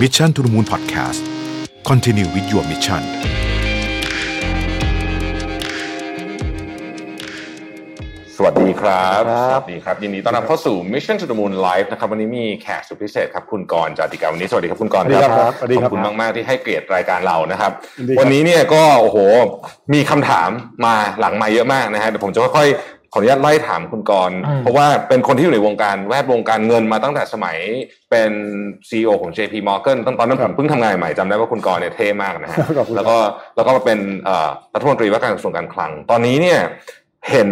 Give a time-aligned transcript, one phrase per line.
[0.00, 1.20] Mission to the Moon Podcast
[1.88, 3.02] Continue with your mission
[8.36, 19.18] สวัสดีครับครับ สวัสดีครับ ยินดีต้อนรับเข้าสู่ Mission to the Moon Live นะครับ วันนี้มีแขกสุดพิเศษครับ คุณกรณ์จาติกาวันนี้สวัสดีครับคุณกรณ์สวัสดีครับสวัสดีขครัอบบคุณมาก ๆ ที่ให้เกียรติรายการเรานะครับยินดีครับ วันนี้เนี่ยก็โอ้โห
[19.94, 20.50] มีคำถาม
[20.84, 27.56] มาหลังมาเยอะมากนะฮะ เดี๋ยวผมจะค่อยๆ ขออนุญาตไล่ถามคุณกรณ์เพราะว่าเป็นคนที่อยู่ในวงการแวดวงการเงินมาตั้งแต่สมัย
[28.10, 28.30] เป็น
[28.88, 33.16] CEO ของ JP Morgan ตั้งตอนนั้นผมเพิ่งทำงานใหม่จำได้ว่าคุณกรณ์เนี่ยเท่มากนะฮะขอบคุณครับแล้วก็
[33.56, 36.60] แล้วก็มาเป็นเอ่อรัฐมนตรีว่าการกระทรวงการคลัง ตอนนี้เนี่ย
[37.30, 37.50] เห็น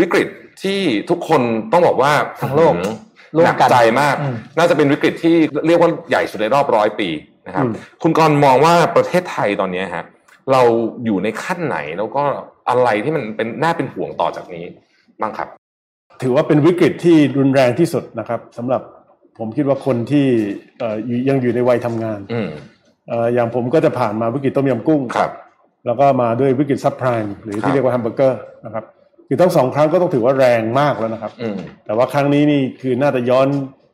[0.00, 0.28] วิกฤต
[0.62, 2.94] ที่ทุกคนต้องบอกว่าทั้งโลกอื้อ
[3.34, 7.08] ร่วหมนักกันใจมากอืมน่าจะเป็นวิกฤตที่เรียกว่าใหญ่สุดในรอบร้อยปี
[7.46, 10.04] นะครับอืมคุณกรณ์มองว่าประเทศไทยตอนนี้ฮะ
[10.52, 10.62] เรา
[11.04, 12.24] อยู่ในขั้นไหนแล้วก็
[12.70, 14.64] อะไรที่มันเป็นน่าเป็นห่วงต่อจากนี้
[15.20, 15.48] บ้างครับ
[16.22, 18.82] ถือว่าเป็นวิกฤตที่รุนแรงที่สุดนะครับสำหรับ
[19.38, 20.26] ผมคิดว่าคนที่
[20.78, 22.48] เอ่ออยู่ยังอยู่ในวัยทำงานอืม
[23.08, 25.32] เอ่ออย่างผมก็จะผ่านมาวิกฤตต้มยำกุ้งครับ
[25.86, 28.84] แล้วก็มาด้วยวิกฤต subprime หรือครับที่เรียกว่าแฮมเบอร์เกอร์นะครับ
[29.28, 33.48] คือทั้งสองครั้งก็ต้องถือว่าแรงมากแล้วนะครับอืมแต่ว่าครั้งนี้นี่คือน่าจะย้อน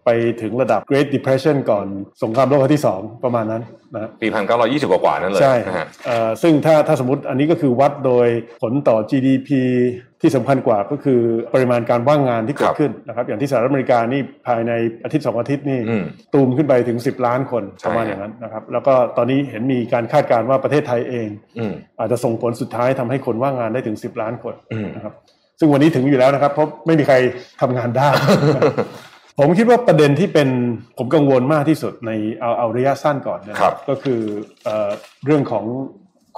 [0.06, 0.10] ไป
[0.42, 1.86] ถึงระดับ Great Depression ก่อน
[2.22, 3.62] สงครามโลกครั้งที่สองประมาณนั้น
[3.94, 8.28] นะฮะปีพันเก้าร้อยยี่สิบกว่าๆนั่นเลยใช่นะฮะเอ่อซึ่งถ้าถ้าสมมติอันนี้ก็คือวัดโดย
[8.62, 9.48] ผลต่อ GDP
[10.22, 11.20] ที่สำคัญกว่าก็คือ
[11.54, 14.72] ปริมาณการว่างงานที่เกิครัดบขึ้นนะครับอย่างที่สหรัฐอเมริกานี่ภายใน
[15.04, 16.04] อาทิตย์สองอาทิตย์นี่อืม
[16.34, 25.14] ตูมขึ้นไปถึง 10 ล้านคนใช่ประมาณอย่างนั้นนะครับแล้วก็ตอนนี้เห็นมีการคาดการณ์ว่าประเทศไทยเองอืมอาจจะส่งผลสุดท้ายทำให้คนว่างงานได้ถึง 10 ล้านคนอืมนะครับ
[25.58, 27.16] ซึ่งวันนี้ถึงอยู่แล้วนะครับเพราะไม่มีใคร
[27.60, 28.08] ทำงานได้
[29.38, 30.48] ผมคิดว่าประเด็นที่เป็น
[30.98, 34.20] ผมกังวลมากที่สุดในเอาเอาระยะสั้นก่อนนะครับ ก็คือ
[34.64, 34.90] เอ่อ
[35.24, 35.64] เรื่องของ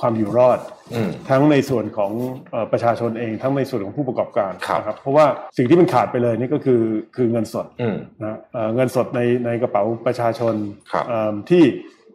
[0.01, 0.59] ความอยู่รอด
[0.95, 2.13] อืมทั้งในส่วนของ
[2.51, 5.27] เอ่อประชาชนเองทั้งในส่วนของผู้ประกอบการครับนะครับเพราะว่า
[5.57, 6.83] สิ่งที่มันขาดไปเลยนี่ก็คือ
[7.17, 10.55] คือเงินสดอืมนะเอ่อเงินสดในในกระเป๋าประชาชน
[10.93, 11.63] ครับเอิ่มที่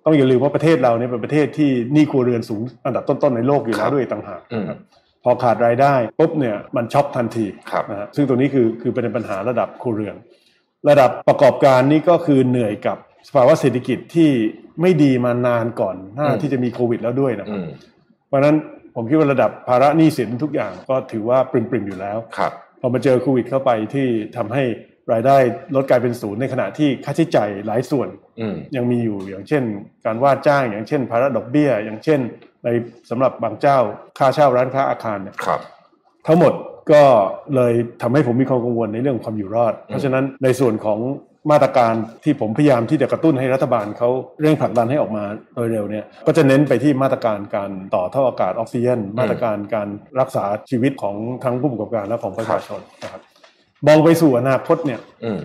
[0.06, 4.78] ต้องอย่าลืมว่าประเทศเราเนี่ยเป็นประเทศที่หนี้ครัวเรือนสูงอันดับต้นๆในโลกอยู่คแล้รัวบด้วยต่างหากอืมนะครับ
[5.24, 10.16] พอขาดรายได้ปุ๊บเนี่ยมันช็อกทันทีครับนะฮะซึ่งตรงนี้คือคือเป็นปัญหาระดับครัวเรือน
[10.90, 14.32] ระดับประกอบการนี่ก็คือเหนื่อยกับสภาวะเศรษฐกิจที่
[14.82, 17.68] ไม่ดีมานานก่อนหน้าอืมที่จะมีโควิดแล้วด้วยนะคอืรับม
[18.28, 18.56] เพราะฉะนั้น
[18.96, 22.52] ผมคิดว่าระดับภาระหนี้สินทุกอย่างก็ถือว่าปริมๆอยู่แล้วครับ
[22.82, 24.08] พอมาเจอโควิดเข้าไปที่
[24.38, 24.64] ทำให้
[25.14, 25.38] รายได้
[25.76, 29.64] ลดกลายเป็นศูนย์ในขณะที่ค่าใช้จ่ายหลายส่วนอืมยังมีอยู่อย่างเช่น
[30.06, 32.20] การว่าจ้างอย่างเช่น ภาระดอกเบี้ย อย่างเช่น
[32.64, 32.70] ใน
[33.10, 33.78] สำหรับบางเจ้า
[34.18, 35.60] ค่าเช่าร้านค้าอาคารเนี่ยครับ
[36.28, 36.54] ทั้งหมด
[36.92, 37.04] ก็
[37.56, 41.00] เลยทำให้ผมมีความกังวลในเรื่องความอยู่รอด เพราะฉะนั้นในส่วนของ
[41.52, 44.10] มาตรการที่ผมพยายามที่จะกระตุ้นให้รัฐบาลเขา
[44.42, 45.24] เร่งผลักดันให้ออกมา
[45.56, 49.88] โดยเร็วเนี่ยก็จะเน้นไปที่มาตรการการต่อท่ออากาศออกซิเจนมาตรการการ
[50.20, 53.22] รักษาชีวิตของทั้งผู้ประกอบการและของประชาชนนะครับ
[53.88, 55.40] มองไปสู่อนาคตเนี่ยอืม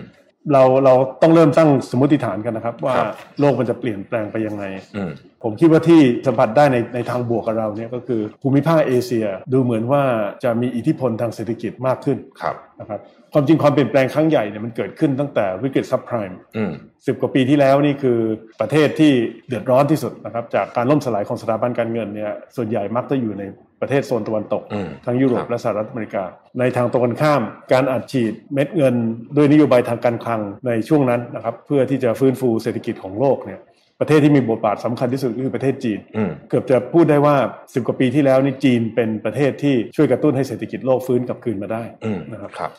[0.53, 3.07] เราเราต้องเริ่มตั้งสมมติฐานกันนะครับ ว่าครับ
[3.39, 4.63] โลกมันจะเปลี่ยนแปลงไปยังไง
[4.95, 5.11] อืม
[5.43, 10.03] ผมคิดว่าที่สัมผัสได้ในในทางบวกกับเราเนี่ยก็คือภูมิภาคเอเชียดูเหมือนว่า
[10.43, 12.99] จะมีอิทธิพลทางเศรษฐกิจมากขึ้นครับนะครับ
[13.33, 16.71] ความจริงความเปลี่ยนแปลงครั้งใหญ่เนี่ยมันเกิดขึ้นตั้งแต่วิกฤตซับไพรม์อืม
[17.05, 18.19] สิบกว่าปีที่แล้วนี่คือ
[18.61, 19.11] ประเทศที่
[19.47, 23.43] เดือดร้อนที่สุดนะครับจากการล่มสลายของสถาบันการเงินเนี่ยส่วนใหญ่มักจะอยู่ใน
[23.81, 26.23] ประเทศโซนตะวันตกอืมทั้งยุโรครัปบและสหรัฐอเมริกา
[26.59, 27.41] ในทางตรงกันข้าม
[27.73, 28.95] การอัดฉีดเม็ดเงิน
[29.35, 33.59] ด้วยนโยบายทางการคลังในช่วงนั้นนะครับเพื่อที่จะฟื้นฟูเศรษฐกิจของโลกเนี่ย
[33.99, 42.71] ประเทศที่มีบทบาทสำคัญที่สุดก็คือประเทศจีนอืมเกือบจะพูดได้ว่า 10 กว่าปีที่แล้วนี่จีนเป็นประเทศที่ช่วยกระตุ้นให้เศรษฐกิจโลกฟื้นกลับคืนมาได้อืมนะครับครับ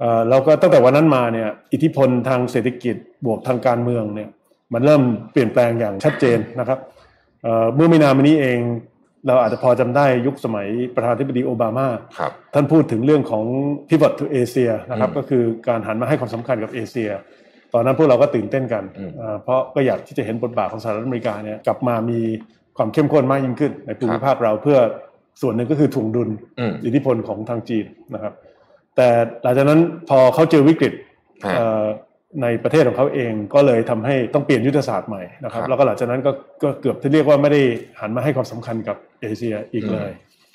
[0.00, 2.96] เอ่อแล้วก็ตั้งแต่วันนั้นมาเนี่ยอิทธิพลทางเศรษฐกิจ
[3.26, 4.28] บวกทางการเมืองเนี่ย
[4.72, 5.02] มันเริ่ม
[5.32, 6.78] เปลี่ยนแปลงอย่างชัดเจนนะครับ
[7.42, 8.58] เอ่อเมื่อไม่นานมานี้เอง
[9.26, 11.86] เราอาจจะพอจำได้ยุคสมัยประธานาธิบดีโอบามา
[12.18, 13.44] ครับท่านพูดถึงเรื่องของ
[13.88, 17.10] pivot to Asia นะครับอืมก็คือการหันมาให้ความสำคัญกับเอเชีย
[17.74, 22.20] ตอนนั้นพวกเราก็ตื่นเต้นกันอืมเอ่อเพราะก็อยากที่จะเห็นบทบาทของสหรัฐอเมริกาเนี่ยกลับมามี
[22.76, 24.78] ความเข้มข้นมากยิ่งขึ้น ในภูมิภาคเราเพื่อ
[25.40, 26.28] ส่วนหนึ่งก็คือถ่วงดุล
[26.58, 27.84] อืมอิทธิพลของทางจีน
[28.14, 28.32] นะครับ
[28.96, 29.08] แต่
[29.42, 30.92] หลังจากนั้นพอเขาเจอวิกฤต
[31.44, 31.84] ฮะเอ่อ
[32.42, 36.30] ในประเทศของเขาเองก็เลยทำให้ต้องเปลี่ยนยุทธศาสตร์ใหม่นะครับครับแล้วก็หลังจากนั้นก็
[36.62, 37.62] ก็เกือบที่เรียกว่าไม่ได้
[38.00, 40.10] หันมาให้ความสำคัญกับเอเชียอีกเลย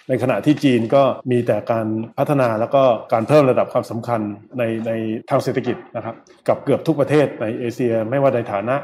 [0.09, 1.87] ในขณะที่จีนก็มีแต่การ
[2.17, 2.83] พัฒนาแล้วก็
[3.13, 4.21] การเพิ่มระดับความสำคัญ
[4.57, 4.91] ในใน
[5.29, 6.15] ทางเศรษฐกิจนะครับ
[6.47, 8.75] กับเกือบทุกประเทศในเอเชีย ไม่ว่าในฐานะ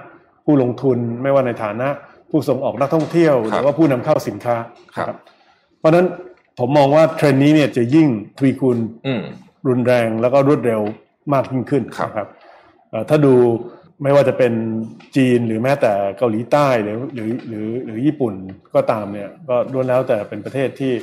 [0.45, 1.87] ผู้ลงทุนไม่ว่าในฐานะ
[2.31, 4.55] ผู้ส่งออกนักท่องเที่ยวหครับรือว่าผู้นำเข้าสินค้า
[4.95, 5.17] ครับนะ
[5.79, 6.05] เพราะฉะนั้น
[6.59, 8.07] ผมมองว่าเทรนด์นี้เนี่ยจะยิ่ง
[8.37, 9.21] ทวีคูณอืม
[9.67, 10.81] รุนแรงแล้วก็รวดเร็ว
[11.33, 12.42] มากยิ่งขึ้นครับนะครับเอ่อ
[13.09, 13.33] ถ้าดู
[14.03, 14.53] ไม่ว่าจะเป็น
[15.15, 18.33] จีนหรือแม้แต่เกาหลีใต้หรือหรือหรือหรือญี่ปุ่น
[18.75, 20.93] ก็ตามเนี่ยก็ล้วนแล้วแต่เป็นประเทศที่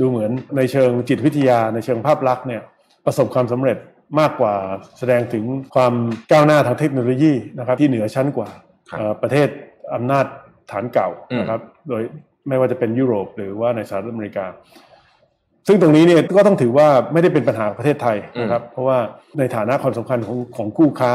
[0.00, 2.62] ดูเหมือนในเชิงจิตวิทยาในเชิงภาพลักษณ์เนี่ย
[3.06, 3.78] ประสบความสำเร็จ
[4.20, 4.54] มากกว่า
[4.98, 5.44] แสดงถึง
[5.74, 5.94] ความ
[6.32, 8.50] ก้าวหน้าทางเทคโนโลยีนะครับที่เหนือชั้นกว่า
[8.90, 9.48] ครับเอ่อประเทศ
[9.94, 10.26] อำนาจ
[10.70, 12.02] ฐานเก่าอืมนะครับโดย
[12.48, 14.46] ไม่ว่าจะเป็นยุโรปหรือว่าในสหรัฐอเมริกา
[15.66, 18.98] ซึ่งตรงนี้เนี่ยก็ต้องถือว่าไม่ได้เป็นปัญหาของประเทศไทยนะครับ เพราะว่า
[19.38, 21.12] ในฐานะความสำคัญของของคู่ค้า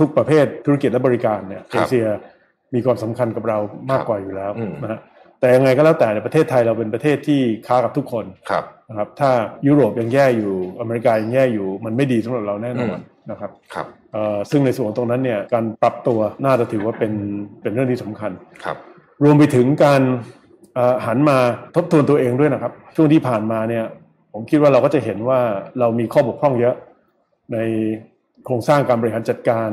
[0.00, 2.06] ทุกๆประเภทธุรกิจและบริการเนี่ยครัเอบเชีย
[2.74, 3.58] มีความสำคัญกับเรา
[3.90, 5.00] มากกว่าอยู่แล้วอืมนะฮะ
[5.40, 9.30] แต่ยังไงก็แล้วแต่ในประเทศไทยเราเป็นประเทศที่ค้ากับทุกคนครับนะครับ ถ้า
[9.66, 12.98] ยุโรปยังแย่อยู่อเมริกายังแย่อยู่ มันไม่ดีสำหรับเราแน่นอน
[13.30, 17.12] นะครับครับเอ่อซึ่งในส่วนของตรงนั้นเนี่ยการปรับตัวน่าจะถือว่าเป็น
[17.62, 18.32] เป็นเรื่องที่สำคัญ
[18.64, 18.76] ครับ
[19.24, 20.45] รวมไปถึงการเอ่อ
[21.06, 21.38] หันมา
[21.76, 23.84] ทบทวนตัวเองด้วยนะครับ ช่วงที่ผ่านมาเนี่ย
[24.32, 25.40] ผมคิดว่าเราก็จะเห็นว่า
[25.80, 26.74] เรามีข้อบกพร่องเยอะ
[27.52, 27.58] ใน
[28.44, 29.68] โครงสร้างการบริหารจัดการ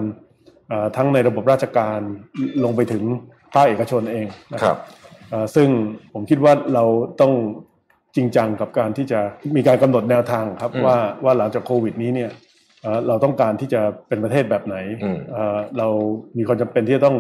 [0.70, 2.00] เอ่อทั้งในระบบราชการ
[2.64, 3.04] ลงไปถึง
[3.54, 4.80] ภาคเอกชนเองนะคครัรับบ
[5.30, 5.68] เอ่อซึ่ง
[6.14, 6.84] ผมคิดว่าเรา
[7.22, 7.34] ต้อง
[8.16, 9.20] จริงจังกับการที่จะ
[9.56, 12.32] มีการกำหนดแนวทางครับอืมว่าว่าหลังจากโควิด นี้เนี่ย
[12.82, 15.88] เอ่อเราต้องการที่จะเป็นประเทศแบบไหนอืมเอ่อเรา
[16.38, 17.18] มีความจำเป็นที่จะต้อง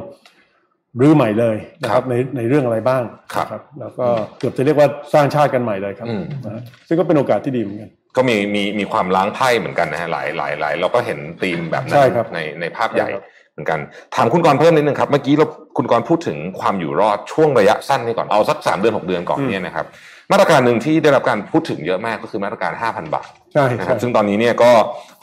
[1.01, 3.03] รื้อใหม่เลยนะคครัรับบในในเรื่องอะไรบ้าง
[3.33, 4.05] ครับนะแล้วก็
[4.39, 13.23] เกือบจะเรียกว่าสร้างชาติกันใหม่เลยครับอืมนะฮะซึ่งก็เป็นโอกาสที่ดีเหมือนกันก็มีมีมีความล้างไพ่เหมือนกันนะฮะหลายหลายหลายเราก็เห็นธีมแบบนั้ใช่นครับในในภาพใหญ่ใช่ครับ
[13.53, 13.79] เหมือนกัน
[14.15, 15.47] ถามคุณกรณ์เพิ่มนิดนึงครับเมื่อกี้เรา
[15.77, 19.85] คุณกรณ์พูดถึงความอยู่รอดช่วงระยะสั้นนี่ก่อนเอาสักสามเดือนหกเดือนก่อนเนี่ยนะครับ
[20.31, 24.71] มาตรการหนึ่งที่ได้รับการพูดถึงเยอะมากก็คือมาตรการ 5,000 บาทใช่นะคใช่รับซึ่งตอนนี้เนี่ยก็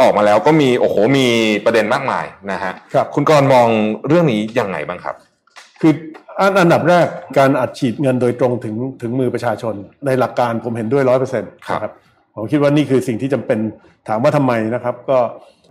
[0.03, 1.27] ออกมาแล้วก็มีโอ้โหมี
[1.65, 3.69] ประเด็นมากมายนะฮะครับคุณกรณ์มอง
[4.09, 5.17] เรื่องนี้ยังไงบ้างครับ
[5.81, 5.93] คือ
[6.41, 7.07] อันอันดับแรก
[7.39, 9.75] การอัดฉีดเงินโดยตรงถึงถึงมือประชาชน
[10.07, 11.93] ในหลักการผมเห็นด้วยร้อยเปอร์เซ็นต์ครับนะครับ
[12.37, 13.59] ผมคิดว่านี่คือสิ่งที่จำเป็น
[14.09, 15.19] ถามว่าทำไมนะครับ ก็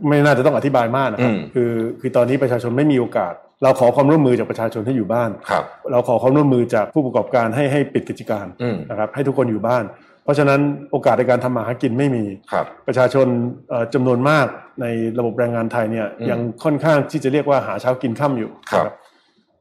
[0.07, 3.33] ไม่น่าจะต้องอธิบายมากนะครับอืมคือคือตอนนี้ประชาชนไม่มีโอกาส
[3.63, 9.83] เราขอความร่วมมือจากประชาชนให้อยู่บ้านครับเราขอความร่วมมือจากผู้ประกอบการให้ให้ปิดกิจการอืมนะครับให้ทุกคนอยู่บ้าน
[10.23, 10.59] เพราะฉะนั้น
[10.91, 13.27] โอกาสในการทำมาหากินไม่มีครับประชาชน
[13.69, 14.47] เอ่อจำนวนมาก
[14.81, 14.85] ใน
[15.19, 18.95] ระบบแรงงานไทยเนี่ยอืมยังค่อนข้างที่จะเรียกว่าหาเช้ากินค่ำอยู่ครับนะ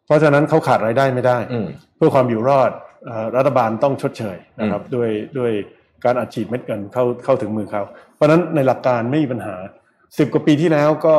[0.08, 2.70] เพราะฉะนั้นเขาขาดรายได้ไม่ได้อืมเพื่อความอยู่รอด
[3.06, 5.52] เอ่อรัฐบาลต้องชดเชยนะครับด้วยด้วย
[6.04, 7.82] การอัดฉีดเม็ดเงินเข้าเข้าถึงมือเขา
[8.14, 9.54] เพราะฉะนั้นในหลักการไม่มีปัญหา
[10.18, 11.16] สิบกว่าปีที่แล้วก็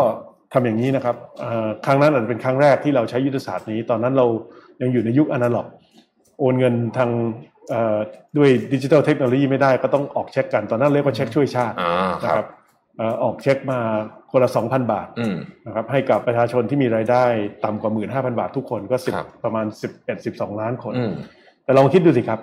[0.53, 4.27] ทำอย่างนี้นะครับเอ่อครั้งนั้นอาจจะเป็นครั้งแรกที่เราใช้ยุทธศาสตร์นี้ ตอนนั้นเรา
[4.81, 5.67] ยังอยู่ในยุคอนาล็อก
[6.39, 7.09] โอนเงินทาง
[7.69, 7.97] เอ่อ
[8.37, 11.93] ด้วยดิจิทัลเทคโนโลยีไม่ได้ก็ต้องออกเช็คกัน ตอนนั้นเรียกว่าเช็คช่วยชาติอ่า
[12.23, 13.79] คนะรัครับบเอ่อออกเช็คมา
[14.31, 15.35] คนละ2,000บาทอืม
[15.65, 17.23] นะครับให้กับประชาชนที่มีรายได้
[17.65, 19.65] ต่ำกว่า15,000บาททุกคนก็สิบครับประมาณ
[19.97, 21.13] 11 12ล้านคนอืม
[21.63, 22.39] แต่ลองคิดดูสิครับ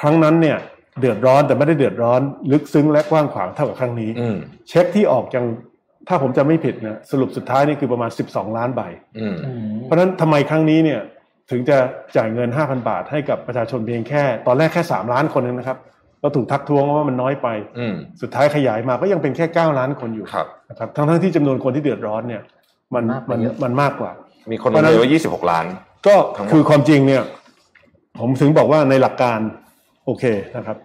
[0.00, 0.58] ครั้งนั้นเนี่ย
[1.00, 2.20] เดือดร้อนแต่ไม่ได้เดือดร้อน
[2.52, 4.36] ลึกซึ้งและกว้างขวางเท่ากับครั้งนี้อืม
[4.68, 5.44] เช็คที่ออกยัง
[6.08, 8.82] ถ้าผมจะไม่ผิดนะสรุปสุดท้ายนี่คือประมาณ 12 ล้านใบ
[9.18, 9.36] อืม
[9.84, 11.00] เพราะฉะนั้นทำไมครั้งนี้เนี่ย
[11.50, 11.78] ถึงจะ
[12.16, 15.78] จ่ายเงิน 5,000 บาทให้กับประชาชนเพียงแค่ ตอนแรกแค่ 3 ล้านคนเองนะครับ
[16.20, 22.42] เราถูกทักท้วงว่ามันน้อยไปอืมสุดท้ายขยายมาก็ยังเป็นแค่ 9 ล้านคนอยู่ครับนะครับทั้งทั้งๆที่จำนวนคนที่เดือดร้อนเนี่ย
[22.94, 24.10] มันมากกมัว่านเยอะมันมากกว่า
[24.52, 25.66] มีคนเพราะฉะนั้เลยนว่า 26 ล้าน
[26.06, 27.22] ก็ทั้งหมดคือความจริงเนี่ย
[28.20, 29.38] ผมถึงบอกว่าในหลักการ
[30.06, 30.24] โอเค
[30.56, 30.76] นะครับ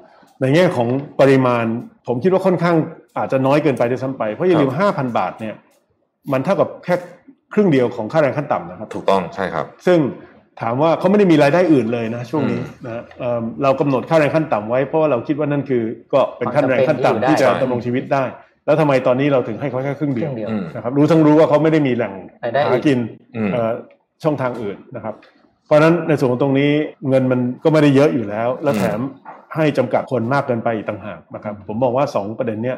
[0.42, 0.88] ในแง่ของ
[1.20, 1.66] ปริมาณ
[2.08, 2.76] ผมคิดว่าค่อนข้าง
[3.18, 5.56] อาจจะน้อยเกินไปด้วยซ้ำไป เพราะอย่าลืม5,000 บาทเนี่ย
[6.32, 6.96] มันเท่ากับแค่
[7.54, 10.00] ครึ่งเดียวของค่าแรงขั้นต่ำนะครับ ถูกต้องใช่ครับ ซึ่ง
[10.62, 18.24] ถามว่าเขาไม่ได้มีรายได้อื่นเลยนะช่วงนี้อืมนะเอิ่มเรากำหนดค่าแรงขั้นต่ำไว้เพราะว่าเราคิดว่านั่นคือ ก็เป็นค่าแรงขั้นต่ำที่จะดำรงชีวิตได้
[18.66, 22.14] แล้วทำไมตอนนี้เราถึงให้เขาแค่ครึ่งเคเดียรื่วองเดียวอืมนะครับรู้ทั้งรู้ว่าเขาไม่ได้มีแหล่ง
[22.44, 23.00] รายได้อื่นหากิน
[23.36, 23.72] อืมเอ่อ
[24.24, 25.16] ช่องทางอื่นนะครับ
[25.66, 26.72] เพราะฉะนั้นในส่วนของตรงนี้
[27.10, 29.00] เงินมันก็ไม่ได้เยอะอยู่แล้ว และแถม
[29.56, 32.78] ให้จำกัดคนมากเกินไปอีกต่างหากนะครับ ผมมองว่าสองประเด็นเนี้ย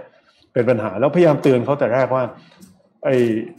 [0.54, 2.24] เป็นปัญหาแล้วพยายามเตือนเขาแต่แรกว่า
[3.06, 3.10] ไอ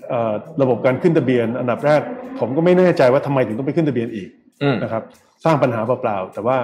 [0.09, 2.01] เอ่อระบบการขึ้นทะเบียน อันดับแรก
[2.41, 4.29] ผมก็ไม่แน่ใจว่าทำไมถึงต้องไปขึ้นทะเบียนอีก
[4.63, 5.03] อืมนะครับ
[5.45, 6.57] สร้างปัญหาเปล่าๆแต่ว่า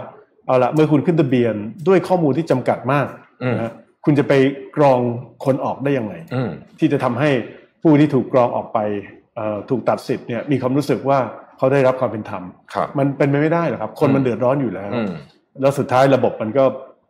[0.47, 1.55] เอาละเมื่อคุณขึ้นทะเบียน
[1.89, 3.07] ด้วยข้อมูลที่จำกัดมาก
[3.43, 3.73] อืมนะฮะ
[4.05, 4.33] คุณจะไป
[4.77, 5.01] กรอง
[5.45, 7.31] คนออกได้ยังไงอืมที่จะทำให้
[7.83, 8.79] ผู้ที่ถูกกรองออกไป
[9.37, 11.19] เอ่อถูกตัดสิทธิ์เนี่ยมีความรู้สึกว่า
[11.59, 12.43] เขาได้รับความเป็นธรรม
[12.75, 15.11] ครับมันเป็นไปไม่ได้หรอกครับ คนอืมมันเดือดร้อนอยู่แล้วอืม
[15.61, 16.65] แล้วสุดท้ายระบบมันก็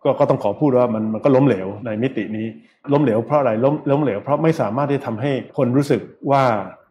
[0.04, 2.46] ก็ก็ต้องขอพูดว่ามันมันก็ล้มเหลวในมิตินี้
[2.92, 6.42] ล้มเหลวเพราะอะไรล้มล้มเหลวเพราะไม่สามารถที่จะทำให้คนรู้สึกว่า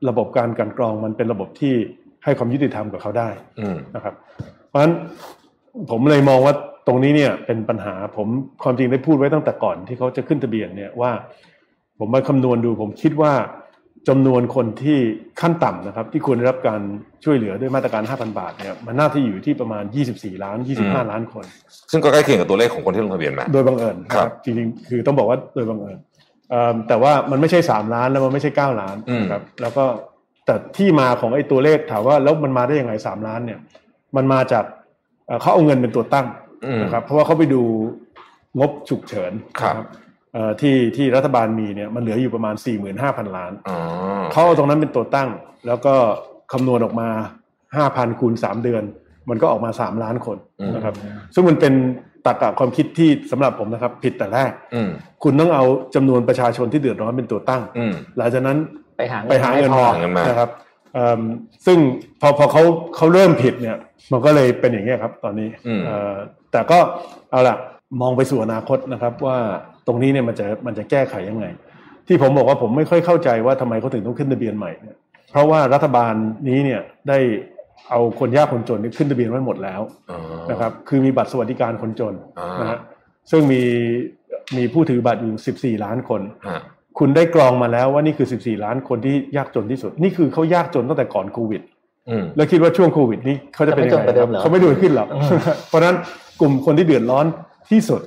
[0.10, 1.74] ระบบการกลันกรองมันเป็นระบบที่
[2.24, 3.30] ให้ความยุติธรรมกับเขาได้
[3.60, 4.14] อืมนะครับ
[4.68, 4.94] เพราะฉะนั้น
[5.90, 6.54] ผมเลยมองว่า
[6.88, 8.28] ตรงนี้เนี่ยเป็นปัญหาผม
[8.64, 11.12] ความจริงได้พูดไว้ตั้งแต่ก่อนที่เขาจะขึ้นทะเบียนเนี่ยว่า
[12.00, 13.34] ผมมาคำนวณดูผมคิดว่า
[14.10, 14.98] จำนวนคนที่
[15.42, 16.82] ขั้นต่ำนะครับ ที่ควรได้รับการ
[17.24, 19.84] ช่วยเหลือด้วยมาตรการ 5,000 บาทเนี่ยมันน่าจะอยู่ที่ประมาณ
[20.14, 21.46] 24 ล้าน 25 ล้านคน
[21.92, 25.98] ซึ่งก็ใกล้เคียงกับตัวเลขของคนที่ลงทะเบียนมาโดยบังเอิญนะครับจริงๆคือต้องบอกว่าโดยบังเอิญ
[26.50, 29.84] เอิ่มแต่ว่ามันไม่ใช่ 3 ล้านแล้วมันไม่ใช่ 9 ล้านอืมนะครับแล้วก็
[30.46, 33.60] แต่ที่มาของไอ้ตัวเลขถามว่าแล้วมันมาได้ยังไง 3 ล้านเนี่ย
[34.16, 34.66] มันมาจาก
[35.28, 36.28] เอ่อเขาเอาเงินเป็นตัวตั้ง
[36.66, 37.62] อืมนะครับเพราะว่าเขาไปดู
[38.60, 39.88] งบฉุกเฉินครับนะเอ่อ
[40.62, 42.56] ที่ที่รัฐบาลมีเนี่ยมันเหลืออยู่ประมาณ
[42.96, 43.78] 45,000 ล้านอ๋อ
[44.32, 45.30] เขาเอาตรงนั้นเป็นตัวตั้ง
[45.68, 45.94] แล้วก็
[46.54, 47.10] คำนวณออกมา
[47.76, 48.84] ห้าพันคูณสามเดือน
[49.30, 50.94] มันก็ออกมาสามล้านคนอืมนะครับ
[51.34, 51.74] ซึ่งมันเป็น
[52.26, 54.90] ตรรกะความคิดที่สำหรับผมนะครับ ผิดแต่แรกอืม
[55.24, 55.64] คุณต้องเอา
[55.96, 58.58] จำนวนประชาชนที่เดือดร้อนเป็นตัวตั้งอืมหลังจากนั้น
[58.98, 60.50] ไปหาไปหาเงินพอมาหาเงินมานะครับ
[60.94, 61.22] เอิ่ม
[61.66, 61.78] ซึ่ง
[62.22, 62.64] พอพอเขา
[62.96, 63.78] เขาเริ่มผิดเนี่ย
[64.12, 66.14] มันก็เลยเป็นอย่างนี้ยครับ ตอนนี้อืมเอ่อ
[66.52, 66.80] แต่ก็
[67.32, 67.58] เอาล่ะ
[68.02, 69.38] มองไปสู่อนาคตนะครับว่า
[69.88, 71.46] ตรงนี้เนี่ยมันจะมันจะแก้ไขยังไง
[72.08, 74.98] ที่ผมบอกว่าผมไม่ค่อยเข้าใจว่าทำไมเขาถึงต้องขึ้นทะเบียนใหม่เนี่ย
[75.32, 76.14] เพราะว่ารัฐบาล
[76.50, 77.20] นี้เนี่ยได้
[77.90, 80.20] เอาคนยากคนจนเนี่ยขึ้นทะเบียนไว้หมดแล้วอ๋อ
[80.52, 82.80] นะครับ คือมีบัตรสวัสดิการคนจนอ่านนะฮะ
[83.32, 83.62] ซึ่งมี
[84.58, 86.60] มีผู้ถือบัตรอยู่ 14 ล้านคนฮะ
[87.00, 91.62] คุณได้กรองมาแล้วว่านี่คือ 14 ล้านคนที่ยากจนที่สุด นี่คือเขายากจนตั้งแต่ก่อนโควิด
[92.10, 95.98] อืมแล้วคิดว่าช่วงโควิด นี้เขาจะเป็นยังไงจะไม่จนกว่าเดิมเหรอเขาไม่ดูขึ้นหรอกอืมเพราะฉะนั้น
[96.42, 97.26] กลุ่มคนที่เดือดร้อน
[97.72, 98.02] ที่สุด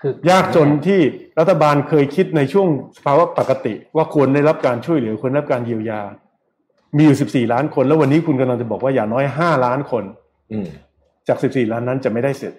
[0.00, 1.00] คือยากจนที่
[1.38, 2.68] รัฐบาลเคยคิดในช่วง
[3.04, 6.02] ภาวะปกติ ว่าควรได้รับการช่วยเหลือควรได้รับการเยียวยา
[6.96, 10.04] มีอยู่ 14 ล้านคน แล้ววันนี้คุณกำลังจะบอกว่าอย่างน้อย 5 ล้านคน
[10.52, 10.68] อืม
[11.28, 12.52] จาก 14 ล้านนั้นจะไม่ได้เสร็จ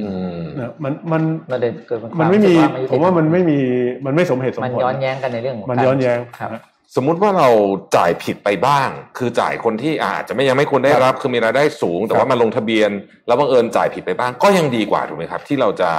[0.00, 3.58] อืมนะมันมันมันเลยเกิดเป็นควมันไม่มีรู้สึกผมว่ามันไม่มี
[4.06, 6.62] มันไม่สมเหตุสมมันผลย้อนแย้งกันในเรื่องของมันการย้อนแย้งครับนะ
[6.96, 7.48] สมมุติว่าเรา
[7.96, 12.90] จ่ายผิดไปบ้าง คือจ่ายคนที่อาจจะไม่ยังไม่ควรได้รับคือมีรายได้สูง แต่ว่ามาลงทะเบียน
[13.26, 15.90] แล้วบังเอิญจ่ายผิดไปบ้างก็ยังดีกว่าถูกไหมครับ ที่เราจะ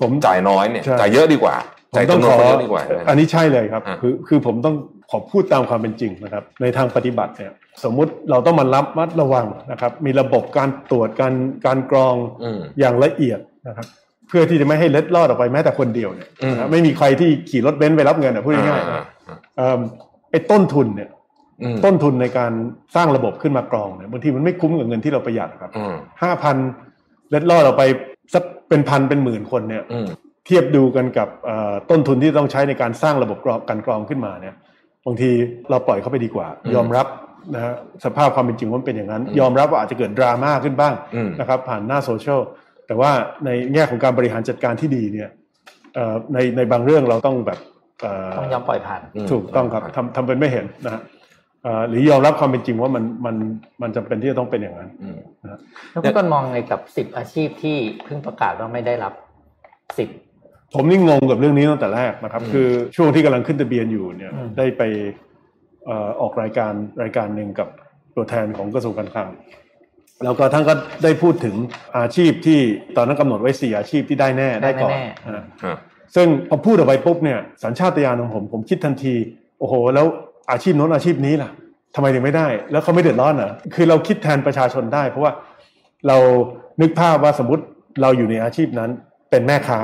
[0.00, 1.54] ผมจ่ายน้อยเนี่ยใช่จ่ายเยอะดีกว่า
[1.92, 4.76] ผมจ่ายต้องจำนวนขอคนเยอะดีกว่า อันนี้ใช่เลยครับอะคือคือผมต้อง
[5.10, 7.52] ขอพูดตามความเป็นจริงนะครับ ในทางปฏิบัติเนี่ย
[7.84, 11.34] สมมุติเราต้องมารับมัดระวังนะครับ มีระบบการตรวจการ
[11.66, 12.14] การกรอง
[12.44, 13.86] อืมอย่างละเอียดนะครับ
[14.28, 19.80] เพื่อที่จะไม่ให้เล็ดลอดออกไปแม้แต่คนเดียวเนี่ยอืมนะไม่มีใครที่ขี่รถเบนซ์ไปรับเงินอะพูดง่ายๆอ่านะอ่าเอิ่ม
[20.30, 21.10] ไอ้ต้นทุนเนี่ย
[21.62, 22.52] อืมต้นทุนในการ
[22.96, 26.56] สร้างระบบขึ้นมากรองเนี่ยบางทีมันไม่คุ้มกับเงินที่เราประหยัดครับอืมห้าพัน
[27.30, 27.82] เล็ดลอดออกไป
[28.34, 30.06] สักเป็นพันเป็นหมื่นคนเนี่ยอืม
[30.46, 34.54] เทียบดูกันกับเอ่อต้นทุนที่ต้องใช้ในการสร้างระบบกรองการกรองขึ้นมาเนี่ย
[35.06, 35.30] บางที
[35.70, 37.06] เราปล่อยเข้าไปดีกว่าอืมยอมรับ
[37.54, 42.40] นะฮะสภาพความเป็นจริงว่ามันเป็นอย่างนั้นอืมยอมรับว่าอาจจะเกิดดราม่าขึ้นบ้างอืมนะครับผ่านหน้าโซเชียล
[42.86, 43.10] แต่ว่า
[43.44, 45.28] ในแง่ของการบริหารจัดการที่ดีเนี่ย
[45.94, 47.58] เอ่อในในบางเรื่องเราต้องแบบ
[48.00, 51.17] เอ่อต้องยอมปล่อยผ่านอืมถูกต้องครับทำทำเป็นไม่เห็นนะฮะเอ่อ
[51.88, 53.36] หรือยอมรับความเป็นจริงว่ามันมัน
[53.82, 55.18] มันจำเป็นที่จะต้องเป็นอย่างนั้นอืม
[55.90, 59.12] แล้วคุณต้นมองไงกับสิบอาชีพที่เพิ่งประกาศว่าไม่ได้รับ
[59.98, 60.18] สิทธิ์
[60.74, 64.82] ผมนี่งงกับเรื่องนี้ตั้งแต่แรกนะครับอืมคือช่วงที่กำลังขึ้นทะเบียนอยู่เนี่ยอืมได้ไป
[65.86, 66.72] เอ่อออกรายการ
[67.02, 67.68] รายการหนึ่งกับ
[68.16, 69.28] ตัวแทนของกระทรวงการคลัง
[70.24, 71.54] แล้วก็ท่านก็ได้พูดถึง
[71.98, 72.60] อาชีพที่
[72.96, 75.76] ตอนนั้นกำหนดไว้สี่อาชีพที่ได้แน่ได้ก่อนแน่นะฮะอ่า
[76.14, 79.14] ซึ่งพอพูดออกไปปุ๊บเนี่ยสัญชาตญาณของผมผมคิดทันที
[79.58, 80.06] โอ้โห แล้ว
[80.50, 81.50] อาชีพโน้นอาชีพนี้ล่ะ
[81.94, 85.32] ทำไมถึงไม่ได้ แล้วเขาไม่เดือดร้อนเหรอคือเราคิดแทนประชาชนได้ เพราะว่า
[86.08, 86.16] เรา
[86.80, 87.62] นึกภาพว่าสมมติ
[88.02, 88.90] เราอยู่ในอาชีพนั้น
[89.30, 89.80] เป็นแม่ค้า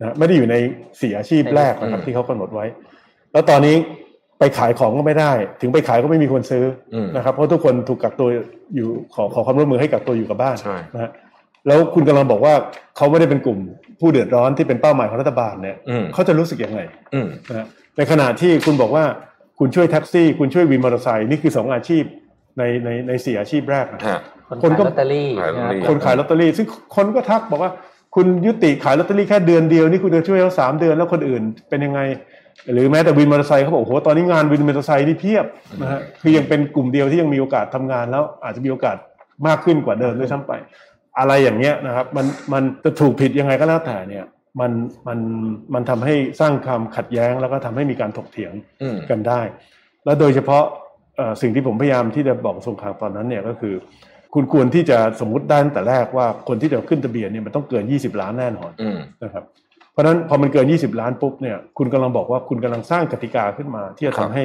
[0.00, 0.54] นะไม่ได้อยู่ใน
[1.00, 2.66] สี่อาชีพแรกนะครับอืมที่เขากำหนดไว้
[3.32, 3.76] แล้วตอนนี้
[4.38, 8.28] ไปขายของก็ไม่ได้ ถึงไปขายก็ไม่มีคนซื้ออมนะครับ เพราะทุกคนถูกกักตัว
[8.76, 11.10] อยู่ขอขอความร่วมมือให้กักตัวอยู่กับบ้านใช่นะฮะ
[11.66, 12.54] แล้วคุณกำลังบอกว่า
[12.96, 13.58] เขาไม่ได้เป็นกลุ่ม
[14.00, 16.80] ผู้เดือดร้อนที่เป็นเป้าหมายของรัฐบาลเนี่ยอืมเขาจะรู้สึกยังไง
[17.14, 19.04] อืมนะฮะในขณะที่คุณบอกว่า
[19.58, 22.04] คุณช่วยแท็กซี่ คุณช่วยวินมอเตอร์ไซค์นี่คือสองอาชีพ
[22.58, 27.72] ในในในสี่อาชีพแรกนะฮะคนคนขายก็ลอตเตอรี่ขายลอตเตอรี่ะรับคนขายลอตเตอรี่ ซึ่งคนก็ทักบอกว่า
[28.14, 32.00] คุณยุติขายลอตเตอรี่แค่เดือนเดียวนี่คุณจะช่วยเขาสามเดือนแล้วคนอื่นเป็นยังไง
[32.72, 35.46] หรือแม้แต่วินมอเตอร์ไซค์เขาบอกโอ้โหตอนนี้งานวินมอเตอร์ไซค์นี่เพียบ
[35.82, 38.96] นะฮะคือยังเป็นกลุ่มเดียวที่ยังมีโอกาสทำงานแล้ว อาจจะมีโอกาส
[39.46, 40.52] มากขึ้นกว่าเดิมด้วยซ้ำไป
[41.18, 44.24] อะไรอย่างเงี้ยนะครับ มันมันจะถูกผิดยังไงก็แล้วแต่เนี่ย
[44.60, 44.72] มัน
[45.08, 45.18] มัน
[45.74, 49.40] มันทำให้สร้างความขัดแย้งแล้วก็ทำให้มีการถกเถียงอืมกันได้
[50.04, 50.64] แล้วโดยเฉพาะ
[51.16, 53.74] เอ่อสิ่งที่ผมพยายามที่จะบอกกระทรวงคลังตอนนั้นเนี่ยก็คือ
[54.34, 59.44] คุณควรที่จะสมมติได้ตั้งแต่แรกว่าคนที่จะขึ้นทะเบียนเนี่ยมันต้องเกิน 20 ล้านแน่นอนอืมนะครับ
[59.92, 64.44] เพราะฉะนั้นพอมันเกิน 20 ล้านปุ๊บเนี่ยคุณกำลังบอกว่าคุณกำลังสร้างกติกาขึ้นมา ที่จะครัทำบให้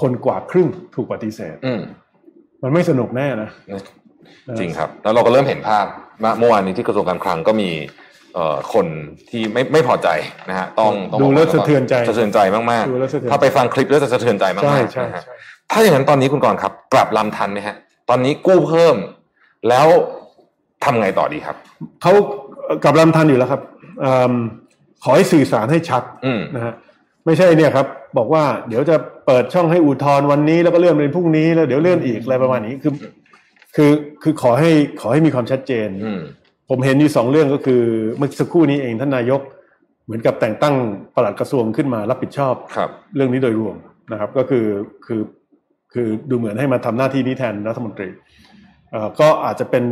[0.00, 1.80] คนกว่าครึ่งถูกปฏิเสธอืม
[2.62, 3.50] มันไม่สนุกแน่นะ
[4.58, 5.86] จริงครับ แล้วเราก็เริ่มเห็นภาพ
[6.22, 8.05] ว่าเมื่อวานนี้ที่กระทรวงการคลังก็มีเอ่อ
[8.72, 8.86] คน
[9.30, 10.08] ที่ไม่ไม่พอใจ
[10.48, 15.34] นะฮะต้องต้องดูบอกาแล้วสะเทือนใจสะเทือนใจมากดูแล้วสะเทือนๆถ้าไปฟังคลิปแล้วจะสะเทือนใจมากใช่ๆใช่นะฮะใช่
[15.70, 17.76] ถ้าอย่างนั้นตอนนี้คุณกรณ์ครับกลับลำทันไหมฮะ
[18.08, 18.96] ตอนนี้กู้เพิ่ม
[19.68, 19.86] แล้ว
[20.84, 21.56] ทำไงต่อดีครับ
[22.02, 22.12] เขา
[22.84, 23.60] กลับลำทันอยู่แล้วครับ
[24.00, 24.32] เอิ่ม
[25.04, 26.74] ขอให้สื่อสารให้ชัดอืมนะฮะ
[27.26, 27.86] ไม่ใช่เนี่ยครับ
[28.18, 32.92] บอกว่าเดี๋ยวจะเปิดช่องให้อุทธรณ์วันนี้แล้วก็เลื่อนเป็นพรุ่งนี้แล้วเดี๋ยวเลื่อนอีกอะไรประมาณนี้คือ
[33.76, 33.90] คือ
[34.22, 36.20] คือขอให้ขอให้มีความชัดเจนอืม
[36.68, 37.82] ผมเห็นอยู่สองเรื่องก็คือ
[38.16, 39.40] เมื่อสักครู่นี้เองท่านนายก
[40.04, 40.74] เหมือนกับแต่งตั้ง
[41.14, 43.76] ปลัดกระทรวงขึ้นมารับผิดชอบครับเรื่องนี้โดยรวม
[44.12, 44.66] นะครับ ก็คือ
[45.06, 45.20] คือ
[45.92, 48.08] คือดูเหมือนให้มาทำหน้าที่นี้แทนรัฐมนตรี
[48.90, 49.84] เอ่อก็อาจจะเป็น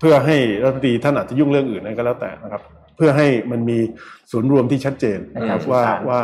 [0.00, 2.62] เพื่อให้รัฐมนตรีท่านอาจจะยุ่งเรื่องอื่นอะไรก็แล้วแต่นะครับ
[2.96, 3.78] เพื่อให้มันมี
[4.30, 6.20] ศูนย์รวมที่ชัดเจนนะครับอืมว่าสื่อสารว่า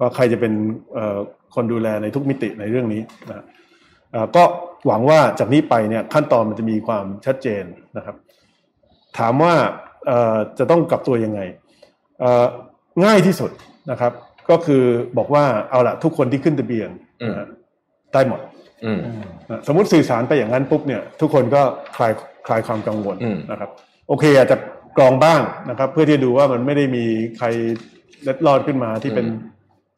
[0.00, 0.52] ว่าใครจะเป็น
[0.94, 1.18] เอ่อ
[1.54, 4.42] คนดูแลในทุกมิติในเรื่องนี้นะเเอ่อก็
[4.86, 7.64] หวังว่าจากนี้ไปเนี่ยขั้นตอนมันจะมีความชัดเจน
[7.96, 8.16] นะครับ
[9.18, 9.54] ถามว่า
[10.06, 11.40] เอ่อจะต้องกลับตัวยังไง
[12.20, 12.46] เอ่อ
[13.04, 13.50] ง่ายที่สุด
[13.90, 14.12] นะครับ
[14.50, 14.82] ก็คือ
[15.18, 16.90] บอกว่าเอาละทุกคนที่ขึ้นทะเบียน
[17.22, 17.48] อืมนะฮะ
[18.12, 18.40] ได้หมด
[18.84, 21.62] อืมอืมนะสมมติสื่อสารไปอย่างนั้นปุ๊บเนี่ย ทุกคนก็
[21.96, 22.12] คลาย
[22.46, 23.70] คลายความกังวลอืมนะครับ
[24.08, 24.56] โอเค อาจจะ
[24.96, 25.40] กรองบ้าง
[25.70, 27.04] นะครับ เพื่อที่จะดูว่ามันไม่ได้มี
[27.38, 27.46] ใคร
[28.24, 29.26] เล็ดลอดขึ้นมาที่เป็น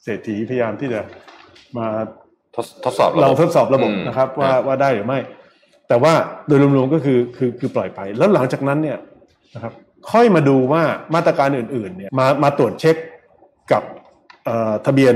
[0.02, 1.00] เศรษฐีพยายามที่จะ
[1.78, 1.86] มา
[2.54, 5.18] ทดทดสอบะบบเราทดสอบระบบอืมนะครับ ว่าอะว่าได้หรือไม่
[5.88, 6.12] แต่ว่า
[6.48, 8.98] โดยรวมๆก็คือคือคือปล่อยไป แล้วหลังจากนั้นเนี่ย
[9.54, 9.72] นะครับ
[10.12, 10.82] ค่อยมาดูว่า
[11.14, 12.96] มาตรการอื่นๆเนี่ยมามาตรวจเช็ค
[13.72, 13.82] กับ
[14.44, 15.14] เอ่อทะเบียน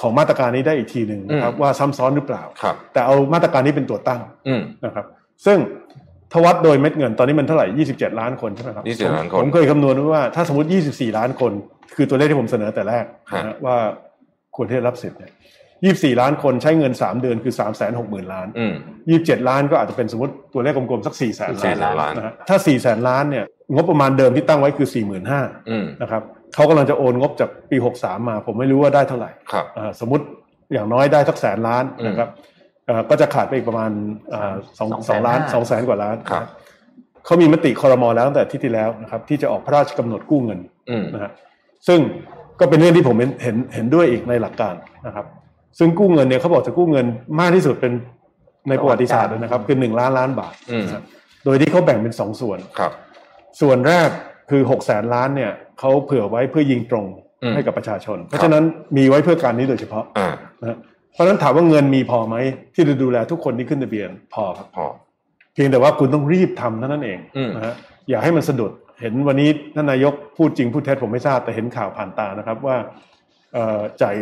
[0.00, 5.06] ของมาตรการนี้ได้อีกทีหนึ่งนะครับว่าซ้ำซ้อนหรือเปล่าครับแต่เอามาตรการนี้เป็นตัวตั้งอืมนะครับ
[5.46, 5.58] ซึ่ง
[6.32, 11.52] ทวัดโดยเม็ดเงินตอนนี้มันเท่าไหร่ 27 ล้านคนใช่ไหมครับ27ล้านคนผมเคยคำนวณไว้ว่าถ้าสมมติ 24 ล้านคน
[11.94, 13.04] คือตัวเลขที่ผมเสนอแต่แรก
[13.34, 13.76] นะฮะฮะว่า
[14.56, 15.32] ควรที่จะรับสิทธิ์เนี่ย
[15.84, 18.74] 24 ล้านคนใช้เงิน 3 เดือนคือ 3 6 0 0 0 0 ล้านอืม
[19.10, 24.88] 27 ล้านก็อาจจะเป็นสมมติตัวเลขกลมๆ สัก4แสน400,000ล้านล้านนะฮะถ้า4แสนล้านเนี่ยงบประมาณเดิมที่ตั้งไว้คือ
[25.28, 26.22] 45,000อืมนะครับ
[26.54, 30.24] เขากำลังจะโอนงบจากปี 63 มา ผมไม่รู้ว่าได้เท่าไหร่ครับอ่าสมมติ
[30.72, 32.28] อย่างน้อยได้สักแสนล้านนะครับ
[32.86, 33.90] เอ่อก็จะขาดไปอีกประมาณ
[34.34, 36.50] อ่าสองสองล้านสองแสนกว่าล้านครับนะ
[37.24, 41.30] เขามีมติคอรมอแล้วตั้งแต่ที่ที่แล้วนะครับ ที่จะออกพระราชกำหนดกู้เงินอืมนะฮะ
[41.88, 42.00] ซึ่ง
[42.60, 44.74] ก็เป็นเรื่องที่ผมเห็นเห็นเห็นด้วยอีกในหลักการ
[45.06, 45.26] นะครับ
[45.78, 47.06] ซึ่งกู้เงินเนี่ยเขาบอกจะกู้เงิน
[47.40, 47.92] มากที่สุดเป็น
[48.68, 51.02] ในประวัติศาสตร์เลยนะครับ คือหนึ่งล้านล้านบาทอืมนะครับ
[51.44, 52.92] โดยที่เขาแบ่งเป็นสองส่วนครับ
[53.60, 54.08] ส่วนแรก
[54.50, 57.06] คือหกแสนล้านเนี่ยเขาเผื่อไว้เพื่อยิงตรง
[57.42, 58.64] อืมให้กับประชาชน เพราะฉะนั้น
[58.96, 60.28] มีไว้เพื่อการนี้โดยเฉพาะอ่า
[60.60, 60.78] นะฮะ
[61.12, 62.36] เพราะฉะนั้นถามว่าเงินมีพอไหม
[62.74, 64.86] ที่จะดูแลทุกคนที่ขึ้นทะเบียนพอครับพอ
[65.54, 67.74] เพียงแต่ว่าคุณต้องรีบทำเท่านั้นเองอืมนะฮะ
[68.08, 72.76] อย่าให้มันสะดุดเห็นวันนี้ท่านนายกพูดจริงพูดเท็จผมไม่ทราบแต่เห็นข่าวผ่านตานะครับว่า
[73.54, 74.16] เอ่อจ่าย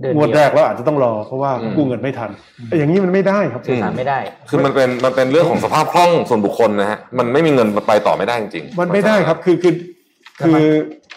[0.00, 2.30] เดือนงวดเดียวแรกแล้วอาจจะต้องรอเพราะว่าอืมกู้เงินไม่ทัน
[2.68, 9.74] แต่อย่างนี้มันไม่ได้ครับสื่อสารไม่ได้ คือมันเป็นมันเป็นเรื่องของสภาพคล่องส่วนบุคคลนะฮะมันไม่มีเงินมันไปต่อไม่ได้จริงๆมันไม่ได้ครับคือคือ
[10.40, 10.60] คือ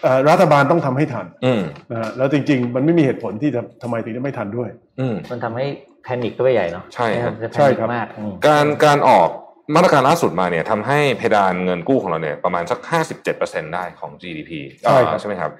[0.01, 4.69] เอ่อรัฐบาลต้องทำให้ทันอืมนะฮะแล้วจริง ๆ มันไม่มีเหตุผลที่จะทำไมถึงจะไม่ทันด้วย
[4.99, 5.65] อืมมันทำให้
[6.03, 9.29] แพนิคก็ไปใหญ่เนาะใช่ครับจะแพใช่นิคครับมากอืมการการออก
[9.75, 12.79] มาตรการล่าสุดมาเนี่ยทำให้เพดานเงินกู้ของเราเนี่ยประมาณสัก
[13.27, 15.51] 57%ได้ของ GDP ใช่ครับใช่ไหมครับ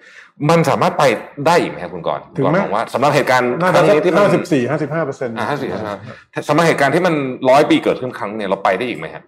[0.49, 1.03] มันสามารถไป
[1.47, 5.95] ได้อีกไหมครับคุณก่อนถึงไหมคุณก่อนมองว่าสำหรับเหตุการณ์น่าคจะรั้งสักนี้ที่มันห้าสิบสี่ห้าสิบห้าเปอร์เซ็นต์อ่าห้าสิบห้า
[6.47, 7.15] สำหรับเหตุการณ์ที่มัน
[7.49, 9.23] ร้อยปีเกิดขึ้นครั้งเนี่ยเราไปได้อีกไหมฮะ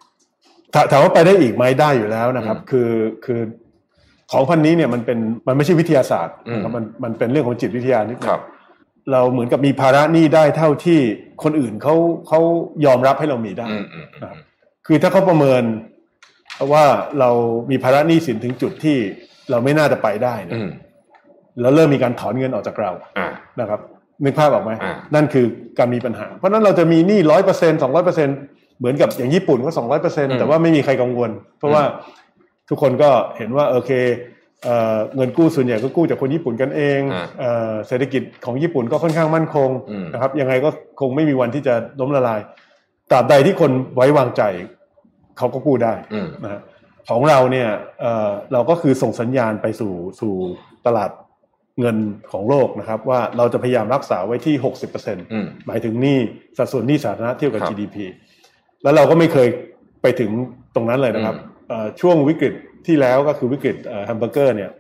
[0.91, 2.91] ถามว่าไปได้อีกไหมได้อยู่แล้วนะครับอืมคือ
[3.25, 3.41] คือ
[4.31, 8.41] ของพันนี้เนี่ยมันเป็นมันไม่ใช่วิทยาศาสตร์อืมนะครับมันมันเป็นเรื่องของจิตวิทยานิดหนึคงรับ
[9.11, 10.99] เราเหมือนกับมีภาระหนี้ได้เท่าที่
[11.43, 11.95] คนอื่นเขา
[12.27, 12.39] เขา
[12.85, 14.37] ยอมรับให้เรามีได้อืมอืมอืม
[14.87, 15.63] คือถ้าเขาประเมิน
[16.73, 16.85] ว่า
[17.19, 17.29] เรา
[17.71, 18.97] มีภาระหนี้สินถึงจุดที่
[19.49, 20.71] เราไม่น่าจะไปได้เนี่อืยม
[21.61, 23.27] แล้วเริ่มมีการถอนเงินออกจากเราอ่า
[23.59, 23.79] นะครับ
[24.23, 25.45] นึกภาพออกไหมอ่านั่นคือ
[25.77, 28.29] การมีปัญหา เพราะฉะนั้นเราจะมีหนี้ร้อยเปอร์เซ็นสองร้อยเปอร์เซ็น
[28.79, 31.83] เหมือนกับอย่างญี่ปุ่นก็สองร้อยเปอร์เซ็นแต่ว่าไม่มีใครกังวล เพราะว่า
[32.69, 33.91] ทุกคนก็เห็นว่าโอเค
[34.63, 40.69] เอ่อเงินกู้ส่วนใหญ่ก็กู้จากคนญี่ปุ่นกันเองอ่าเอ่อเศรษฐกิจของญี่ปุ่นก็ค่อนข้างมั่นคงอืมนะครับยังไงก็
[40.99, 42.41] คงไม่มีวันที่จะล้มละลาย
[43.11, 44.43] ตราบใดที่คนไว้วางใจ
[45.37, 46.61] เขาก็กู้ได้อืมนะฮะ
[47.09, 47.69] ของเราเนี่ย
[48.01, 50.33] เอ่อเราก็คือส่งสัญญาณไปสู่สู่
[50.85, 51.11] ตลาด
[51.79, 51.97] เงิน
[52.31, 54.55] ของโลกนะครับ ว่าเราจะพยายามรักษาไว้ที่
[54.93, 56.17] 60%อืมหมายถึงหนี้
[56.57, 57.95] สัดส่วนหนี้สาธารณะเทียบกับครับ GDP
[58.83, 59.47] แล้วเราก็ไม่เคย
[60.01, 60.31] ไปถึง
[60.75, 62.53] ตรงนั้นเลยนะครับอืมเอ่อช่วงวิกฤต
[62.87, 64.71] ที่แล้วก็คือวิกฤตแฮมเบอร์เกอร์เนี่ย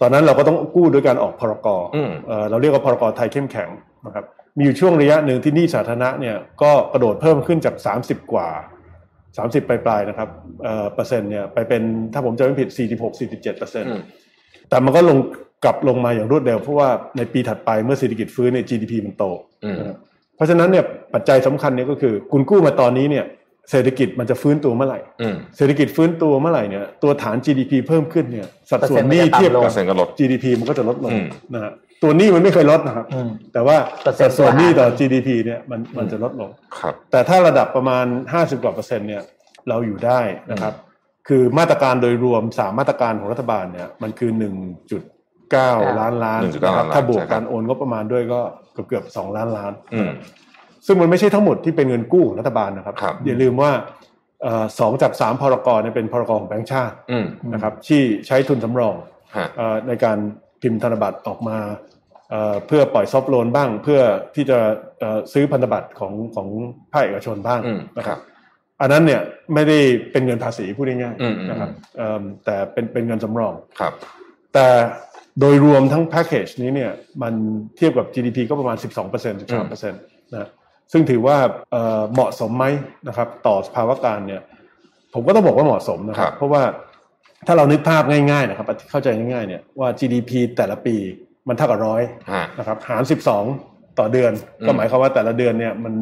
[0.00, 3.68] ตอนนั้นเราก็ต้องกู้ด้วยการออกพรกอืมเอ่อเราเรียกว่าพรกไทยเข้มแข็ง
[4.06, 4.24] นะครับ
[4.56, 8.48] มีอยู่ช่วงระยะหนึ่งที่หนี้สาธารณะเนี่ยก็กระโดดเพิ่มขึ้นจาก 30 กว่า
[9.46, 10.28] 30 ปลายๆนะครับ
[10.62, 12.68] เอ่อเปอร์เซ็นต์เนี่ยไปเป็นถ้าผมจำไม่ผิด
[13.08, 14.00] 46-47เปอร์เซ็นต์อืม
[14.68, 15.18] แต่มันก็ลง
[15.64, 19.24] กลับลงมาอย่างรวดเร็ว เพราะว่าในปีถัดไปเมื่อเศรษฐกิจฟื้นเนี่ย GDP มันโต
[19.64, 19.96] อืมนะครับ
[20.36, 23.24] เพราะฉะนั้นเนี่ยปัจจัยสำคัญเนี่ยก็คือ คุณกู้มาตอนนี้เนี่ย
[23.70, 39.22] เศรษฐกิจมันจะฟื้นตัวเมื่อไหร่อืมเศรษฐกิจฟื้นตัวเมื่อไหร่เนี่ยตัวฐาน GDP เพิ่มขึ้นเนี่ยสัดส่วนหนี้เปอร์เซ็นต์มันจะต่ำเทียบลงกัเปอบร์เซ็นต์ก็ลด GDP มันก็จะลดลงอืมนะฮะ ตัวหนี้มันไม่เคยลดนะครับอืมแต่ว่าเปอร์เซ็นต์สัดส่วนหนี้ต่อตัวหาร GDP เนี่ยมันมันจะลดลงครับแต่ถ้าระดับประมาณ 50กว่าเปอร์เซ็นต์เนี่ย
[39.68, 40.74] เราอยู่ได้นะครับ
[41.28, 44.30] คือมาตรการโดยรวมสามมาตรการของรัฐบาลเนี่ยมันคือ
[44.94, 48.40] 1.9 ล้านล้าน1.9นะครับล้านล้านถ้าบวกใช่ครับการโอนงบประมาณด้วยก็
[48.72, 50.10] เกือบเกือบๆ2ล้านล้านอืม
[50.86, 53.70] ซึ่งมันไม่ใช่ทั้งหมดที่เป็นเงินกู้ของรัฐบาลนะครับครับอย่าลืมว่า
[54.42, 58.94] เอ่อสองจากสามพรกรเนี่ยเป็นพรกของแบงก์ชาติอืมนะครับที่ใช้ทุนสำรอง
[59.36, 60.18] ฮะเอ่อในการ
[60.62, 61.58] พิมพ์ธนบัตรออกมา
[62.30, 64.00] เอ่อเพื่อปล่อยซอฟต์โลนบ้าง เพื่อ
[64.34, 64.58] ที่จะ
[64.98, 66.48] เอ่อซื้อพันธบัตรของของ
[66.92, 68.20] ภาคเอกชนบ้างอืมนะคครัรับบ
[68.80, 69.20] อันนั้นเนี่ย
[69.54, 69.78] ไม่ได้
[70.12, 73.92] เป็นเงินภาษีพูดง่ายอืมอืมๆนะครับเอิ่มแต่เป็นเป็นเงินสำรองครับ
[74.54, 74.66] แต่
[75.40, 76.92] โดยรวมทั้งแพ็กเกจนี้เนี่ย
[77.22, 77.34] มัน
[77.76, 80.48] เทียบกับ GDP ก็ประมาณ 12% 13%นะ
[80.92, 81.36] ซึ่งถือว่า
[81.70, 82.64] เอ่อเหมาะสมไหม
[83.08, 84.42] นะครับ ต่อสภาวะการเนี่ย
[85.14, 86.62] ผมก็ต้องบอกว่าเหมาะสมนะคครัรับบเพราะว่า
[87.46, 90.96] ถ้าเรานึกภาพง่ายๆนะครับเข้าใจง่ายๆเนี่ยว่า GDP แต่ละปี
[91.48, 93.02] มันเท่ากับร้อยฮะนะครับหาร
[93.50, 95.92] 12ต่อเดือนอืมก็หมายความว่าแต่ละเดือนเนี่ยมัน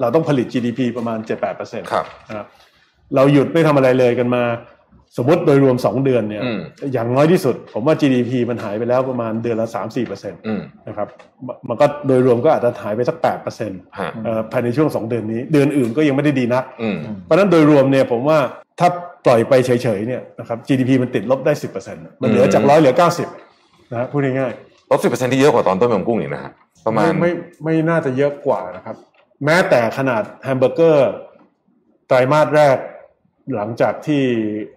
[0.00, 1.18] เราต้องผลิต GDP ประมาณ
[1.54, 2.46] 7-8%ครับนะครับ
[3.14, 4.42] เราหยุดไม่ทำอะไรเลยกันมา
[5.18, 6.60] สมมติโดยรวม2เดือนเนี่ยอืม
[6.92, 11.08] อย่างน้อยที่สุด ผมว่า GDP มันหายไปแล้วประมาณเดือนละ3-4%นอืมะครับ
[11.46, 18.38] มมันก็โดยรวมก็อาจจะหายไปสัก8%เฮะอ่อภายในช่วง2เดือนนี้ เดือนอื่นก็ยังไม่ได้ดีนักอืมเพราะฉะนั้นโดยรวมเนี่ยผมว่า
[18.80, 18.88] ถ้า
[19.26, 21.52] ปล่อยไปเฉยๆเนี่ยนะครับ GDP มันติดลบได้
[21.86, 22.94] 10%มันเหลือจากร้อยเหลือ
[23.42, 26.52] 90นะฮะพูดง่ายๆลบสิบเปอร์เซ็นที่เยอะกว่าตอนต้นเมืองกุ้งอีกนะฮะ
[26.86, 27.30] ประมาณไไม่
[27.64, 28.96] ไม่น่าจะเยอะกว่านะครับ
[29.44, 31.10] แม้แต่ขนาดแฮมเบอร์เกอร์
[32.06, 32.78] ไตรมาสแรก
[33.56, 34.22] หลังจากที่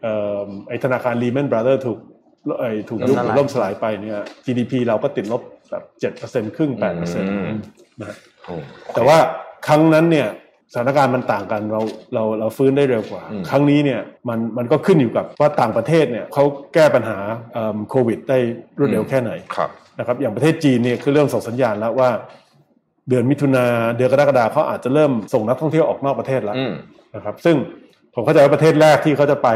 [0.01, 1.99] เอ่อไอธนาคารลีแมนบราเ h อร์ถูก
[2.60, 7.57] ไอถูกยุบหรือล่มสลายไปเนี่ย GDP เราก็ติดลบแบบเจ็ดเปอร์เซ็นครึ่งแปดเปอร์เซ็นต์อืม
[7.99, 8.55] นะฮะโอ้
[8.95, 9.17] แต่ว่า
[9.67, 10.27] ครั้งนั้นเนี่ย
[10.71, 11.82] สถานการณ์มันต่างกันเรา
[12.13, 17.17] เราเราฟื้นได้เร็วกว่าอืมครั้งนี้เนี่ยมันมันก็ขึ้นอยู่กับว่าต่างประเทศเนี่ยเขาแก้ปัญหา
[17.53, 18.38] เอิ่มโควิด ได้
[18.77, 22.10] รวดเร็วแค่ไหนครับนะครับอย่างประเทศจีนเนี่ยคือเริ่มส่งสัญญาณแล้วว่า
[23.10, 23.65] เดือนมิถุนา
[23.97, 26.73] เดือนกรกฎาเขาอาจจะเริ่มส่งนักท่องเที่ยวออกนอกประเทศแล้วอืม
[27.15, 27.56] นะครับ ซึ่ง
[28.13, 29.49] ผมเข้าใจว่าประเทศแรกที่เขาจะไป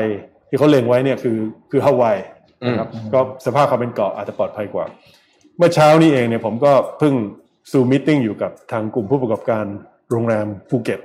[0.49, 1.37] ที่เขาเล็งไว้เนี่ยคือ
[1.71, 2.17] คือฮาวาย
[2.67, 4.85] นะครับก็สภาพความเป็นเกาะอาจจะปลอดภัยกว่า
[5.57, 7.13] เมื่อเช้านี้เองเนี่ยผมก็เพิ่ง
[7.71, 9.65] Zoom meeting อยู่กับทางกลุ่มผู้ประกอบการ
[10.11, 10.99] โรงแรมภูเก็ต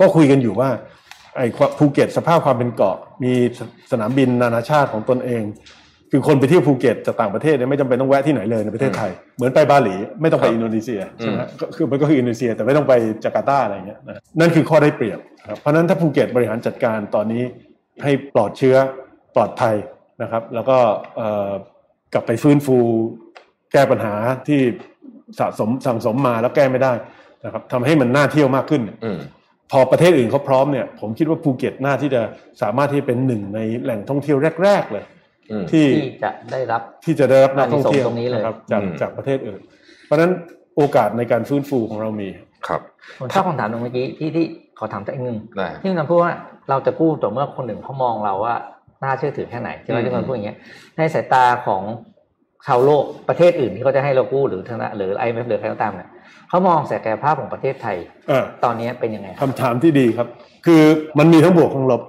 [0.00, 0.70] ก็คุยกันอยู่ว่า
[1.36, 5.42] ไอ้ความภูเก็ตสภาพความเป็นเกาะ มีสนามบินนานาชาติของตนเอง
[6.10, 12.92] คือคนไปเที่ยวภูเก็ตจากต่างประเทศเนี่ยไม่จำเป็นต้องแวะที่ไหนเลยในประเทศไทย เหมือนไปบาหลีไม่ต้องไปครับอินโดนีเซียใช่ไหมอืมก็คือมันก็คืออินโดนีเซียแต่ไม่ต้องไป
[13.24, 17.42] จาการ์ตาอะไรเงี้ยนะนั่นคือข้อได้เปรียบครับเพราะฉะนั้นถ้าภูเก็ตบริหารจัดการตอนนี้
[18.02, 18.76] ให้ปลอดเชื้อ
[19.34, 19.76] ปลอดภัย
[20.22, 20.78] นะครับ แล้วก็
[21.16, 21.50] เอ่อ
[22.12, 22.78] กลับไปฟื้นฟู
[23.72, 24.14] แก้ปัญหา
[24.48, 24.60] ที่
[25.38, 26.92] สะสมสั่งสมมาแล้วแก้ไม่ได้
[27.44, 29.18] นะครับทำให้มันน่าเที่ยวมากขึ้นอืม
[29.72, 32.22] พอประเทศอื่นเขาพร้อมเนี่ย ผมคิดว่าภูเก็ตน่าที่จะ
[32.62, 35.04] สามารถที่จะเป็นหนึ่งในแหล่งท่องเที่ยวแรก ๆ เลย
[35.50, 39.60] อืมที่ที่จะได้รับที่จะได้รับนักท่องเที่ยวอานิสงส์ตรงนี้เลยนะครับจากอืมจากประเทศอื่น
[40.06, 40.32] เพราะฉะนั้น
[40.76, 42.28] โอกาสในการฟื้นฟูของเรามี
[42.68, 42.80] ครับ
[43.18, 44.46] ผมชอบคำถามตรงเมื่อกี้ที่ที่
[44.78, 46.32] ขอถามสักอีกหนึ่งได้ที่มันพูดว่า
[46.70, 48.56] เราจะกู้ต่อเมื่อคนหนึ่งเขามองเราว่า
[49.02, 50.58] น่าเชื่อถือแค่ไหนใช่ไหมอืมที่มันพูดอย่างเงี้ย
[50.96, 51.82] ในสายตาของ
[52.66, 56.08] ชาวโลกประเทศอื่นที่เขาจะให้เรากู้หรือธนาหรือไอเอฟหรือใครก็ตามเนี่ย
[56.48, 57.96] เขามองศักยภาพของประเทศไทย
[58.28, 60.28] เออตอนนี้เป็นยังไงครับคำถามที่ดีครับ
[60.66, 60.82] คือ
[61.18, 62.02] มันมีทั้งบวกทั้งลบ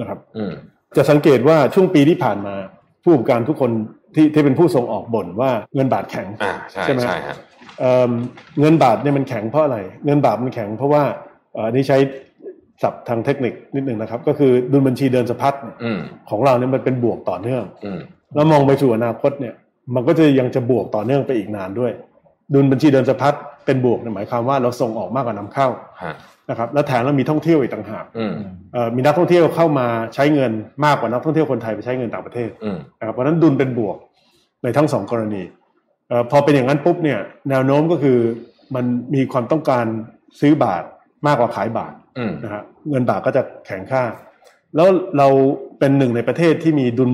[0.00, 0.52] นะครับอืม
[0.96, 2.54] จะสังเกตว่าช่วงปีที่ผ่านมา
[3.04, 3.70] ผู้ประกอบการทุกคน
[4.14, 7.36] ที่ที่เป็นผู้ส่งออกบ่นว่าเงินบาทแข็งอ่าใช่ใช่ไหมใช่ฮะ
[7.80, 8.10] เอิ่ม
[8.60, 11.02] เงินบาทเนี่ยมันแข็งเพราะอะไร เงินบาทมันแข็งเพราะว่า
[11.54, 11.98] เอ่ออันนี้ใช้
[12.82, 18.00] ศัพท์ทางเทคนิคนิดหนึ่งนะครับ ก็คือดุลบัญชีเดินสะพัดเนี่ยอืมของเราเนี่ยมันเป็นบวกต่อเนื่องอืม
[18.34, 19.54] แล้วมองไปสู่อนาคตเนี่ย
[19.94, 21.92] มันก็จะยังจะบวกต่อเนื่องไปอีกนานด้วย
[22.54, 23.34] ดุลบัญชีเดินสะพัด
[23.66, 25.68] เป็นบวกเนี่ยหมายความว่าเราส่งออกมากกว่านำเข้า
[26.04, 26.14] ฮะ
[26.50, 28.34] นะครับแล้วแถมเรามีท่องเที่ยวอีกต่างหากอืม
[28.72, 30.52] เอ่อมีนักท่องเที่ยวเข้ามาใช้เงิน
[30.84, 33.96] มากกว่านักท่องเที่ยวคนไทยไปใช้เงินต่างประเทศอืมนะครับเพราะฉะนั้นดุลเป็นบวก
[34.62, 35.42] ในทั้งสองกรณี
[36.08, 37.18] เอ่อพอเป็นอย่างนั้นปุ๊บเนี่ย
[37.50, 38.18] แนวโน้มก็คือ
[38.74, 39.84] มันมีความต้องการ
[40.40, 40.82] ซื้อบาท
[41.26, 44.02] มากกว่าขายบาทอืมนะฮะเงินบาทก็จะแข็งค่า
[44.76, 45.28] แล้วเรา
[45.78, 47.10] เป็นหนึ่งในประเทศที่มีดุล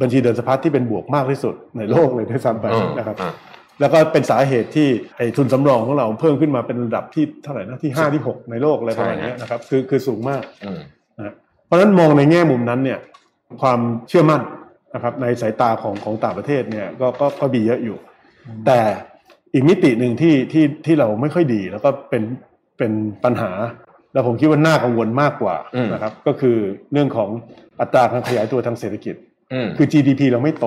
[0.00, 3.32] บัญชีเดินสะพัดที่เป็นบวกมากที่สุดในโลกเลยด้วยซ้ำไปอืมนะครับอ่า
[3.80, 10.80] แล้วก็เป็นสาเหตุที่ไอ้ทุนสำรองของเราเพิ่มขึ้นมาเป็นระดับที่เท่าไหร่นะที่ห้าที่หกในโลกอะไรประมาณเนี้ยนะครับคือคือสูงมากอืม
[11.18, 11.34] นะฮะ
[11.66, 12.98] เพราะฉะนั้นมองในแง่มุมนั้นเนี่ย
[13.62, 14.40] ความเชื่อมั่น
[14.94, 17.96] นะครับในสายตาของของต่างประเทศเนี่ยก็ก็ก็มีเยอะอยู่
[18.66, 18.80] แต่
[19.54, 22.22] อีกมิติหนึ่งที่ที่ที่เราไม่ค่อยดี แล้วก็เป็น
[22.78, 22.92] เป็น
[23.24, 23.50] ปัญหา
[24.12, 26.56] แล้วผมคิดว่าน่ากังวลมากกว่าอืมนะครับ ก็คือ
[26.92, 27.30] เรื่องของ
[27.80, 29.14] อัตราการขยายตัวทางเศรษฐกิจ
[29.52, 30.66] อืมคือ GDP เราไม่โต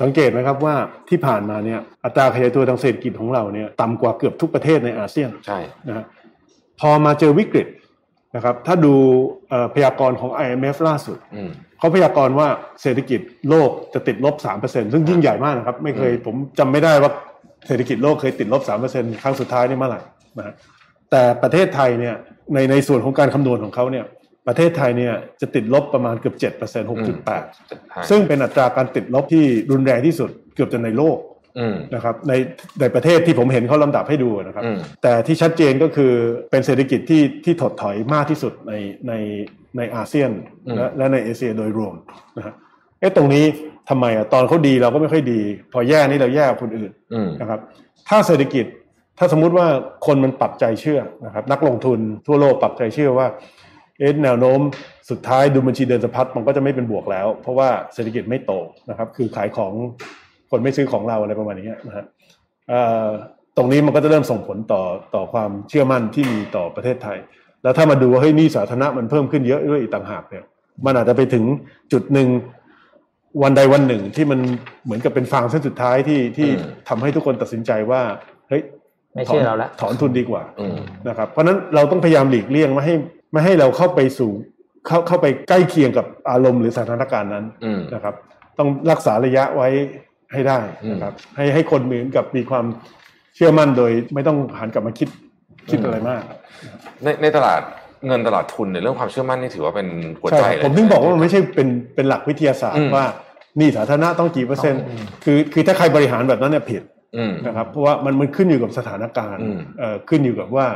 [0.00, 0.74] สังเกตไหมครับว่า
[1.08, 6.04] ที่ผ่านมาเนี่ยอัตราขยายตัวทางเศรษฐกิจของเราเนี่ยต่ำกว่าเกือบทุกประเทศในอาเซียนใช่นะฮะ
[6.80, 7.66] พอมาเจอวิกฤต
[8.36, 8.94] นะครับถ้าดู
[9.48, 12.48] เอ่อพยากรณ์ของ IMF ล่าสุดอืมเขาพยากรณ์ว่า
[12.82, 17.10] เศรษฐกิจโลกจะติดลบ 3%ซึ่งยิ่งใหญ่มากนะครับ ไม่เคยอืมผมจำไม่ได้ว่า
[17.66, 20.00] เศรษฐกิจโลกเคยติดลบ 3%ครั้งสุดท้ายนี่เมื่อไหร่
[20.38, 20.54] นะฮะ
[21.10, 22.14] แต่ประเทศไทยเนี่ย
[22.54, 24.04] ในในส่วนของการคำนวณของเขาเนี่ย
[24.46, 31.18] ประเทศไทยเนี่ยจะติดลบประมาณเกือบ7% 6.8 ซึ่งเป็นอัตราการติดลบที่รุนแรงที่สุดเกือบจะในโลก
[31.58, 32.32] อืมนะครับใน
[32.80, 36.12] ในประเทศที่ผมเห็นเขาลำดับให้ดูนะครับอืมแต่ที่ชัดเจนก็คือ
[36.50, 38.72] เป็นเศรษฐกิจที่ที่ถดถอยมากที่สุดใน
[39.08, 39.12] ใน
[39.76, 40.30] ในอาเซียน
[40.66, 41.94] อืมและและในเอเชียโดยรวม
[42.36, 42.54] นะฮะ
[43.00, 43.44] เอ๊ะตรงนี้
[43.88, 45.40] ทำไมอะตอนเขาดีเราก็ไม่ค่อยดี
[45.72, 47.60] พอแย่นี่เราแย่กว่าคนอื่นอืมนะครับ
[48.08, 48.66] ถ้าเศรษฐกิจ
[49.18, 49.66] ถ้าสมมุติว่า
[50.06, 53.26] คนมันปรับใจเชื่อนะครับ นักลงทุนทั่วโลกปรับใจเชื่อว่า
[53.98, 54.60] เอ๊ะแนวโน้ม
[55.10, 58.52] สุดท้ายดูบัญชีเดินสะพัดมันก็จะไม่เป็นบวกแล้ว เพราะว่าเศรษฐกิจไม่โต
[58.90, 59.72] นะครับ คือขายของ
[60.50, 62.04] คนไม่ซื้อของเราอะไรประมาณนี้นะฮะ
[62.68, 63.06] เอ่อ
[63.56, 64.82] ตรงนี้มันก็จะเริ่มส่งผลต่อ
[65.14, 67.18] ต่อความเชื่อมั่นที่มีต่อประเทศไทย
[67.62, 70.44] แล้วถ้ามาดูว่าเฮ้ยหนี่สาธารณะมันเพิ่มขึ้นเยอะด้วยอีกต่างหากเนี่ย
[70.86, 71.44] มันอาจจะไปถึง
[71.92, 72.28] จุดหนึ่ง
[73.42, 74.40] วันใดวันหนึ่งที่มัน
[74.84, 78.33] เหมือนกับเป็นฟางเส้นสุดท้ายที่ที่อืมทำให้ทุกคนตัดสินใจว่าเฮ้ย
[79.14, 80.76] ไม่เชื่อเราละถอนทุนดีกว่าอืม
[81.08, 82.94] นะครับ เพราะฉะนั้นเราต้องพยายามหลีกเลี่ยงไม่ให้
[83.32, 84.32] ไม่ให้เราเข้าไปสู่
[84.86, 88.14] เข้าเข้าไปใกล้เคียงกับอารมณ์หรือสถานการณ์นั้นอืมนะครับ
[88.58, 89.68] ต้องรักษาระยะไว้
[90.32, 90.58] ให้ได้
[90.92, 92.64] นะครับ ให้ให้คนเหมือนกับมีความ
[93.34, 95.08] เชื่อมั่นโดยไม่ต้องหันกลับมาคิด
[95.70, 96.22] คิดอะไรมาก
[97.02, 97.60] ในในตลาด
[98.06, 99.88] เงินตลาดทุนเนี่ยเรื่องความเชื่อมั่นนี่ถือว่าเป็น
[100.20, 103.06] หัวใช่ใจครับเลยผมถึงบอกว่ามันไม่ใช่เป็นเป็นหลักวิทยาศาสตอืร์มว่า
[103.58, 104.82] หนี่สาธารณะต้องกี่เปอร์เซ็นต์
[105.24, 106.93] คือคือถ้าใครบริหารแบบนั้นเนี่ยผิดอืม
[107.46, 110.66] นะครับเพราะว่ามันมันขึ้นอยู่กับสถานการณ์อืมเอ่อขึ้นอยู่กับว่า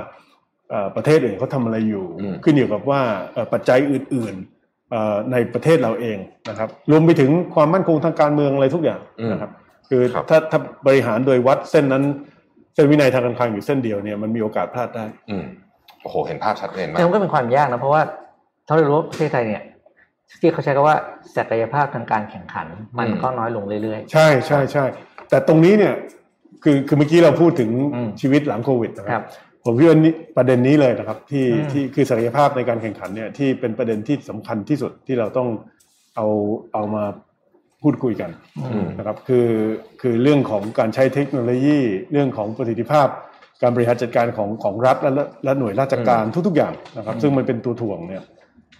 [0.70, 3.00] เอ่อประเทศอื่นเขาทำอะไรอยู่อืมขึ้นอยู่กับว่า
[3.32, 9.00] เอ่อปัจจัยอื่นๆเอ่อในประเทศเราเองนะครับ รวมไปถึงความมั่นคงทางการเมืองอะไรทุกอย่าง
[9.32, 9.50] นะครับ
[9.88, 12.04] คือครับถ้าถ้าบริหารโดยวัดเส้นนั้น
[12.74, 15.44] เส้นวินัยทางการคลังอยู่เส้นเดียวเนี่ยมันมีโอกาสพลาดได้อืม
[16.02, 18.02] โอ้โหเห็นภาพชัดเจนมาแต่กมันก็เป็นความยากนะเพราะว่า
[18.66, 19.62] เท่าที่รู้ว่าประเทศไทยเนี่ย
[20.40, 20.96] ที่เขาใช้คำว่า
[21.36, 22.66] ศักยภาพทางการแข่งขัน
[22.98, 24.84] มันอืมก็น้อยลงเรื่อยใช่ใช่ใช่
[25.30, 25.94] แต่ตรงนี้เนี่ย
[26.62, 29.26] คือคือเมื่อกี้เราพูดถึงอืมชีวิตหลังโควิดนะๆคครัรับบ
[29.64, 35.48] ผมคิดว่านี่ประเด็นนี้เลยนะครับ ที่อืมที่คือศักยภาพในการแข่งขันเนี่ยที่เป็นประเด็นที่สำคัญที่สุดที่เราต้อง
[36.16, 36.26] เอา
[36.74, 37.04] เอามา
[37.82, 38.30] พูดคุยกัน
[38.72, 39.48] อืมนะครับคือ
[40.02, 41.78] คือเรื่องของการใช้เทคโนโลยี
[42.12, 43.08] เรื่องของประสิทธิภาพ
[43.62, 48.22] การบริหารจัดการของของรัฐและและและหน่วยราชการทุก ๆ อย่างนะครับ ซึ่งมันเป็นตัวถ่วงเนี่ย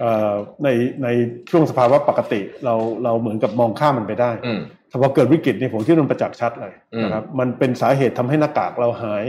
[0.01, 0.69] เอ่อใน
[1.03, 1.09] ใน
[1.51, 9.25] ช่วงสภาวะปกติเราเราเหมือนกับมองข้ามมันไปได้อืมแต่ พอเกิดวิกฤตเนี่ยผมคิดว่ามันประจักษ์ชัดเลยอืมนะครับ มันเป็นสาเหตุทำให้หน้ากากเราหาย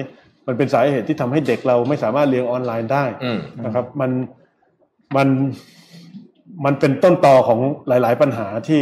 [0.47, 4.11] มันเป็นสาเหตุที่ทำให้เด็กเราไม่สามารถเรียนออนไลน์ได้อืมนะครับ มัน
[5.15, 5.27] มัน
[6.65, 8.81] มันเป็นต้นตอของหลาย ๆ ปัญหาที่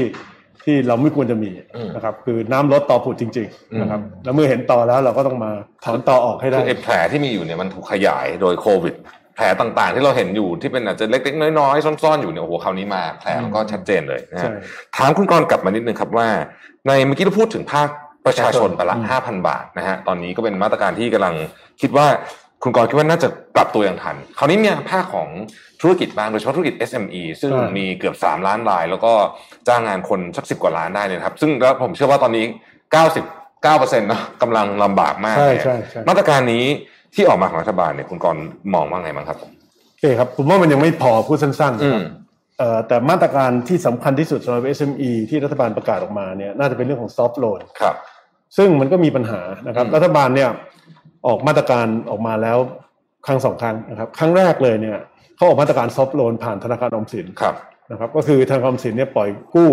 [0.63, 5.52] ที่เราไม่ควรจะมีอืมนะครับ คือน้ำลดตอผุดจริงอืมๆนะครับ แล้วเมื่อเห็นตอแล้วเราก็ต้องมา
[5.86, 8.96] ถอนตอออกให้คืได้อไอ้แผลที่มีอยู่เนี่ยมันถูกขยายโดยโควิด
[9.38, 14.52] แผลต่างๆ ที่เราเห็นอยู่ที่เป็นอาจจะเล็กๆ น้อยๆ ซ่อนๆ อยู่เนี่ยโอ้โหคราวนี้มาแผลมันก็ชัดเจนเลยนะฮะใช่
[14.97, 16.28] ถามคุณกรณ์กลับมานิดนึงครับว่า
[16.88, 17.89] ในเมื่อกี้เราพูดถึงภาค
[18.26, 21.36] ประชาชนไปละอืมห้าพันบาทนะฮะตอนนี้ก็เป็นมาตรการที่กำลัง
[21.82, 22.08] คิดว่า
[22.63, 25.30] คุณกรณ์คิดว่าน่าจะปรับตัวอย่างทัน คราวนี้มีภาคของ
[25.82, 29.13] ธุรกิจบ้างโดยเฉพาะธุรกิจ SME ซึ่งอ่ามีมีเกือบ 3 ล้านราย แล้วก็
[29.67, 32.45] จ้างงานคนสักสิบกว่าล้านได้เนี่ยนะครับ ซึ่งแล้วผมเชื่อว่าตอนนี้
[32.91, 36.65] 99เปอร์เซ็นต์เนาะกำลังลำบากมากใช่เนี่ยใช่ใช่มาตรการนี้
[37.15, 38.43] ที่ออกมาของรัฐบาลเนี่ยคุณกรณ์
[38.74, 42.06] มองว่าไงบ้างครับโอเคครับผมว่ามันยังไม่พอพูดสั้นๆอืนะครับม
[42.58, 47.96] เอ่อแต่มาตรการที่สำคัญที่สุดสำหรับ SME ที่รัฐบาลประกาศออกมาเนี่ยน่าจะเป็นเรื่องของ soft loan ครับ
[48.58, 50.50] ซึ่งมันก็มีปัญหานะครับอืมรัฐบาลเนี่ย
[51.28, 52.58] ออกมาตรการออกมาแล้ว
[53.26, 54.98] ครั้งสองครั้งนะครับครั้งแรกเลยเนี่ย
[55.36, 57.56] เขาออกมาตรการซอฟ t ์โลนผ่านธนาคารออมสินครับ
[57.91, 59.72] นะครับ ก็คือธนาคารออมสินเนี่ยปล่อยกู้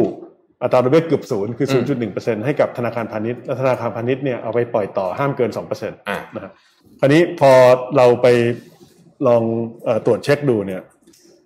[0.62, 1.82] อัตราดอกเบี้ยเกือบศูนย์คืออืม
[2.14, 6.52] 0.1%ให้กับธนาคารพาณิชย์และธนาคารพาณิชย์เนี่ยเอาไปปล่อยต่อห้ามเกิน2%นอ่าะครับ
[7.00, 7.50] คราวนี้พอ
[7.96, 8.26] เราไป
[9.26, 9.42] ลอง
[9.84, 10.82] เออตรวจเช็คดูเนี่ย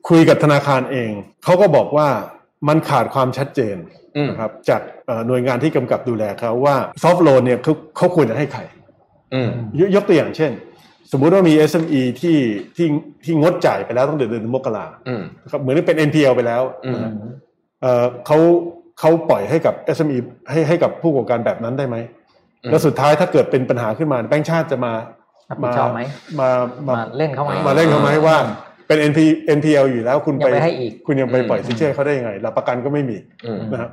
[0.08, 1.10] คุยกับธนาคารเอง
[1.44, 2.08] เขาก็บอกว่า
[2.68, 3.76] มันขาดความชัดเจน
[4.16, 8.60] อืมนะครับ จากเอ่อหน่วยงานที่กำกับดูแลเขาว่าซอฟ t ์โลนเนี่ยเขาเขาควรจะให้ใคร
[9.34, 10.52] อืมยยกตัวอย่างเช่น
[11.12, 12.38] สมมุติว่ามี SME ที่
[12.76, 12.86] ที่
[13.24, 17.12] ที่งดจ่ายไปแล้วตั้งแต่เดือนมกราอืมนะครับเหมือนเป็น NPL ไปแล้วอืมนะฮะ
[17.82, 18.38] เอ่อเขา
[19.00, 20.16] เขาปล่อยให้กับ SME
[20.50, 21.96] ให้ให้กับผู้ประกอบการแบบนั้นได้ไหม
[22.64, 24.92] อืมแล้วสุดท้ายถ้าเกิดเป็นปัญหาขึ้นมาแบงก์ชาติจะมา
[25.48, 26.00] รับผิดชอบไหม
[26.40, 26.50] มา
[26.88, 28.36] มามาเล่นเขาไหมมาเล่นเขาไหมว่า
[28.86, 29.18] เป็น NP
[29.58, 33.90] NPL อยู่แล้วคุณยังไปให้อีกคุณยังไปอืมปล่อยสินเชื่อเขาได้ยังไงหลักประกันก็ไม่มีอืมนะครับ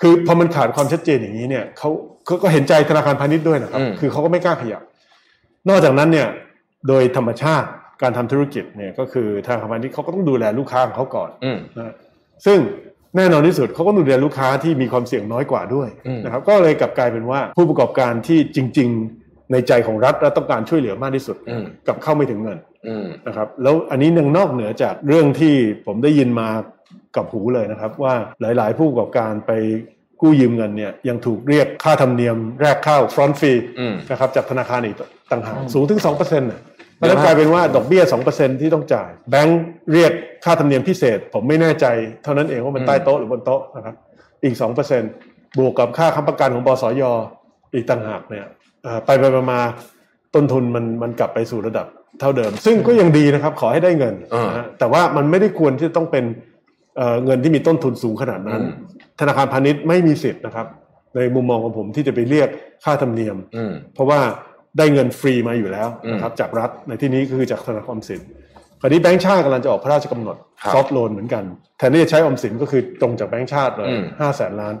[0.00, 1.90] คือพอมันขาดความชัดเจนอย่างนี้เนี่ยเขา
[2.26, 4.82] เขาก็เห็นใจธนาคารพาณิชย์ด้วยนะครับอืมคือเขาก็ไม่กล้าขยับ
[5.68, 6.28] นอกจากนั้นเนี่ย
[6.88, 7.68] โดยธรรมชาติ
[8.02, 11.94] การทำธุรกิจเนี่ยก็คือธนาคารพาณิชย์เขาก็ต้องดูแลลูกค้าของเขาก่อนอืมนะ
[12.46, 12.58] ซึ่ง
[13.16, 19.17] แน่นอนที่สุดเขาก็ดูแลลูกค้าที่มีความเสี่ยงน้อยกว่าด้วยอืมนะครับ ก็เลยกลับกลายเป็นว่าผู้ประกอบการที่จริง ๆ
[19.52, 25.54] ในใจของรัฐและต้องการช่วยเหลือมากที่สุดอืมกลับเข้าไม่ถึงเงินอืมนะครับแล้วอันนี้ยังนอกเหนือจากเรื่องที่
[25.86, 26.48] ผมได้ยินมา
[27.16, 29.52] กับหูเลยนะครับ ว่าหลาย ๆ ผู้ประกอบการไป
[30.20, 34.96] กู้ยืมเงินเนี่ยยังถูกเรียกค่าธรรมเนียมแรกเข้าฟรอนต์ฟรีอืมนะครับจากธนาคารอีก
[35.30, 36.60] ต่างหากอืมสูงถึง 2%เน่ะ
[36.96, 40.12] เพราะฉะเยนั้อะนมากกลายเป็นว่าดอกเบี้ย 2%ที่ต้องจ่าย แบงก์เรียก
[40.44, 41.86] ค่าธรรมเนียมพิเศษ ผมไม่แน่ใจ
[42.22, 43.94] เท่านั้นเองว่ามันใต้โต๊ะหรือบนโต๊ะนะครับ
[44.44, 44.54] อีก
[45.06, 47.02] 2%บวกกับค่าค้ำประกันของบสย
[47.74, 48.57] อีกต่างหากเนี่ยเอ่อ
[49.06, 51.86] ไปไปๆมาๆต้นทุนมันมันกลับไปสู่ระดับ
[52.20, 56.24] เท่าเดิม ซึ่งก็ยังดีนะครับ ขอให้ได้เงินเออนะฮะแต่ว่ามันไม่ได้ควรที่จะต้องเป็น
[56.96, 58.72] เอ่อเงินที่มีต้นทุนสูงขนาดนั้นอืม
[59.20, 60.66] ธนาคารพาณิชย์ไม่มีสิทธิ์นะครับ
[61.16, 62.48] ในมุมมองของผมที่จะไปเรียก
[62.84, 64.20] ค่าธรรมเนียมอืมเพราะว่า
[64.78, 68.20] ได้เงินฟรีมาอยู่แล้วนะครับจากรัฐในที่นี้ก็คือจากธนาคารออมสิน
[68.80, 71.44] คราวนี้แบงก์ชาติกำลังจะออกพระราชกำหนดครับซอฟท์โลนเหมือนกัน
[71.78, 74.74] แทนที่จะใช้ออมสินก็คือตรงจากแบงก์ชาติเลยอืมห้าแสนล้าน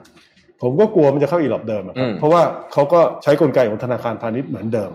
[0.62, 2.42] ผมก็กลัวมันจะเข้าอีหลอบเดิมอะครับอืมเพราะว่า
[2.72, 4.90] เขาก็ใช้กลไกของธนาคารพาณิชย์เหมือนเดิม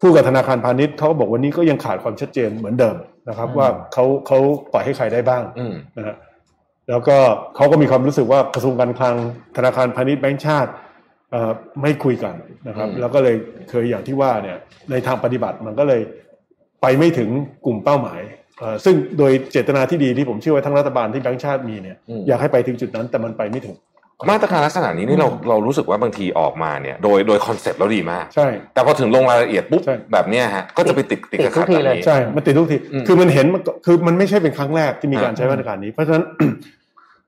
[0.00, 2.96] ผู้กับธนาคารพาณิชย์เขาก็บอกวันนี้ก็ยังขาดความชัดเจนเหมือนเดิม
[3.28, 4.38] นะครับอืมว่าเขาเขา
[4.72, 6.16] ปล่อยให้ใครได้บ้างอืมนะฮะ
[6.88, 7.16] แล้วก็
[7.56, 9.16] เขาก็มีความรู้สึกว่ากระทรวงการคลัง
[9.56, 10.70] ธนาคารพาณิชย์แบงก์ชาติ
[11.32, 12.34] เอ่อไม่คุยกัน
[12.68, 13.36] นะครับอืมแล้วก็เลย
[13.70, 14.56] เคยอย่างที่ว่าเนี่ย
[14.90, 16.00] ในทางปฏิบัติมันก็เลย
[16.82, 17.30] ไปไม่ถึง
[17.66, 18.20] กลุ่มเป้าหมาย
[18.58, 21.96] เอ่อซึ่งโดยเจตนาที่ดีที่ผมเชื่อว่าทั้งรัฐบาลที่แบงก์ชาติมีเนี่ย
[22.28, 23.76] อยากให้ไปถึงจุดนั้นแต่มันไปไม่ถึง
[24.30, 36.24] มาตรการลักษณะนี้นี่เราเรารู้สึกว่าบางทีออกมาเนี่ย โดยโดย concept แล้วดีมากใช่ แต่พอถึงลงรายละเอียดปุ๊บใช่แบบเนี้ยฮะก็จะไปติดติดกับติดทุกทีแบบนี้เลยใช่ มันติดทุกทีอืมคือมันเห็นมันก็คือมันไม่ใช่เป็นครั้งแรกที่มีการอ่าใช้มาตรการนี้ เพราะฉะนั้น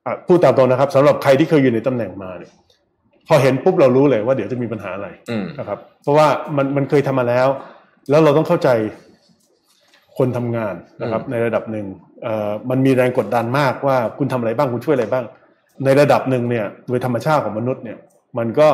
[0.07, 2.53] อะพูดตามตรงนะครับสำหรับใครที่เคยอยู่ในตำแหน่งมาเนี่ย
[3.29, 6.27] พอเห็นปุ๊บเรารู้เลยว่าเดี๋ยวจะมีปัญหาอะไรอืมนะครับ เพราะว่า
[6.57, 7.49] มันมันเคยทำมาแล้ว
[8.11, 8.69] แล้วเราต้องเข้าใจ
[10.19, 11.87] คนทำงานนะครับ ในระดับหนึ่ง
[12.23, 15.25] เอ่อมันมีแรงกดดันมากว่าคุณทำอะไรบ้างคุณช่วยอะไรบ้าง
[15.85, 17.99] ในระดับหนึ่งเนี่ยโดยธรรมชาติของมนุษย์เนี่ย
[18.39, 18.69] มันก็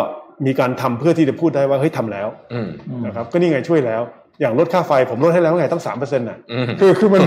[0.47, 2.69] มีการทำเพื่อที่จะพูดได้ว่าเฮ้ยทำแล้วอืม
[3.07, 4.03] นะครับก็นี่ไงช่วยแล้ว
[4.41, 7.23] อย่างลดค่าไฟผมลดให้แล้วไงตั้งสามเปอร์เซ็นต์่ะอืมคือคือมัน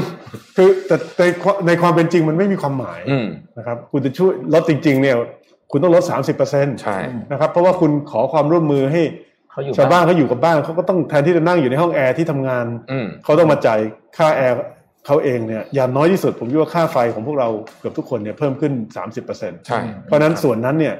[0.56, 1.26] คือแต่แต่
[1.68, 5.16] ในความเป็นจริงมันไม่มีความหมายอืมนะครับคุณจะช่วยลดจริง ๆ เนี่ย
[5.72, 6.98] คุณต้องลดสามสิบเปอร์เซ็นต์ใช่
[7.32, 9.02] นะครับเพราะว่าคุณขอความร่วมมือให้
[9.52, 13.80] เขาอยู่ชาวบ้านเขาอยู่กับบ้านเขาก็ต้องแทนที่จะนั่งอยู่ในห้องแอร์ที่ทำงานอืมเขาต้องมาจ่าย
[14.18, 14.56] ค่าแอร์
[15.10, 18.74] เขาเองเนี่ยอย่างน้อยที่สุดผมคิดว่าค่าไฟของพวกเราเกือบทุกคนเนี่ยเพิ่มขึ้น
[19.20, 20.96] 30%ใช่เพราะฉะนั้นส่วนนั้นเนี่ย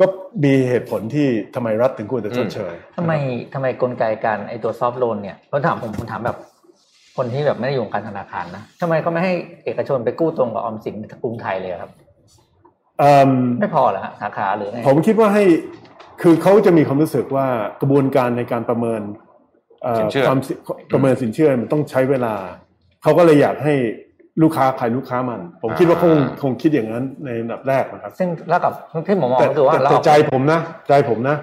[0.00, 0.04] ก็
[0.44, 3.12] มีเหตุผลที่ทำไมรัฐถึงควรจะชดเชยทำไม
[3.54, 6.36] ทำไมกลไกการไอตัวซอฟ t ์โลนเนี่ยเราถามผมผมถามแบบ
[7.16, 9.32] คนที่แบบไม่ได้อยู่วงการธนาคารนะทำไมเขาไม่ให้
[9.64, 11.90] เอกชนไปกู้ตรงกับออมสินกรุงไทยเลยครับ
[12.98, 15.44] เอิ่มไม่พอเหรอฮะสาขาหรือไงผมคิดว่าให้
[16.22, 17.46] คือเขาจะมีความรู้สึกว่า
[17.80, 19.02] กระบวนการในการประเมิน
[19.82, 20.52] เอ่อสินเชื่อความสิ
[20.92, 22.34] ประเมินสินเชื่อมันต้องใช้เวลา
[23.02, 23.74] เขาก็เลยอยากให้
[24.42, 26.12] ลูกค้าใครลูกค้ามัน ผมคิดว่าคง
[26.42, 28.72] คงคิดอย่างนั้นในอันดับแรกนะครับซึ่งแล้วกับ
[29.06, 31.36] ที่ผมมองแต่ก็คือว่าแต่เราแต่ใจผมนะ ใจผมนะ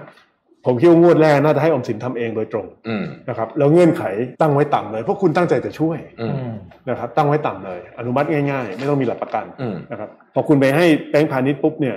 [0.66, 4.04] ผมคิดว่างวดแรกน่าจะให้ออมสินทำเองโดยตรงอืมนะครับแล้วเงื่อนไข
[4.42, 6.56] ตั้งไว้ต่ำเลยเพราะคุณตั้งใจจะช่วยอืมอืม
[6.90, 11.96] นะครับตั้งไว้ต่ำเลย อนุมัติง่าย ๆ ไม่ต้องมีหลักประกันอืมนะครับพอคุณไปให้แบงก์พาณิชย์ปุ๊บเนี่ย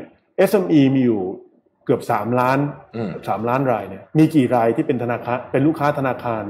[0.50, 1.22] SME มีอยู่
[1.84, 2.58] เกือบสามล้าน
[2.96, 6.42] อืมสามล้านรายเนี่ยมีกี่รายที่เป็นธนาคารเป็นลูกค้าธนาคาร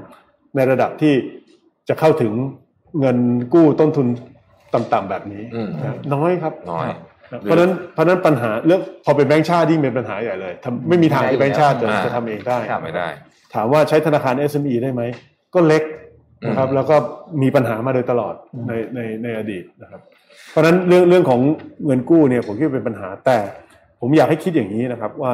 [0.57, 1.15] ในระดับที่
[1.89, 2.33] จะเข้าถึง
[3.01, 3.17] เงิน
[3.55, 4.07] กู้ต้นทุน
[4.75, 6.87] ต่ำๆแบบนี้อืมนะน้อยครับน้อย
[7.43, 13.09] เพราะฉะนั้นเพราะฉะนั้นปัญหาเรื่องพอเป็นแบงก์ชาติยิ่งเป็นปัญหาใหญ่เลยทำไม่มีทางที่แบงก์ชาติจะอ่าจะทำเองได้ครับไม่ได้
[13.55, 15.03] ถามว่าใช้ธนาคาร SME ได้ไหม
[15.55, 15.83] ก็เล็ก
[16.49, 16.97] นะครับอืมแล้วก็
[17.43, 18.35] มีปัญหามาโดยตลอด
[18.69, 20.01] ในในในอดีตนะครับ
[20.51, 21.41] เพราะฉะนั้นเรื่องเรื่องของ
[21.87, 23.39] เงินกู้เนี่ยผมคิดว่าเป็นปัญหาแต่
[24.01, 25.33] ผมอยากให้คิดอย่างนี้นะครับว่า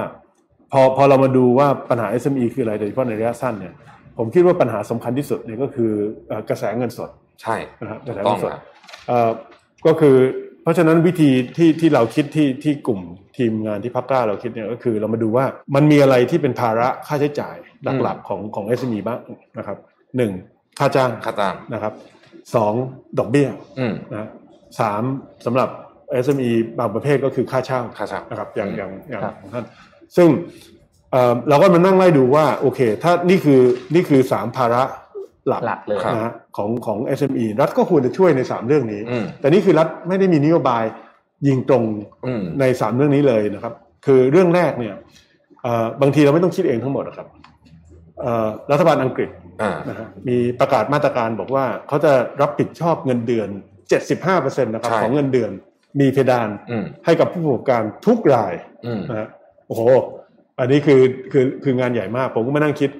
[0.72, 3.74] พอพอเรามาดูว่าปัญหา SME คืออะไรโดยเฉพาะในระยะสั้นเนี่ย
[4.18, 5.92] ผมคิดว่าปัญหาสำคัญที่สุดเนี่ยก็คือ
[6.28, 7.10] เอ่อกระแสเงินสด
[7.42, 8.62] ใช่นะครับกระแสต้เงิองนสดครับ
[9.08, 9.30] เอ่อ
[9.86, 10.16] ก็คือ
[10.62, 13.00] เพราะฉะนั้นวิธีที่ที่เราคิดที่ที่กลุ่ม
[13.36, 17.56] ทีมงานที่พักกล้าเราคิดเนี่ยก็คือ เรามาดูว่ามันมีอะไรที่เป็นภาระค่าใช้จ่าย
[18.02, 19.20] หลักๆของของ SME บ้าง
[19.58, 19.78] นะครับ
[20.16, 20.32] หนึ่ง
[20.78, 21.92] ค่าจ้างค่าจ้างนะครับ
[22.54, 22.74] สอง
[23.18, 23.48] ดอกเบี้ย
[23.78, 24.28] อืมนะ
[24.80, 25.02] สาม
[25.46, 25.68] สำหรับ
[26.24, 29.64] SME บางประเภทก็คือค่าเช่าค่าเช่านนะครับอย่างอย่างอย่างครับของท่าน
[30.16, 30.28] ซึ่ง
[31.10, 33.60] เอ่อเราก็มานั่งไล่ดูว่าโอเค ถ้านี่คือ
[33.94, 34.82] นี่คือสามภาระ
[35.48, 40.84] หลักหลักเลยครับนะฮะของของ SME รัฐก็ควรจะช่วยในสามเรื่องนี้อืมแต่นี่คือรัฐไม่ได้มีนโยบาย
[41.46, 41.84] ยิงตรง
[42.26, 43.72] อืมในสามเรื่องนี้เลยนะครับ
[44.06, 44.94] คือเรื่องแรกเนี่ย
[45.62, 47.26] เอ่อบางทีเราไม่ต้องคิดเองทั้งหมดนะครับ
[48.22, 49.30] เอ่อรัฐบาลอังกฤษ
[49.62, 53.48] อ่านะฮะมีประกาศมาตรการบอกว่าเขาจะรับผิดชอบเงินเดือน
[54.12, 55.50] 75%นะครับใช่ของเงินเดือน
[56.00, 58.54] มีเพดานอืมให้กับผู้ประกอบการทุกราย
[58.86, 59.28] อืมนะฮะ
[59.66, 59.82] โอ้โห
[60.58, 61.00] อันนี้คือ
[61.32, 62.90] คือคืองานใหญ่มาก ผมก็มานั่งคิด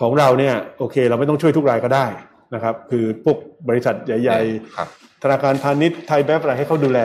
[0.00, 2.06] ของเราเนี่ยโอเค เราไม่ต้องช่วยทุกรายก็ได้
[2.54, 3.36] นะครับคือพวก
[3.68, 4.40] บริษัทใหญ่
[4.76, 6.98] ครับๆธนาคารพาณิชย์ไทยแบบอะไรให้เขาดูแล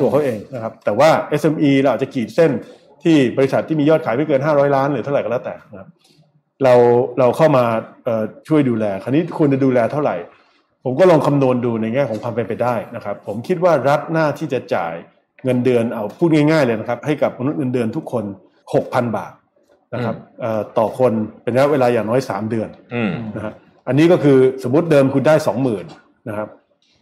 [0.00, 2.50] ตัวเขาเองนะครับแต่ว่า SME เราอาจจะขีดเส้น
[3.04, 5.88] ที่บริษัทที่มียอดขายไม่เกิน 500 ล้านหรือเท่าไหร่ก็แล้วแต่นะครับ
[6.64, 6.74] เรา
[7.18, 7.64] เราเข้ามา
[8.04, 10.16] เอ่อช่วยดูแล คราวนี้ควรจะดูแลเท่าไหร่
[10.84, 14.94] ผมก็ลองคำนวณดูในแง่ของความเป็นไปได้นะครับ ผมคิดว่ารัฐหน้าที่จะจ่าย
[15.44, 18.24] เงินเดือนเอาพูดง่ายๆเลยนะครับ ให้กับมนุษย์เงินเดือนทุกคน
[18.70, 19.32] 6,000 บาท
[19.96, 23.52] นะครับเอ่อต่อคนเป็นระยะเวลาอย่างน้อย3เดือนอืมนะฮะ
[23.88, 25.34] อันนี้ก็คือสมมติเดิมคุณได้
[25.82, 26.48] 20,000นะครับ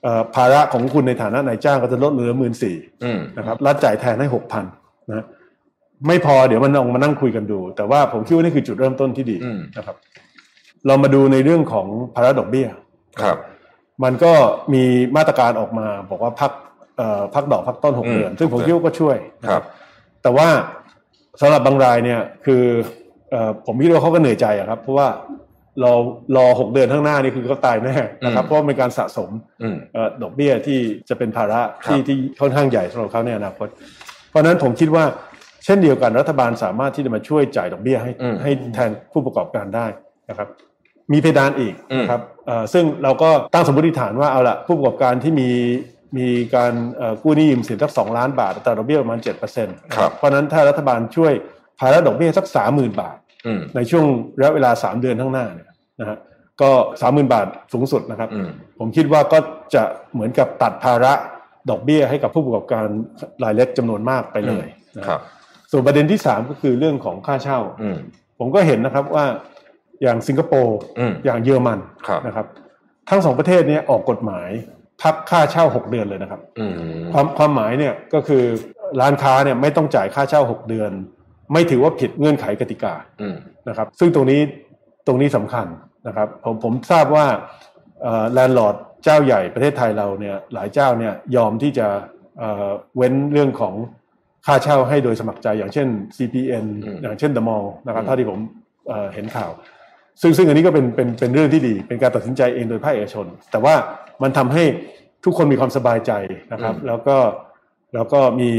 [0.03, 5.25] เอ่อภาระของคุณในฐานะนายจ้างก็จะลดเหลือหมื่นสี่อืมนะครับรัฐจ่ายแทนให้6,000นะ
[6.09, 9.97] ไม่พอเดี๋ยวมันลองมานั่งคุยกันดู แต่ว่าผมคิดว่านี่คือจุดเริ่มต้นที่ดีอืมนะครับ
[10.87, 12.69] เรามาดูในเรื่องของภาระดอกเบี้ย
[13.23, 13.37] ครับ
[14.05, 14.33] มันก็
[14.73, 14.85] มี
[15.17, 16.53] มาตรการออกมาบอกว่าพัก
[16.97, 19.67] เอ่อพักดอกพักต้นหกอืมเดือน ซึ่งผมคิดว่าก็ช่วยนะคครัรับบ
[20.23, 20.49] แต่ว่า
[21.41, 22.65] สำหรับบางรายเนี่ยคือ
[23.31, 25.09] เอ่อผมคิดว่าเขาก็เหนื่อยใจอะครับ เพราะว่า
[25.83, 25.93] รอ
[26.37, 29.31] รอหกเดือนข้างหน้านี่คือเขาตายแน่นะครับอืมเพราะว่าเป็นการสะสม
[29.63, 30.79] อืมเอ่อดอกเบี้ยที่
[31.09, 33.69] จะเป็นภาระครับที่ที่ค่อนข้างใหญ่สำหรับเขาในอนาคต
[34.29, 35.05] เพราะฉะนั้นผมคิดว่า
[35.65, 39.87] เช่นเดียวกันรัฐบาลสามารถที่จะมาช่วยจ่ายดอกเบี้ยให้อืมให้แทนผู้ประกอบการได้
[40.31, 40.49] นะครับ
[41.13, 45.49] มีเพดานอีกอืมนะครับเอ่อซึ่งเราก็ตั้งสมมติฐานว่าเอาละผู้ประกอบการที่มี
[46.17, 51.33] มีการเอ่อกู้หนี้ยืมสินสักสองล้านบาทอัตราดอกเบี้ยประมาณเจ็ดเปอร์เซ็นต์ครับเพราะฉะนั้นถ้ารัฐบาลช่วย
[51.81, 54.07] ภาระดอกเบี้ยสักสามหมื่นบาทอืมในช่วง
[54.39, 55.69] ระยะเวลาสามเดือนข้างหน้าเนี่ย
[56.01, 56.19] นะฮะ
[56.61, 58.49] ก็สามหมื่นบาทสูงสุดนะครับอืม
[58.79, 59.39] ผมคิดว่าก็
[59.75, 61.13] จะเหมือนกับตัดภาระ
[61.71, 62.87] ดอกเบี้ยให้กับผู้ประกอบการ
[63.43, 65.21] รายเล็กจำนวนมากไปเลยนะฮะครับ
[65.71, 67.97] ส่วนประเด็นที่สามก็คือเรื่องของค่าเช่าอืม
[68.39, 69.25] ผมก็เห็นนะครับว่า
[70.03, 72.47] อย่างสิงคโปร์อืมอย่างเยอรมันครับนะครับ
[73.11, 74.49] ทั้งสองประเทศเนี้ออกกฎหมาย
[75.03, 76.75] พักค่าเช่า 6 เดือนเลยนะครับอืม
[77.13, 78.45] ความความหมายเนี่ยก็คือ
[79.01, 80.91] ร้านค้าเนี่ยไม่ต้องจ่ายค่าเช่า 6 เดือน
[81.53, 83.37] ไม่ถือว่าผิดเงื่อนไขกติกาอืม
[83.69, 84.41] นะครับ ซึ่งตรงนี้
[85.07, 85.67] ตรงนี้สำคัญ
[86.07, 87.27] นะครับ ผมผมทราบว่า
[88.33, 91.87] แลนด์ลอร์ดเจ้าใหญ่ประเทศไทยเราเนี่ยหลายเจ้าเนี่ยยอมที่จะ
[92.39, 93.75] เอ่อเว้นเรื่องของ
[94.47, 98.39] ค่าเช่าให้โดยสมัครใจอย่างเช่น CPN อืมอย่างเช่น The Mall นะครับอืมเท่าที่ผม
[98.89, 99.51] เอ่อเห็นข่าว
[100.21, 103.75] ซึ่งซึ่งอันนี้ก็เป็นเป็นเป็นเรื่องที่ดี เป็นการตัดสินใจเองโดยภาคเอกชน แต่ว่า
[104.23, 104.65] มันทำให้
[105.25, 106.13] ทุกคนมีความสบายใจ
[106.53, 107.19] นะครับอืมแล้วก็
[107.95, 108.53] แล้วก็มี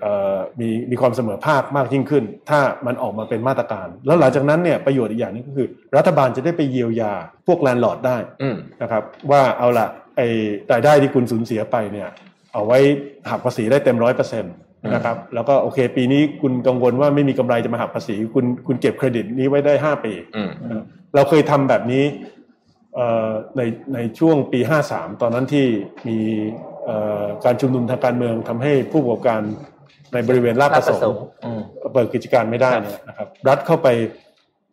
[0.00, 7.12] เอ่อมีมีความเสมอภาคมากยิ่งขึ้น ถ้ามันออกมาเป็นมาตรการ แล้วหลังจากนั้นเนี่ยประโยชน์อีกอย่างหนึงก็คือ รัฐบาลจะได้ไปเยียวยา
[7.46, 10.26] พวกแลนด์ลอร์ดได้อืมนะครับว่าเอาละไอ้
[10.72, 12.08] รายได้ที่คุณสูญเสียไปเนี่ย
[12.52, 12.78] เอาไว้
[13.30, 14.54] หักภาษีได้เต็มร้อยเปอร์เซ็นต์
[14.90, 20.84] นะครับแล้วก็โอเค ปีนี้คุณกังวลว่าไม่มีกำไรจะมาหักภาษี คุณคุณเก็บเครดิตนี้ไว้ได้ห้าปีอืมนะครับ
[21.14, 22.41] เราเคยทำแบบนี้เอ่อ
[23.56, 23.62] ใน
[23.94, 25.66] ในช่วงปี 53 ตอนนั้นที่
[26.08, 26.18] มี
[26.86, 29.40] เอ่อการชุมนุมทางการเมืองทำให้ผู้ประกอบการ
[30.12, 31.60] ในบริเวณลาดประสลาดประสงงค์ค์อืม
[31.92, 33.88] เปิดกิจการไม่ได้เนี่ยนะครับ รัฐเข้าไป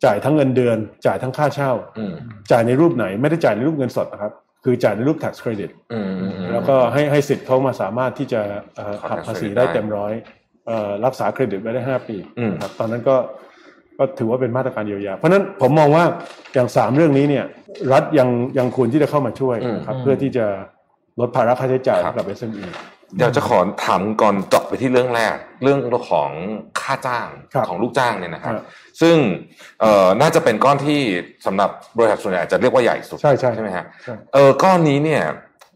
[0.04, 2.14] จ่ายทั้งเงินเดือน จ่ายทั้งค่าเช่าอืม
[2.50, 4.32] จ่ายในรูปไหนไม่ได้จ่ายในรูปเงินสดนะครับ
[4.64, 8.40] คือจ่ายในรูป tax credit อืมอืมอืมแล้วก็ให้ให้สิทธิ์เขามาสามารถที่จะ
[8.76, 10.12] เอ่อขอหัก tax ภาษี credit ได้ได้เต็มร้อย
[10.66, 13.16] เอ่อรักษาเครดิตไว้ได้ห้าปีอืมนะครับตอนนั้นก็
[13.98, 16.04] ก็ถือว่าเป็นมาตรการเยียวยา เพราะฉะนั้นผมมองว่า
[16.54, 17.44] อย่างสามเรื่องนี้เนี่ย
[17.92, 20.46] รัฐยังยังควรที่จะเข้ามาช่วยนะครับเพื่อที่จะ
[21.20, 22.64] ลดภาระค่าใช้จ่ายให้กับ SME
[23.16, 25.78] เดี๋ยวจะขอถามก่อนเจาะไปที่เรื่องแรก เรื่อง
[26.10, 26.30] ของ
[26.80, 28.64] ค่าจ้างครับของลูกจ้างเนี่ยนะครับครับ
[29.00, 29.16] ซึ่ง
[29.80, 31.00] เอ่อน่าจะเป็นก้อนที่
[31.46, 35.22] สำหรับบริษัทส่วนใหญ่จะเรียกว่าใหญ่สุดใช่ใช่ใช่ไหมฮะใช่เออก้อนนี้เนี่ย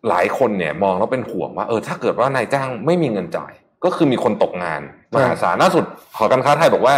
[0.09, 3.53] หลายคนเนี่ยมองแล้วเป็นห่วงว่าเออถ้าเกิดว่านายจ้างไม่มีเงินจ่าย
[3.85, 4.81] ก็คือมีคนตกงาน
[5.15, 5.85] มหาศาลล่าสุด
[6.17, 6.95] หอการค้าไทยบอกว่า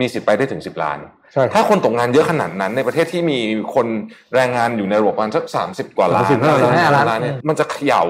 [0.00, 1.23] มีสิทธิ์ไปได้ถึง10ล้านใช่
[1.54, 3.38] ถ้าคนตกงานเยอะขนาดนั้นในประเทศที่มี
[3.74, 3.86] คน
[4.34, 8.02] แรงงานอยู่ในระบบประมาณสักสามสิบกว่าล้าน35อะไรล้านล้านเนี่ยมันจะเขย่า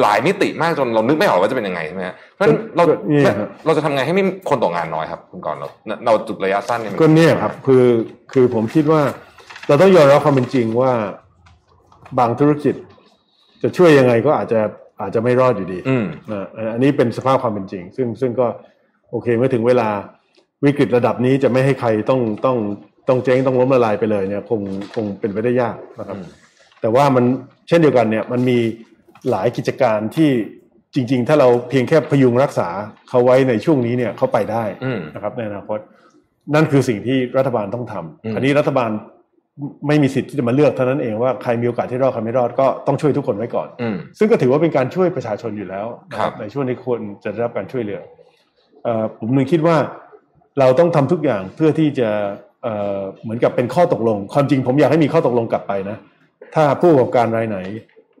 [0.00, 5.68] หลายมิติมากจนเรานึกไม่ออกว่าจะเป็นยังไงใช่ไหมฮะเพราะฉะนั้นเราก็นี่ครับเราจะทำไงให้ไม่คนตกงานน้อยครับคุณกรณ์เรา
[6.06, 7.84] เราจุดระยะสั้นเนี่ยมันก็เนี่ยครับคือ
[8.32, 9.02] คือผมคิดว่า
[9.68, 10.92] เราต้องยอมรับความเป็นจริงว่า
[12.18, 12.74] บางธุรกิจ
[13.62, 14.60] จะช่วยยังไงก็อาจจะ
[15.00, 18.46] อาจจะไม่รอดอยู่ดีอืมนะอันนี้เป็นสภาพความเป็นจริง ซึ่งซึ่งก็
[19.10, 19.88] โอเคเมื่อถึงเวลา
[20.64, 22.56] วิกฤตระดับนี้จะไม่ให้ใครต้องต้อง
[23.08, 24.60] ต้องเจ๊งต้องล้มละลายไปเลยเนี่ยคง
[24.94, 26.26] คงเป็นไปได้ยากนะครับอืม
[26.80, 27.24] แต่ว่ามัน
[27.68, 28.58] เช่นเดียวกันเนี่ยมันมี
[29.30, 30.30] หลายกิจการที่
[30.94, 32.68] จริง ๆ ถ้าเราเพียงแค่พยุงรักษา
[33.08, 35.78] เขาไว้ในช่วงนี้เนี่ยเขาไปได้อืมนะครับในอนาคต
[36.54, 38.90] นั่นคือสิ่งที่รัฐบาลต้องทำอืมอันนี้รัฐบาล
[39.86, 48.00] ไม่มีสิทธิ์ที่จะมาเลือกเท่านั้นเองว่าใครมีโอกาสที่รอดใครไม่รอดก็ต้องช่วยทุกคนไว้ก่อนอืมซึ่งก็ถือว่าเป็นการช่วยประชาชนอยู่แล้วนะคครัรับบในช่วงนี้ควรจะได้รับการช่วยเหลือ
[48.84, 49.76] เอ่อผมนึงคิดว่า
[50.58, 52.10] เราต้องทำทุกอย่างเพื่อที่จะ
[52.62, 55.96] เอ่อเหมือนกับเป็นข้อตกลง ความจริงผมอยากให้มีข้อตกลงกลับไปนะ
[56.54, 57.58] ถ้าผู้ประกอบการรายไหน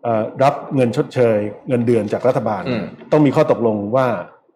[0.02, 4.06] เอ่อรับเงินชดเชย เงินเดือนจากรัฐบาลอืมต้องมีข้อตกลงว่า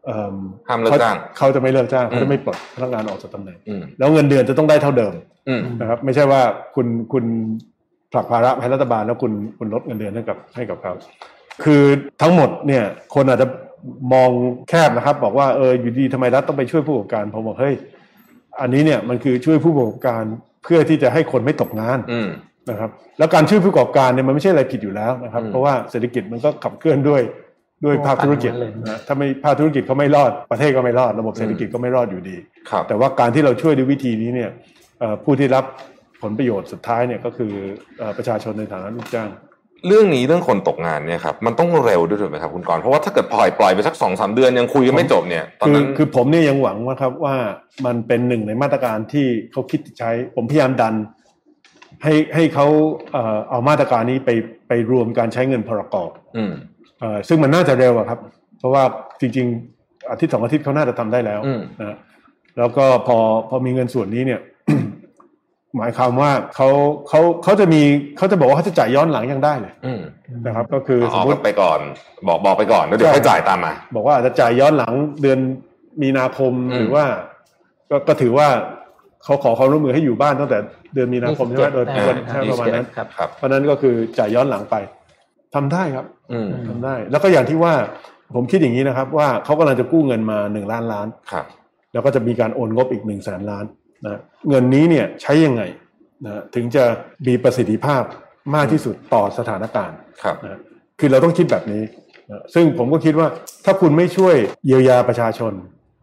[0.06, 0.36] เอิ่ม
[0.68, 5.14] ห้ามเลิกจ้างขเขาจะไม่เลิกจ้างเขาอืจะมไม่ปลดพนักงานออกจากตำแหน่งอืมแล้วเงินเดือนจะต้องได้เท่าเดิม
[5.48, 6.42] อืมนะครับ ไม่ใช่ว่า
[6.74, 7.24] คุณคุณ
[8.12, 10.92] ผลักภาระให้รัฐบาลแล้วคุณคุณลดเงินเดือนให้กับให้กับเขา
[11.64, 11.82] คือ
[12.22, 13.46] ทั้งหมดเนี่ยคนอาจจะ
[14.12, 14.30] มอง
[14.68, 17.74] แคบนะครับ บอกว่าเอออยู่ดีทำไมรัฐต้องไปช่วยผู้ประกอบการผมบอกเฮ้ย
[18.60, 20.22] อันนี้เนี่ยมันคือช่วยผู้ประกอบการ
[20.64, 22.28] เพื่อที่จะให้คนไม่ตกงานอืม
[22.70, 27.22] นะครับแล้วการช่วยผู้ประกอบการเนี่ยมันไม่ใช่อะไรผิดอยู่แล้วนะครับอืมเพราะว่าเศรษฐกิจมันก็ขับเคลื่อนด้วย
[27.84, 32.36] ด้วยภาคธุรกิจเลยนะถ้าไม่ภาคธุรกิจเขาไม่รอดประเทศก็ไม่รอด ระบบเศรษฐกิจก็ไม่รอดอยู่ดี
[32.70, 34.50] ครับแต่ว่าการที่เราช่วยด้วยวิธีนี้เนี่ย
[35.00, 35.64] เอ่อผู้ที่รับ
[36.22, 37.52] ผลประโยชน์สุดท้ายเนี่ยก็คือ
[37.98, 39.28] เอ่อประชาชนในฐานะลูกจ้าง
[39.86, 47.34] เรื่องนี้เรื่องคนตกงานเนี่ยครับมันต้องเร็วด้วยถูกไหมครับคุณกรณ์เพราะว่าถ้าเกิดปล่อยปล่อยไปสักสองสามเดือนยังคุยกันไม่จบเนี่ยตอนคือนั้นคือผมเนี่ยยังหวังว่าครับว่า
[47.86, 50.94] มันเป็นหนึ่งในมาตรการที่เขาคิดจะใช้ ผมพยายามดัน
[52.02, 52.66] ให้ให้เขา
[53.12, 54.30] เอ่อเอามาตรการนี้ไป
[54.68, 55.96] ไปรวมการใช้เงินพรก
[56.36, 56.52] อืม
[57.00, 58.18] เอ่อซึ่งมันน่าจะเร็วอะครับ
[58.58, 58.82] เพราะว่า
[59.20, 59.46] จริง
[59.78, 61.96] ๆ อาทิตย์สองอาทิตย์เขาน่าจะทำได้แล้วอืมนะ
[62.58, 63.18] แล้วก็พอ
[63.48, 64.40] พอมีเงินส่วนนี้เนี่ย
[65.76, 66.68] หมายความว่าเขา
[67.08, 67.82] เขาเขาจะมี
[68.16, 70.00] เขาจะบอกว่าเขาจะจ่ายย้อนหลังยังได้เลยอืม
[70.46, 71.80] นะครับ ก็คืออสมอกมติไปก่อน
[72.28, 74.92] บอกบอกไปก่อนแล้วเดี๋ยวใช่ค่อยจ่ายตามมา บอกว่าอาจจะจ่ายย้อนหลัง
[75.22, 75.38] เดือน
[76.02, 77.04] มีนาคมอืมหรือว่า
[77.90, 78.48] ก็ก็ถือว่า
[79.24, 80.58] เขาขอความร่วมมือให้อยู่บ้านตั้งแต่
[80.94, 84.76] เดือนมีนาคมใช่ไหมโดย27วันใช่ประมาณนั้นครับครับเพราะฉะนั้นก็คือจ่ายย้อนหลังไป
[85.54, 87.74] ทำได้ครับอืมทำได้ แล้วก็อย่างที่ว่า
[88.34, 91.44] ผมคิดอย่างนี้นะครับ ว่าเขากำลังจะกู้เงินมาหนึ่งล้านล้านครับ
[91.92, 93.64] แล้วก็จะมีการโอนงบอีกหนึ่งแสนล้าน
[94.06, 95.62] นะเงินนี้เนี่ยใช้ยังไง
[96.24, 96.84] นะถึงจะ
[97.26, 98.02] มีประสิทธิภาพ
[98.54, 100.58] มากที่สุดต่อสถานการณ์ครับนะ
[101.00, 101.82] คือเราต้องคิดแบบนี้
[102.30, 103.28] นะซึ่งผมก็คิดว่า
[103.64, 104.34] ถ้าคุณไม่ช่วย
[104.66, 105.52] เยียวยาประชาชน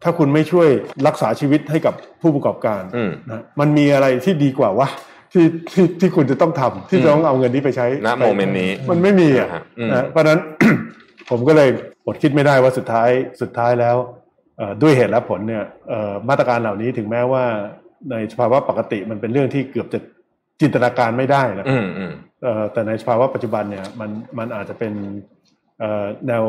[0.04, 0.70] ถ้าคุณไม่ช่วย
[1.08, 4.88] รักษาชีวิตให้กับผู้ประกอบการอืมนะมันมีอะไรที่ดีกว่าวะ
[5.34, 10.40] ที่ที่ที่คุณจะต้องทำที่จะต้องเอาเงินนี้ไปใช้ณโมเมนต์นี้มันไม่มีอะนะฮะอืมนะเพราะฉะนั้น
[11.30, 11.70] ผมก็เลย
[12.06, 13.10] อดคิดไม่ได้ว่าสุดท้าย
[13.42, 13.96] สุดท้ายแล้ว
[14.58, 17.46] เอ่อด้วยเหตุและผลเนี่ยเอ่อมาตรการเหล่านี้ถึงแม้ว่า
[18.12, 20.00] ในสภาวะปกติมันเป็นเรื่องที่เกือบจะ
[20.62, 24.94] จินตนาการไม่ได้นะอืมอืมเอ่อแต่ในสภาวะปัจจุบันเนี่ยมันมันอาจจะเป็น
[25.80, 26.44] เอ่อแนว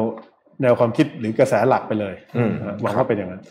[0.63, 3.43] แนวความคิดหรือกระแสหลักไปเลยอืมนะฮะหวังว่าเป็นอย่างนั้น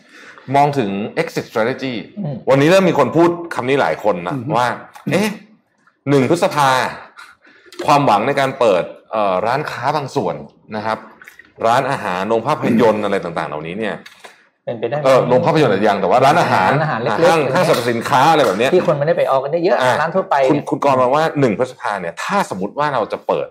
[0.56, 0.90] มองถึง
[1.22, 4.66] exit strategy อืมวันนี้เริ่มมีคนพูดคำนี้หลายคนนะอืมว่า
[5.12, 5.28] เอ๊ะ
[6.08, 6.68] หนึ่งพฤษภา
[7.86, 10.36] ความหวังในการเปิดเอ่อร้านค้าบางส่วน
[10.76, 10.98] นะครับ
[11.66, 13.94] ร้านอาหารโรงภาพยนตร์อะไรต่าง ๆ เหล่านี้เนี่ย
[14.68, 23.48] เป็นไปได้ไหมเออโรงภาพยนตร์อาจจะยังแต่ว่าร้านอาหารร้านอาหารเล็กๆห้างอะไรเงี้ยห้างสรรพสินค้าอะไรแบบเนี้ยที่คนไม่ได้ไปออกกันได้เยอะอะร้านทั่วไปคุณเนี่ยคุณกรณ์มาว่าหนึ่งพฤษภาเนี่ย ถ้าสมมติว่าเราจะเปิด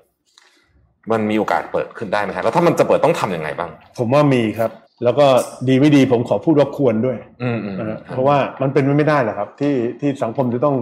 [1.11, 4.71] มันมีโอกาสเปิดขึ้นได้ไหมฮะแล้วถ้ามันจะเปิดต้องทำยังไงบ้าง ผมว่ามีครับ
[5.03, 5.25] แล้วก็
[5.67, 10.75] ดีไม่ดีผมขอพูดว่าควรด้วย อืมอืมนะฮะเพราะว่ามันเป็นไปไม่ได้หรอกครับ ที่ที่สังคมจะต้อง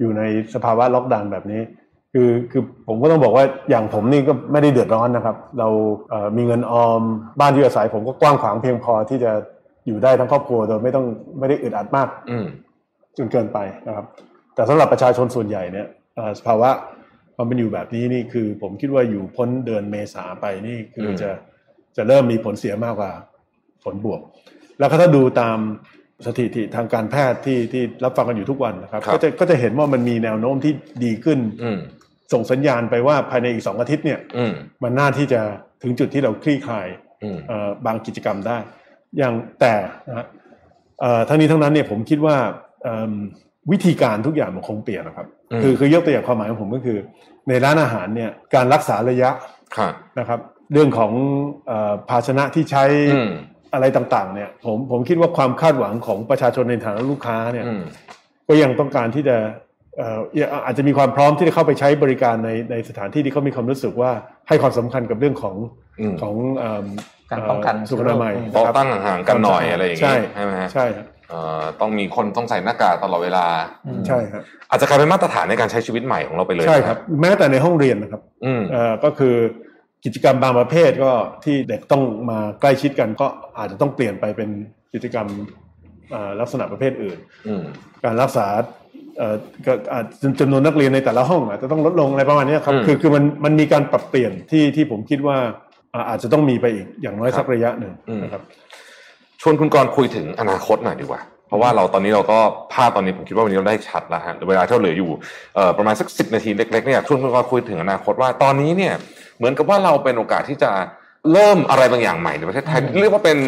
[0.00, 0.22] อยู่ใน
[0.54, 1.62] สภาวะล็อกดาวน์แบบนี้
[2.14, 5.68] คือคือผมก็ต้องบอกว่าอย่างผมนี่ก็ไม่ได้เดือดร้อนนะครับ เรา
[6.10, 7.02] เอ่อมีเงินออม
[7.40, 9.32] บ้านที่อาศัยผมก็กว้างขวางเพียงพอที่จะ
[9.90, 11.06] อยู่ได้ทั้งครอบครัวโดยไม่ต้อง
[11.38, 12.46] ไม่ได้อึดอัดมาก อืม
[13.18, 14.06] จนเกินไปนะครับ
[14.54, 15.86] แต่สำหรับประชาชนส่วนใหญ่เนี่ย
[16.16, 16.70] เอ่อสภาวะ
[17.34, 21.30] ความเป็นอยู่แบบนี้นี่คือ ผมคิดว่าอยู่พ้นเดือนเมษาไปนี่คืออมจะ
[21.96, 23.12] จะเริ่มมีผลเสียมากกว่า
[23.84, 24.20] ผลบวก
[24.78, 25.58] แล้วก็ถ้าดูตาม
[26.26, 30.72] สถิติทางการแพทย์ที่ที่รับฟังกันอยู่ทุกวันนะครับครับก็จะก็จะเห็นว่ามันมีแนวโน้มที่
[31.04, 31.78] ดีขึ้นอืม
[32.32, 35.40] ส่งสัญญาณไปว่าภายในอีกสองอาทิตย์เนี่ยอืมมันน่าที่จะ
[35.82, 36.88] ถึงจุดที่เราคลี่คลาย
[37.22, 38.58] อืมเอ่อบางกิจกรรมได้
[39.18, 39.74] อย่างแต่
[40.08, 40.26] นะฮะ
[41.00, 42.36] เอ่อทั้งนี้ทั้งนั้นเนี่ยผมคิดว่า
[42.82, 43.12] เอิ่ม
[43.72, 46.98] วิธีการทุกอย่างมันคงเปลี่ยนนะครับอืมคือคือยกตัวอย่างความหมายของผมก็คือ
[47.48, 49.30] ในร้านอาหารเนี่ยการรักษาระยะ
[49.76, 49.88] ค่ะ
[50.18, 50.40] นะครับ
[50.72, 51.12] เรื่องของ
[51.66, 52.84] เออภาชนะที่ใช้
[53.16, 53.32] อืม
[53.74, 57.82] อะไรต่างๆ เนี่ยผมผมคิดว่าความคาดหวังของประชาชนในฐานะลูกค้าเนี่ยอืม
[58.48, 59.36] ก็ยังต้องการที่จะ
[59.96, 60.20] เอ่อ
[60.64, 64.10] อาจจะมีความพร้อมที่จะเข้าไปใช้บริการในในสถานที่ที่เขามีความรู้สึกว่า
[64.48, 65.56] ให้ความสำคัญกับเรื่องของ
[66.00, 66.86] อืมของเอิ่ม
[67.30, 73.46] การป้องกันเสุขอนามัยต้องนะครับตั้งห่างๆกันหน่อยอะไรอย่างใช่งี้ใช่ไหมฮะใช่ครับเอ่อต้องมีคนต้องใส่หน้ากากตลอดเวลา
[73.86, 79.34] อืมใช่ครับอาจจะกลายเป็นมาตรฐานในการใช้ชีวิตใหม่ของเราไปเลยใช่ครับ แม้แต่ในห้องเรียนนะครับอืมเอ่อก็คือ
[80.04, 81.12] กิจกรรมบางประเภทก็
[81.44, 83.26] ที่เด็กต้องมาใกล้ชิดกันก็
[83.58, 84.50] อาจจะต้องเปลี่ยนไปเป็น
[84.94, 85.26] กิจกรรม
[86.10, 87.18] เอ่อลักษณะประเภทอื่น
[87.48, 87.62] อืม
[88.04, 88.46] การรักษา
[89.18, 89.34] เอ่อ
[89.66, 95.38] ก็อาจจำจำนวนนักเรียนในแต่ละห้องอาจจะต้องลดลงอะไรประมาณนี้ครับอืมคือคือมันมันมีการปรับเปลี่ยนที่ที่ผมคิดว่า
[95.94, 98.42] อ่าอาจจะต้องมีไปอีกอย่างน้อยครับสักระยะหนึ่งอืมนะครับ
[99.42, 102.38] ชวนคุณกรณ์คุยถึงอนาคตหน่อยดีกว่า เพราะว่าเราตอนนี้เราก็
[102.72, 105.10] ภาพตอนนี้ผมคิดว่าวันนี้เราได้ชัดแล้วฮะเวลาที่เราเหลืออยู่
[105.54, 108.94] เอ่อประมาณสักสิบนาทีเล็กๆเนี่ยชวนคุณกรณ์คุยถึงอนาคตว่าตอนนี้เนี่ย
[109.38, 110.70] เหมือนกับว่าเราเป็นโอกาสที่จะ
[111.32, 113.38] เริ่มอะไรบางอย่างใหม่ในประเทศไทยเรียกว่าเป็น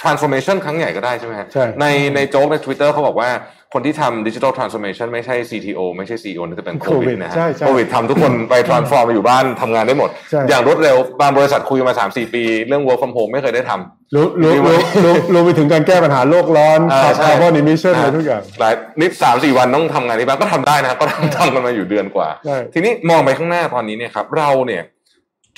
[0.00, 3.30] transformation ครั้งใหญ่ก็ได้ใช่ไหมฮะใช่ในในโจ๊กใน Twitter เขาบอกว่า
[3.74, 13.30] คนที่ทำ digital transformation ไม่ใช่ CTO ไม่ใช่ CEO นี่จะเป็นโควิดนะฮะใช่ใช่โควิดทำทุกคนไป transform ไปอยู่บ้านทำงานได้หมดใช่อย่างรวดเร็วบางบริษัทคุยมา 3-4 ปี เรื่อง work from home
[13.32, 24.82] ไม่เคยได้ทำรู้รู้รู้รู้รู้ไปถึงการแก้ปัญหาโลกร้อนอ่าใช่ carbon emission อะไรทุกอย่างหลายนิดสามสี่วันต้องทำงานที่บ้านก็ทำได้นะครับก็ทำทำกันมาอยู่เดือนกว่าใช่ทีนี้มองไปข้างหน้าตอนนี้เนี่ยครับเราเนี่ย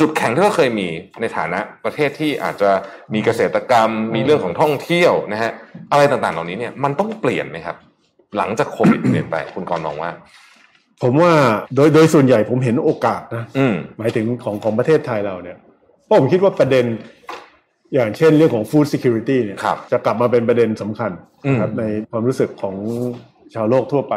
[0.00, 0.88] จุดแข็งที่เราเคยมี
[1.20, 2.70] ในฐานะประเทศที่อาจจะ
[3.14, 5.52] มีเกษตรกรรมมีเรื่องของท่องเที่ยวนะฮะ
[5.92, 7.76] อะไรต่างๆ เหล่านี้เนี่ยมันต้องเปลี่ยนไหมครับ
[8.36, 10.10] หลังจากโควิดเปลี่ยนไปคุณกรณ์มองว่า
[11.02, 11.32] ผมว่า
[11.74, 15.58] โดยโดยส่วนใหญ่ผมเห็นโอกาสนะอืมหมายถึงของของประเทศไทยเราเนี่ย
[16.04, 16.84] เพราะผมคิดว่าประเด็น
[17.94, 21.10] อย่างเช่นเรื่องของ food security เนี่ยครับจะกลับมาเป็นประเด็นสำคัญ
[21.48, 22.74] นะครับอืมในความรู้สึกของ
[23.54, 24.14] ชาวโลกทั่วไป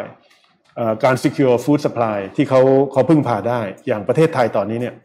[0.75, 2.61] เอ่อการ secure food supply ที่เขา
[2.91, 4.95] เขาพึ่งพาได้ อย่างประเทศไทยตอนนี้เนี่ย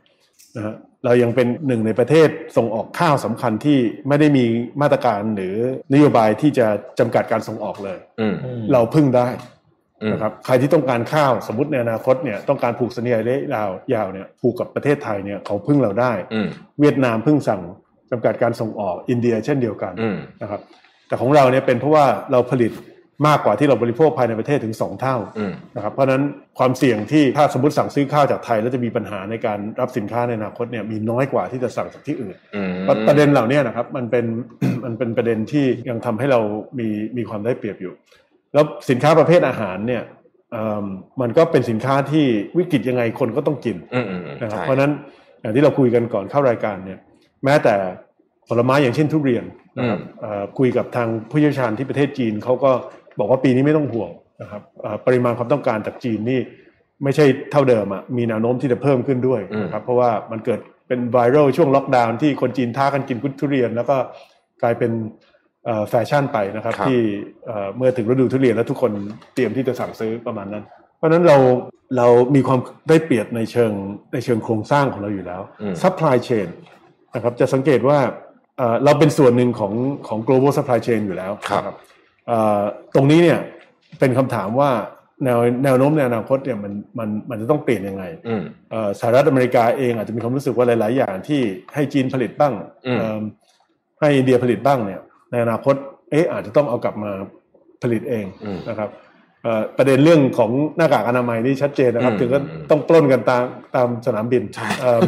[0.56, 3.78] นะฮะเรายังเป็นหนึ่งในประเทศส่งออกข้าวสำคัญที่
[4.08, 4.44] ไม่ได้มี
[4.80, 5.54] มาตรการหรือ
[5.92, 6.66] นโยบายที่จะ
[6.98, 8.34] จำกัดการส่งออกเลยอืม
[8.72, 9.28] เราพึ่งได้
[10.02, 16.48] อืมนะครับใครที่ต้องการข้าวสมมติในอนาคตเนี่ยต้องการผูกสัญญาระยะยาวยาวเนี่ยผูกกับประเทศไทยเนี่ยเขาพึ่งเราได้อืม
[16.80, 17.62] เวียดนามเพิ่งสั่ง
[18.10, 20.60] จำกัดการส่งออกอินเดียเช่นเดียวกันอืมนะครับ
[21.08, 22.72] แต่ของเราเนี่ยเป็นเพราะว่าเราผลิต
[23.26, 26.22] มากกว่าที่เราบริโภคภายในประเทศถึงสองเท่าอืมนะครับเพราะฉะนั้น
[26.58, 34.24] ความเสี่ยงที่ถ้าสมมติสั่งซื้อข้าวจากไทย แล้วจะมีปัญหาในการรับสินค้าในอนาคตเนี่ยมีน้อยกว่าที่จะสั่งจากที่อื่นอืมประประเด็นเหล่านี้นะครับมันเป็น
[34.84, 36.40] มันเป็นประเด็นที่ยังทำให้เรา
[36.78, 37.92] มีมีความได้เปรียบอยู่
[38.54, 40.02] แล้วสินค้าประเภทอาหารเนี่ย
[40.52, 40.86] เอิ่ม
[41.20, 42.26] มันก็เป็นสินค้าที่
[42.58, 44.92] วิกฤตยังไงคนก็ต้องกินอืมอืมอืมนะครับใช่เพราะฉะนั้น
[45.40, 46.98] อย่างที่เราคุยกันก่อนเข้ารายการเนี่ย
[47.44, 47.74] แม้แต่
[48.48, 49.44] ผลไม้อย่างเช่นทุเรียน
[49.78, 52.72] นะครับเอ่อคุยกับทางผู้เชี่ยวชาญที่ประเทศจีนเขาก็
[53.18, 54.10] บอกว่าปีนี้ไม่ต้องห่วง
[54.42, 56.40] นะครับเอ่อปริมาณความต้องการจากจีนนี่
[57.04, 63.96] ไม่ใช่เท่าเดิมอะมีแนวโน้มที่จะเพิ่มขึ้นด้วยนะครับเพราะว่ามันเกิดเป็นไวรัลช่วงล็อกดาวน์ที่คนจีนท้ากันกินทุเรียน แล้วก็
[64.62, 64.92] กลายเป็น
[65.64, 67.00] เอ่อแฟชั่นไปนะครับครับที่
[67.46, 68.92] เอ่อเมื่อถึงฤดูทุเรียนแล้วทุกคน
[69.34, 70.64] เตรียมที่จะสั่งซื้อประมาณนั้น
[70.96, 71.36] เพราะฉะนั้นเรา
[71.96, 73.72] เรามีความได้เปรียบในเชิง
[74.12, 76.48] ในเชิงโครงสร้างของเราอยู่แล้วอืม supply chain
[77.14, 77.98] นะครับจะสังเกตว่า
[78.58, 79.72] เอ่อเราเป็นส่วนหนึ่งของ
[80.08, 81.74] ของ global supply chain อยู่แล้วครับนะเอ่อ
[82.94, 83.38] ตรงนี้เนี่ย
[83.98, 84.70] เป็นคำถามว่า
[85.24, 91.40] แนวแนวโน้มในอนาคตเนี่ยมันมันมันจะต้องเปลี่ยนยังไงอืมเอ่อสหรัฐอเมริกาเองอาจจะมีความรู้สึกว่าหลาย ๆ อย่างที่
[91.74, 92.52] ให้จีนผลิตบ้าง
[92.86, 93.22] อืมเอิ่ม
[94.00, 95.00] ให้อินเดียผลิตบ้างเนี่ย
[95.30, 95.74] ในอนาคต
[96.10, 97.10] เอ๊ะอาจจะต้องเอากลับมา
[97.82, 98.90] ผลิตเองอืมนะครับ
[99.42, 102.38] เอ่อประเด็นเรื่องของหน้ากากอนามัยนี่ชัดเจนนะครับอืมถึงก็
[102.70, 103.44] ต้องปล้นกันตาม
[103.76, 104.42] ตามสนามบิน
[104.80, 105.00] เอ่อ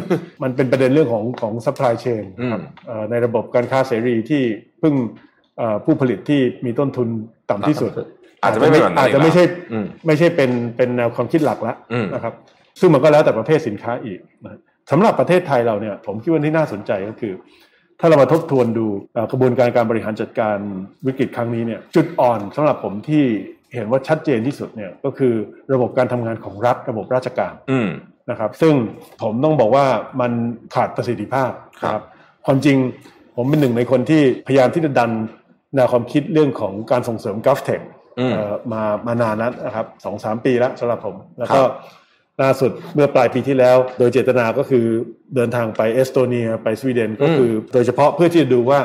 [0.42, 4.42] มันเป็นประเด็นเรื่องของของ supply chain ครับเอ่อในระบบการค้าเสรีที่
[4.80, 5.27] เพิ่งเอ่อ
[5.84, 7.08] ผู้ผลิตที่มีต้นทุน
[7.50, 7.90] ต่ำที่สุด
[8.42, 12.34] อาจจะไม่เป็นแบบนั้นอาจจะไม่ใช่อืมไม่ใช่เป็นเป็นแนวความคิดหลักแล้วอืมนะครับ
[12.80, 14.58] ซึ่งมันก็แล้วแต่ประเภทสินค้าอีกนะ
[14.90, 17.32] สำหรับประเทศไทยเราเนี่ย ผมคิดว่าที่น่าสนใจก็คือ
[18.00, 20.58] ถ้าเรามาทบทวนดูเอ่อกระบวนการการบริหารจัดการ
[21.06, 23.24] วิกฤตครั้งนี้เนี่ยจุดอ่อนสำหรับผมที่
[23.74, 25.34] เห็นว่าชัดเจนที่สุดเนี่ยก็คือ
[25.72, 27.88] ระบบการทำงานของรัฐระบบราชการอืม
[28.30, 28.74] นะครับ ซึ่ง
[29.22, 29.86] ผมต้องบอกว่า
[30.20, 30.32] มัน
[30.74, 31.50] ขาดประสิทธิภาพ
[31.82, 32.04] ครับนะ
[32.46, 32.76] ความจริง
[33.36, 35.10] ผมเป็นหนึ่งในคนที่พยายามที่จะดัน
[35.74, 37.82] แนวความคิดเรื่องของการส่งเสริม GovTech
[38.18, 41.72] อืมเอ่อมามานานแล้วนะครับสองสามปีแล้วสำหรับผม แล้วก็ครับ
[42.42, 44.84] ล่าสุดเมื่อปลายปีที่แล้ว โดยเจตนาก็คือ
[45.34, 48.80] เดินทางไปเอสโตเนียไปสวีเดนก็คือโดยเฉพาะเพื่อที่จะดูว่า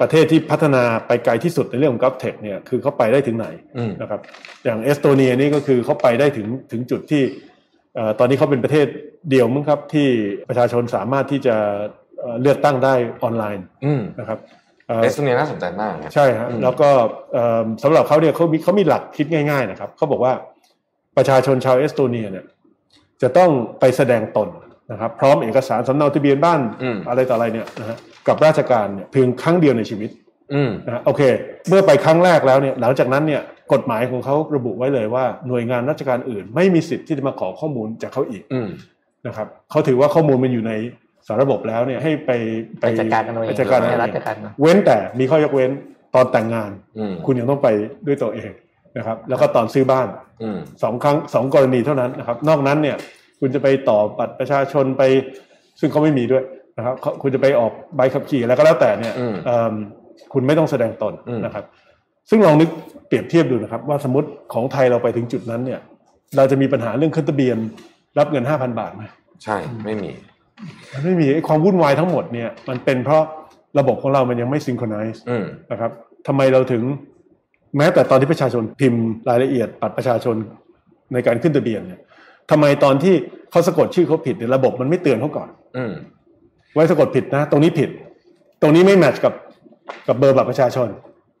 [0.00, 3.46] ประเทศที่พัฒนาไปไกลที่สุดในเรื่องของ GovTech เนี่ยคือเขาไปได้ถึงไหน
[3.76, 4.20] อืมนะครับ
[4.64, 7.22] อย่างเอสโตเนียนี่ก็คือเขาไปได้ถึงถึงจุดที่
[7.94, 8.86] เอ่อตอนนี้เขาเป็นประเทศ
[9.30, 10.08] เดียวมั้งครับที่
[10.48, 11.56] ประชาชนสามารถที่จะ
[12.20, 14.38] เอ่อเลือกตั้งได้ออนไลน์อืมนะครับ
[14.90, 16.88] เอ่อเอสโตเนียน่าสนใจมากนะใช่ฮะอืมแล้วก็
[17.32, 20.32] เอิ่มสำหรับเขาเนี่ยเขามีเขามีหลักคิดง่าย ๆ นะครับเขาบอกว่า
[21.16, 22.44] ประชาชนชาวเอสโตเนียเนี่ย
[23.22, 24.48] จะต้องไปแสดงตน
[24.92, 27.96] นะครับพร้อมเอกสารสำเนาทะเบียนบ้านอืมอะไรต่ออะไรเนี่ยนะฮะ
[28.28, 30.10] กับราชการเนี่ยเพียงครั้งเดียวในชีวิต
[30.54, 31.22] อืมนะฮะโอเค
[31.68, 38.68] เมื่อไปครั้งแรกแล้วเนี่ยหลังจากนั้นเนี่ยกฎหมายของเขาระบุไว้เลยว่าหน่วยงานราชการอื่น ไม่มีสิทธิ์ที่จะมาขอข้อมูลจากเขาอีกอืม
[39.26, 40.72] นะครับเขาถือว่าข้อมูลมันอยู่ใน
[41.30, 42.30] สารระบบแล้วเนี่ยให้ไป
[42.80, 45.70] ไปจัดการกันเอาเองไปจัดการให้เอารัฐเองจัดการนะเว้นแต่มีข้อยกเว้น
[46.14, 47.68] ตอนแต่งงานอืมคุณยังต้องไป
[48.06, 48.50] ด้วยตัวเอง
[48.98, 50.08] นะครับ แล้วก็ตอนซื้อบ้าน
[50.42, 52.96] อืมสองครั้งสองกรณีเท่านั้นนะครับ นอกนั้นเนี่ย
[53.40, 55.02] คุณจะไปต่อบัตรประชาชนไป
[55.80, 56.44] ซึ่งเขาไม่มีด้วย
[56.78, 59.74] นะครับเขาคุณจะไปออกใบขับขี่อะไรก็แล้วแต่เนี่ยอืมเอิ่ม
[60.32, 61.64] คุณไม่ต้องแสดงตนอืมนะครับ
[62.30, 62.68] ซึ่งลองนึก
[63.06, 65.80] เปรียบเทียบดูนะครับ ว่าสมมติของไทยเราไปถึงจุดนั้นเนี่ย
[66.36, 67.56] เราจะมีปัญหาเรื่องขึ้นทะเบียน
[68.18, 69.02] รับเงินห้าพันบาทไหม
[69.44, 70.10] ใช่ไม่มี
[70.92, 73.22] มันไม่มีไอ้ความวุ่นวายทั้งหมดเนี่ย มันเป็นเพราะ
[73.78, 75.90] ระบบของเรามันยังไม่ซิงโครไนซ์อืมนะครับ
[76.26, 76.82] ทำไมเราถึง
[77.76, 80.36] แม้แต่ตอนที่ประชาชนพิมพ์รายละเอียดบัตรประชาชน
[81.12, 82.00] ในการขึ้นทะเบียนเนี่ย
[82.50, 83.14] ทำไมตอนที่
[83.50, 85.92] เขาสะกดชื่อเขาผิดเนี่ยระบบมันไม่เตือนเขาก่อนอืม
[86.74, 87.90] ไว้สะกดผิดนะ ตรงนี้ผิด
[88.62, 89.34] ตรงนี้ไม่แมทช์กับ
[90.08, 90.88] กับเบอร์บัตรประชาชน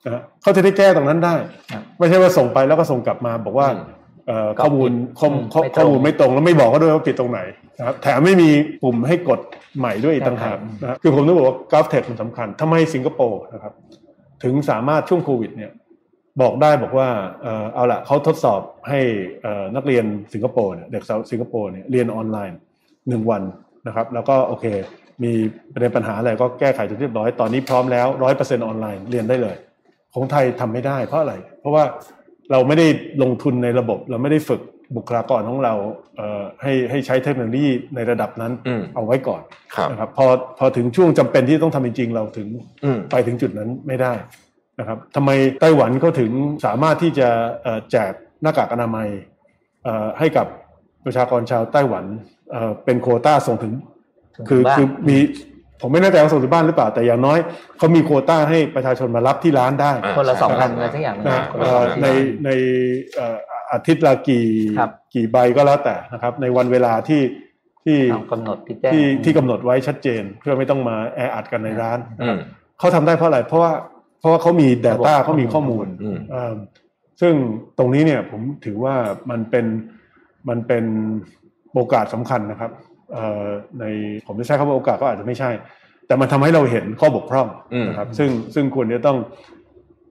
[0.04, 1.34] นะฮะเขาจะได้แก้ตรงนั้นได้
[1.72, 3.99] ครับไม่ใช่ว่าส่งไปแล้วก็ส่งกลับมาบอกว่าอืมเอ่อ
[4.62, 7.40] ข้อมูลข้ออืมข้อไม่ตรงข้อมูลไม่ตรงแล้วไม่บอกก็ด้วยว่าผิดตรงไหน
[7.78, 8.50] นะครับแถมไม่มี
[8.82, 9.40] ปุ่มให้กด
[9.78, 13.72] ใหม่ด้วยอีกต่างหากนะครับคือผมต้องบอกว่า GovTech มันสำคัญทำไมสิงคโปร์นะครับ
[14.44, 15.70] ถึงสามารถช่วงโควิดเนี่ย
[16.42, 17.08] บอกได้บอกว่า
[17.42, 19.00] เอ่อเอาละเขาทดสอบให้
[19.42, 22.58] เอ่อนักเรียนสิงคโปร์เนี่ยเด็กสาวสิงคโปร์เนี่ยเรียนออนไลน์
[23.08, 23.42] หนึ่งวัน
[23.86, 24.66] นะครับ แล้วก็โอเค
[25.22, 25.32] มี
[25.72, 29.56] ประเด็นปัญหาอะไรก็แก้ไขจนเรียบร้อยตอนนี้พร้อมแล้วร้อยเปอร์เซ็นต์ออนไลน์เรียนได้เลย
[30.14, 31.84] ของไทยทำไม่ได้เพราะอะไร เพราะว่า
[32.52, 32.86] เราไม่ได้
[33.22, 34.60] ลงทุนในระบบ เราไม่ได้ฝึก
[34.96, 35.74] บุคลากรของเรา
[36.16, 39.42] เอ่อให้ให้ใช้เทคโนโลยีในระดับนั้นอืมเอาไว้ก่อน
[39.76, 40.26] ครับนะครับพอ
[40.58, 42.48] พอถึงช่วงจำเป็นที่ต้องทำจริงๆเราถึง
[42.84, 44.12] อืมไปถึงจุดนั้นไม่ได้
[44.78, 45.30] นะครับทำไม
[45.60, 46.30] ไต้หวันเขาถึง
[46.64, 47.28] สามารถที่จะ
[47.62, 49.08] เอ่อแจกหน้ากากอนามัย
[49.84, 50.46] เอ่อให้กับ
[51.04, 52.04] ประชากรชาวไต้หวัน
[52.50, 53.72] เอ่อเป็นโควต้าส่งถึง
[54.36, 55.18] ถึงคือบ้านคือมี
[55.80, 57.38] ผมไม่แน่ใจว่าส่งถึงบ้านหรือเปล่า แต่อย่างน้อย
[57.78, 62.06] เขามีโควต้าให้ประชาชนมารับที่ร้านได้อ่าคนละสองใช่พันอะไรสักอย่างหนึ่งนะคนเอ่ละสอองพันใน
[62.44, 62.50] ใน
[63.14, 63.36] เอ่อ
[63.72, 64.46] อาทิตย์ละกี่
[64.78, 67.22] ครับกี่ใบก็แล้วแต่นะครับ ในวันเวลาที่
[67.84, 72.36] ที่เอากำหนดที่แจ้งที่ที่กำหนดไว้ชัดเจน เพื่อไม่ต้องมาแออัดกันในร้านอืม
[72.78, 73.72] เขาทำได้เพราะอะไรเพราะว่า
[74.18, 76.56] เพราะว่าเขามี Data ระบบเขามีข้อมูลอืมเอิ่ม
[77.20, 77.34] ซึ่ง
[77.78, 78.94] ตรงนี้เนี่ยผมถือว่า
[79.30, 79.66] มันเป็น
[80.48, 80.84] มันเป็น
[81.72, 82.89] โอกาสสำคัญนะครับเอ่อ
[83.80, 83.84] ใน
[84.26, 85.50] ผมจะใช้คำว่าโอกาสก็อาจจะไม่ใช่
[86.06, 89.18] แต่มันทำให้เราเห็นข้อบกพร่องอืมนะครับ ซึ่งซึ่งควรจะต้อง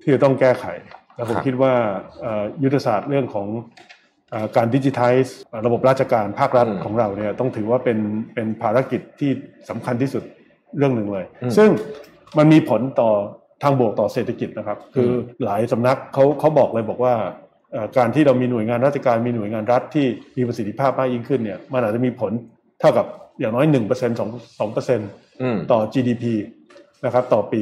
[0.02, 0.66] ที่จะต้องแก้ไข
[1.16, 1.74] แล้วผมครับคิดว่า
[2.22, 3.48] เอ่อยุทธศาสตร์เรื่องของ
[4.32, 5.16] เอ่อการดิจิทัล
[5.66, 7.98] ระบบราชการภาครัฐอืมของเราเนี่ยต้องถือว่าเป็น
[8.34, 9.32] เป็นภารกิจที่
[9.70, 10.24] สำคัญที่สุด
[10.78, 11.70] เรื่องหนึ่งเลยอืมซึ่ง
[12.38, 13.12] มันมีผลต่อ
[13.64, 15.10] ทางบวกต่อเศรษฐกิจนะครับ คือ
[15.44, 17.16] หลายสำนักเขาเขาบอกเลยบอกว่า
[17.72, 20.06] เอ่อการที่เรามีหน่วยงานราชการมีหน่วยงานรัฐที่
[20.38, 22.32] มีประสิทธิภาพมากยิ่งขึ้นเนี่ยมันอาจจะมีผล
[22.80, 23.06] เท่ากับ
[23.40, 23.80] อย่างน้อย1% 2
[24.60, 26.24] 2%อืมต่อ GDP
[27.06, 27.62] นะครับ ต่อปี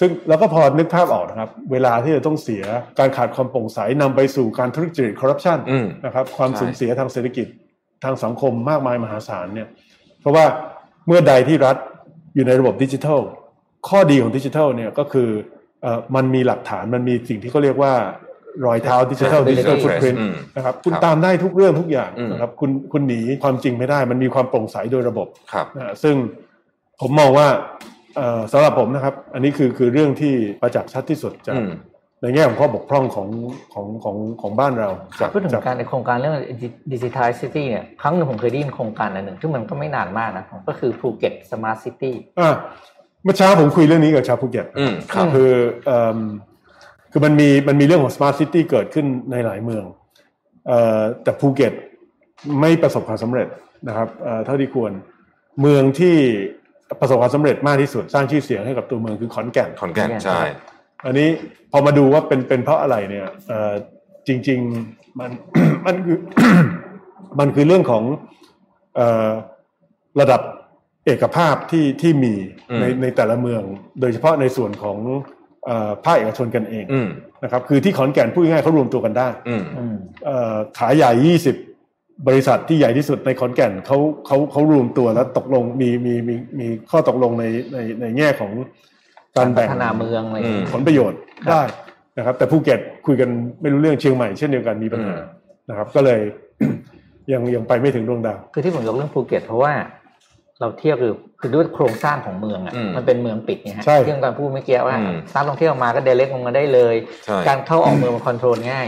[0.00, 2.64] ซึ่งเราก็พอนึกภาพออกนะครับ เวลาที่จะต้องเสีย
[2.98, 7.46] การขาดความโปร่งใสนำไปสู่การทุจริตคอร์รัปชันอืมนะครับ ความใช่สูญเสียทางเศรษฐกิจ
[8.04, 9.68] ทางสังคมมากมายมหาศาลเนี่ย
[10.20, 10.44] เพราะว่า
[11.06, 11.76] เมื่อใดที่รัฐ
[12.34, 13.20] อยู่ในระบบดิจิทัล
[13.88, 15.28] ข้อดีของดิจิทัลเนี่ยก็คือ
[15.82, 17.92] เอ่อมันมีหลักฐานมันมีสิ่งที่เขาเรียกว่า
[18.66, 26.14] รอยเท้าดิจิทัล Traceability ดิจิทัลฟุตพิ้นอืมนะครับคุณครับตามได้ทุกเรื่องทุกอย่างอืมนะครับคุณคุณหนีความจริงไม่ได้ มันมีความโปร่งใสโดยระบบครับนะฮะซึ่ง
[27.00, 27.48] ผมมองว่า
[28.16, 31.72] เอ่อสำหรับผมนะครับ อันนี้คือคือเรื่องที่ประจักษ์ชัดที่สุดจากอืม
[32.22, 33.28] ในแง่ของข้อบกพร่องของ
[33.74, 34.90] ของของของบ้านเรา
[35.20, 36.34] จากพูดถึงจากการในโครงการเรื่อง
[36.92, 42.56] digital city เนี่ยครั้งหนึ่งผมเคยได้ยินโครงการอันหนึ่งซึ่งมันก็ไม่นานมากนะก็คือภูเก็ต smart city อะ
[43.24, 45.52] เมื่อเช้าผมคุยเรื่องนี้กับชาวภูเก็ตอืมครับคือ
[45.86, 46.18] เอิ่ม
[47.12, 49.84] คือมันมีมันมีเรื่องของ smart city เกิดขึ้นในหลายเมือง
[50.66, 51.72] เอ่อแต่ภูเก็ต
[52.60, 53.48] ไม่ประสบความสำเร็จ
[53.88, 54.92] นะครับเอ่อเท่าที่ควร
[55.60, 56.16] เมืองที่
[57.00, 60.40] ประสบความสำเร็จมากที่สุดสร้างชื่อเสียงให้กับตัวเมืองคือขอนแก่นขอนแก่นใช่
[61.06, 61.28] อันนี้
[61.72, 63.72] พอมาดูว่าเป็นเป็นเพราะอะไรเนี่ยเอ่อ
[64.26, 65.30] จริง ๆมัน
[65.86, 66.18] มันคือ
[67.38, 68.02] มันคือเรื่องของ
[68.96, 69.30] เอ่อ
[70.20, 70.40] ระดับ
[71.06, 72.34] เอกภาพที่ที่มี
[72.70, 73.62] อืมในในแต่ละเมือง
[74.00, 75.22] โดยเฉพาะในส่วนของเอ่อ
[76.04, 77.08] ภาคเอกชนกันเองอืม
[77.44, 81.10] นะครับ คือที่ขอนแก่นพูดง่ายๆเขารวมตัวกันได้อืมอืมเอ่อขายใหญ่
[81.68, 88.52] 20บริษัทที่ใหญ่ที่สุดในขอนแก่นเขาเขาเขารวมตัวแล้วตกลงมีมีมีมีข้อตกลงในในในแง่ของ
[89.36, 91.62] การพัแบ่งฒนาเมืองอะไรอย่างเงี้ยผลประโยชน์ได้
[92.18, 93.28] นะครับ แต่ภูเก็ตคุยกัน
[93.60, 95.24] ไม่รู้เรื่องเชียงใหม่เช่นเดียวกันมีปัญหาอืม
[95.68, 96.20] นะครับ ก็เลย
[97.32, 99.72] ยังยังไปไม่ถึงดวงดาวคือที่ผมยกเรื่องภูเก็ตเพราะว่า
[100.60, 106.94] เราเทียบคือคือด้วยโครงสร้างของเมืองอะอืมมันเป็นเมืองปิดไงฮะใช่ที่ต้องการพูดเมื่อกี้ว่าอืมนักท่องเที่ยวมาก็เดเล็กลงมาได้เลย
[107.26, 108.86] ใช่การเข้าออกเมืองมันคอนโทรลง่าย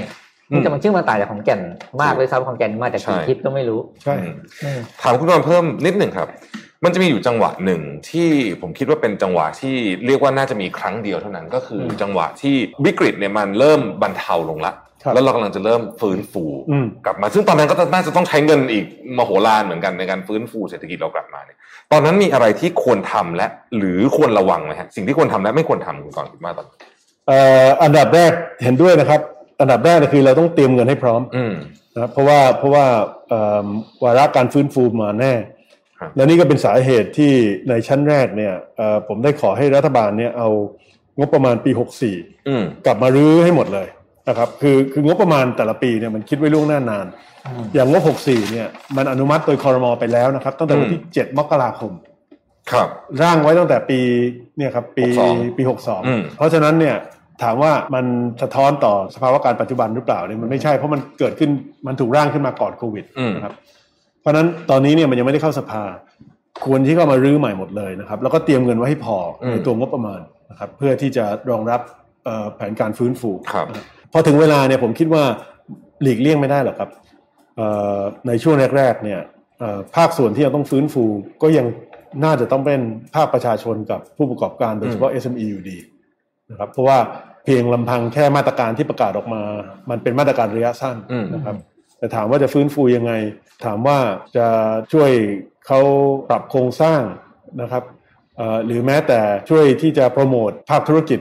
[0.50, 1.60] อืมแต่มันชื่อมันต่างจากของแก่น
[2.02, 6.28] มากเลยซ้ำของแก่นมาจากกี่ใช่ทิศก็ไม่รู้ใช่อืมอืมถามคุณกรณ์เพิ่มนิดหนึ่งครับ
[6.84, 8.28] มันจะมีอยู่จังหวะหนึ่งที่
[8.60, 12.54] ผมคิดว่าเป็นจังหวะที่เรียกว่าน่าจะมีครั้งเดียวเท่านั้นก็คืออมจังหวะที่
[12.86, 18.84] วิกฤตเนี่ยมันเริ่มบรรเทาลงละครับ แล้วเรากำลังจะเริ่มฟื้นฟูอืมกลับมา ซึ่งตอนนั้นก็น่าจะต้องใช้เงินอีก
[19.16, 21.58] มโหฬารเหมือนกันในการฟื้นฟูเศรษฐกิจเรากลับมาเนี่ย
[21.92, 23.46] ตอนนั้นมีอะไรที่ควรทำและ
[23.76, 26.78] หรือควรระวังไหมฮะสิ่งที่ควรทำและไม่ควรทำคุณกรณ์คิดว่าตอนนั้น
[27.26, 28.32] เอ่ออันดับแรก
[28.62, 29.20] เห็นด้วยนะครับ
[29.60, 31.54] อันดับแรกเลยคือเราต้องเตรียมเงินให้พร้อมอืม
[31.94, 32.86] นะครับเพราะว่าเพราะว่า
[33.28, 33.66] เอิ่ม
[34.04, 35.34] วาระการฟื้นฟูมาแน่
[36.00, 37.32] ครับและนี่ก็เป็นสาเหตุที่
[37.68, 40.48] ในชั้นแรกเนี่ยเอ่อผมได้ขอให้รัฐบาลเนี่ยเอา
[41.18, 41.70] งบประมาณปี
[42.10, 43.86] 64อืมกลับมารื้อให้หมดเลย
[44.28, 47.06] นะครับคือคืองบประมาณแต่ละปีเนี่ยมันคิดไว้ล่วงหน้านาน
[47.46, 51.92] อืมอย่างงบ 64 เนี่ยมันอนุมัติโดยคอรมอไปแล้วนะครับ ตั้งแต่วันที่ 7 มกราคม
[52.72, 52.88] ครับ
[53.22, 54.00] ร่างไว้ตั้งแต่ปี
[54.56, 55.62] เนี่ยครับปี62ปี
[56.06, 56.96] อืม62 เพราะฉะนั้นเนี่ย
[57.42, 58.04] ถามว่ามัน
[58.42, 61.50] สะท้อนต่อสภาวะการปัจจุบันหรือเปล่าเนี่ยมันไม่ใช่เพราะมันเกิดขึ้น
[61.86, 63.54] มันถูกร่างขึ้นมาก่อนโควิดอืมนะครับ
[64.20, 65.82] เพราะฉะนั้นตอนนี้เนี่ยมันยังไม่ได้เข้าสภา
[66.64, 69.16] ควรที่เข้ามารื้อใหม่หมดเลยนะครับ แล้วก็เตรียมเงินไว้ให้พอ
[69.50, 70.20] ในตัวงบประมาณ
[70.50, 71.80] นะครับเพื่อที่จะรองรับ
[72.24, 73.66] เอ่อแผนการฟื้นฟูครับ
[74.12, 75.24] พอถึงเวลาเนี่ยผมคิดว่า
[76.02, 76.90] หลีกเลี่ยงไม่ได้หรอกครับ
[77.56, 77.66] เอ่
[77.98, 79.20] อในช่วงแรกๆเนี่ย
[79.58, 81.04] เอ่อภาคส่วนที่ยังต้องฟื้นฟู
[81.42, 81.66] ก็ยัง
[82.24, 82.80] น่าจะต้องเป็น
[83.14, 85.78] ภาคประชาชนกับผู้ประกอบการโดยเฉพาะ SME อยู่ดี
[86.50, 86.98] นะครับเพราะว่า
[87.44, 89.42] เพียงลำพังแค่มาตรการที่ประกาศออกมา
[89.90, 91.56] มันเป็นมาตรการระยะสั้นอืมนะครับ
[91.98, 93.12] แต่ถามว่าจะฟื้นฟูยังไง
[93.64, 93.98] ถามว่า
[94.36, 94.46] จะ
[94.92, 95.10] ช่วย
[95.66, 95.80] เขา
[96.28, 97.00] ปรับโครงสร้าง
[97.62, 97.84] นะครับ
[98.36, 101.20] เอ่อหรือแม้แต่ช่วยที่จะโปรโมทภาคธุรกิจ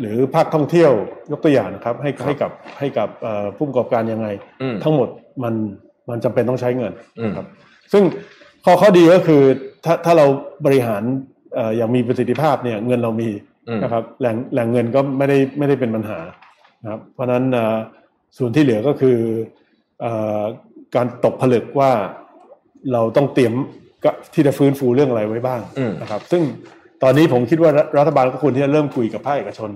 [0.00, 0.92] หรือภาคท่องเที่ยว
[1.30, 4.26] ยกตัวอย่างนะครับ ให้ครับให้กับให้กับเอ่อผู้ประกอบการยังไง
[4.62, 5.08] อืมทั้งหมด
[5.44, 5.54] มัน
[6.08, 7.46] มันจำเป็นต้องใช้เงินอืมนะครับ
[7.92, 8.02] ซึ่ง
[8.64, 9.42] ข้อข้อดีก็คือ
[9.84, 10.26] ถ้าถ้าเรา
[10.66, 11.02] บริหาร
[11.54, 13.30] เอ่ออย่างมีประสิทธิภาพเนี่ยเงินเรามี
[13.68, 16.18] อืมนะครับแหล่งแหล่งเงินก็ไม่ได้ไม่ได้เป็นปัญหา
[16.82, 17.76] นะครับ เพราะฉะนั้นเอ่อ
[18.38, 19.18] ส่วนที่เหลือก็คือ
[20.00, 20.42] เอ่อ
[20.96, 21.92] การตกผลึกว่า
[22.92, 23.54] เราต้องเตรียม
[24.04, 26.42] ก็ที่จะฟื้นฟูเรื่องอะไรไว้บ้างอืมนะครับ ซึ่ง
[27.02, 29.70] ตอนนี้ผมคิดว่ารัฐรัฐบาลก็ควรที่จะเริ่มคุยกับภาคเอกชน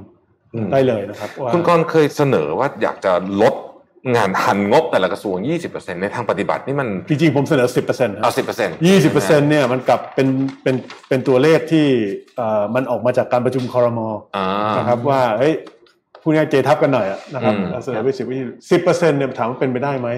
[0.54, 3.12] อืมได้เลยนะครับว่าคุณกรณ์เคยเสนอว่าอยากจะ
[3.42, 3.54] ลด
[4.16, 5.36] งานหันงบแต่ละกระทรวง
[5.70, 10.28] 20%ในทางปฏิบัตินี่มัน จริงๆ ผมเสนอ 10%ครับเอา10%ยี่สิบเปอร์เซ็นเนี่ยมันกลับเป็น
[10.62, 10.74] เป็น
[11.08, 11.86] เป็นตัวเลขที่
[12.36, 14.46] เอ่อมันออกมาจากการประชุมคอรมออ่า
[14.78, 15.54] นะครับว่าเฮ้ย
[16.22, 18.26] พูดง่ายๆเจทับกันหน่อยอะนะครับอืมเสนอไปสิบ
[18.70, 20.08] สิบเปอร์เซ็นเนี่ยถามว่าเป็นไปได้ไหม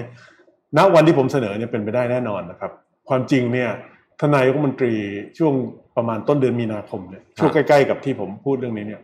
[0.77, 2.71] ณวันที่ผมเสนอเนี่ยเป็นไปได้แน่นอนนะครับ
[3.09, 3.69] ความจริงเนี่ย
[4.23, 4.93] ทานนายกรัฐมนตรี
[5.37, 5.53] ช่วง
[5.97, 9.01] ประมาณต้นเดือนมีนาคมเนี่ยช่วงใกล้ๆกับที่ผมพูดเรื่องนี้เนี่ย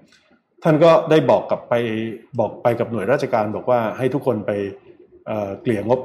[0.63, 1.73] ท่านก็ได้บอกกับไป
[2.39, 4.51] บอกไปกับหน่วยราชการบอกว่าให้ทุกคนไป
[5.27, 5.99] เอ่อเกลี่ยงบ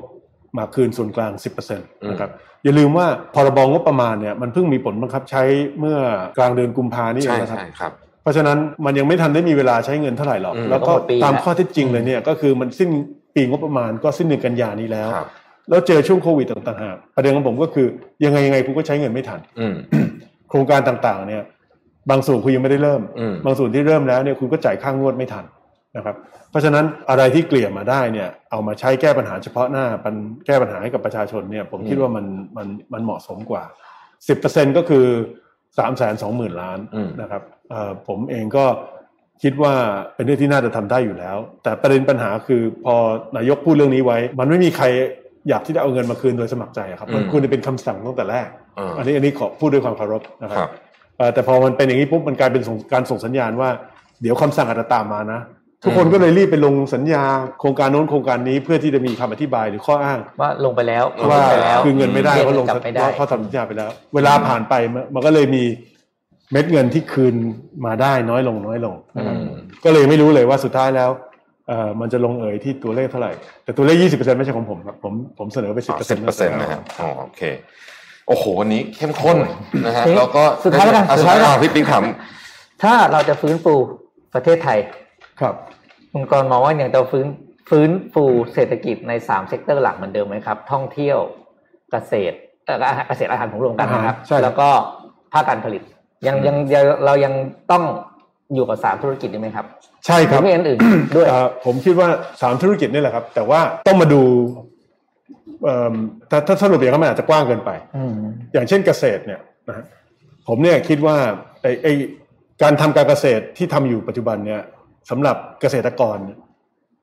[0.58, 1.32] มาคืนส่วนกลาง
[1.66, 2.30] 10%นะครับ
[2.64, 5.42] อย่าลืมว่าพรบงบประมาณเนี่ยมันเพิ่งมีผลบังคับใช้
[5.78, 5.98] เมื่อ
[6.38, 7.92] กลางเดือนกุมภานี่เอใช่งนะครับใช่ครับ
[8.22, 12.90] เพราะฉะนั้นมันยังไม่ทันได้มีเวลาใช้เงินเท่าไหร่หรอกอืมแล้วก็ก็หมดปีตามแล้วข้อเท็จจริงเลยเนี่ยก็คือมันสิ้น
[13.34, 15.28] ปีงบประมาณก็สิ้นเดือนกันยานี้แล้วครับ
[15.68, 17.86] แล้วเจอช่วงโควิดต่างๆหากประเด็นของผมก็คือ
[18.24, 19.74] ยังไงยังไงคุณก็ใช้เงินไม่ทันอืม
[20.50, 21.42] โครงการต่างๆ เนี่ย
[22.10, 25.44] บางส่วนคุณยังไม่ได้เริ่มอืมบางส่วนที่เริ่มแล้วเนี่ยคุณก็จ่ายค่างวดไม่ทัน
[25.96, 26.16] นะครับ
[26.50, 30.14] เพราะฉะนั้นอะไรที่เกลี่ยมาได้เนี่ย เอามาใช้แก้ปัญหาเฉพาะหน้าปัญ
[30.46, 33.64] แก้ปัญหาให้กับประชาชนเนี่ย ผมคิดว่ามันมันมันเหมาะสมกว่า
[34.20, 35.06] 10%ก็คือ
[35.76, 38.64] 3 2 0 0 0 0ล้านอืมนะครับเอ่อผมเองก็
[39.42, 39.74] คิดว่า
[40.14, 42.94] เป็นเรื่องที่น่าจะทำได้อยู่แล้ว แต่ประเด็นปัญหาคือพอ
[43.36, 44.86] นายกพูดเรื่องนี้ไว้ มันไม่มีใคร
[45.49, 50.70] อยากที่จะเอาเงินมาคืนโดยสมัครใจอะครับมันอืมควรจะเป็นคำสั่งตั้งแต่แรกอ่าอันนี้อันนี้ขอพูดด้วยความเคารพนะคครัรับบ
[51.18, 53.68] เอ่อแต่พอมันเป็นอย่างนี้ปุ๊บมันกลายเป็นส่งการส่งสัญญาณว่า
[54.22, 55.40] เดี๋ยวคำสั่งอาจจะตามมานะ
[55.84, 57.24] ทุกคนก็เลยรีบไปลงสัญญา
[57.61, 65.64] โครงการโน้นโครงการนี้เพื่อที่จะมีคำอธิบายหรือข้ออ้าง ว่าลงไปแล้วว่าลงไปแล้วคือเงินไม่ได้เรียกเพราะลงกลับไม่ได้เพราะทำสัญญาไปแล้ว เวลาผ่านไปมันมันก็เลยมี
[66.53, 67.34] เม็ดเงินที่คืน
[67.86, 69.49] มาได้น้อยลงน้อยลงนะครับอืม
[69.84, 71.11] ก็เลยไม่รู้เลยว่าสุดท้ายแล้ว
[71.68, 73.32] เอ่อมันจะลงเอยที่ตัวเลขเท่าไหร่
[73.64, 77.42] แต่ตัวเลข 20%ไม่ใช่ของผมครับผมผมเสนอไป 10%สิบเปอร์เซ็นต์นะครับอ๋อโอเค
[78.28, 79.36] โอ้โหวันนี้เข้มข้น
[79.86, 82.04] นะฮะทีนี้แล้วก็สุดท้ายแล้วกันอะสุสุดดท้าท้ายยแล้วกันอะพี่ปิ๊งถาม
[82.82, 83.74] ถ้าเราจะฟื้นฟู
[84.34, 84.78] ประเทศไทย
[85.40, 85.54] ครับ
[86.12, 87.26] คุณกรณ์มองว่าอย่างจะฟื้น
[87.70, 91.18] ฟื้นฟูเศรษฐกิจในสาม sector หลักเหมือนเดิมไหมครับ ท่องเที่ยว
[91.90, 92.36] เกษตร
[92.66, 94.68] เอ่อเกษตรอาหารผมรวมกันนะครับใช่ครับ แล้วก็
[95.32, 95.82] ภาคการผลิต
[96.26, 97.34] ยังยังยังเรายัง
[97.70, 97.84] ต้อง
[98.55, 99.66] อยู่กับสามธุรกิจนี้ไหมครับ
[100.07, 100.78] ใช่ครืรัอมีอันอื่น
[101.16, 102.09] ด้วยเอ่อผมคิดว่า
[102.42, 104.22] สามธุรกิจนี่แหละครับ แต่ว่าต้องมาดู
[105.64, 105.94] เอิ่ม
[106.30, 108.12] ถ้าถ้าสรุปอย่างนั้นมันอาจจะกว้างเกินไปอืม
[108.52, 109.84] อย่างเช่นเกษตรเนี่ยนะฮะ
[110.48, 111.16] ผมเนี่ยคิดว่า
[111.62, 111.92] ไอ้ไอ้
[112.62, 114.61] การทำการเกษตรที่ทำอยู่ปัจจุบันเนี่ย
[115.11, 116.38] สำหรับเกษตรกรเนี่ย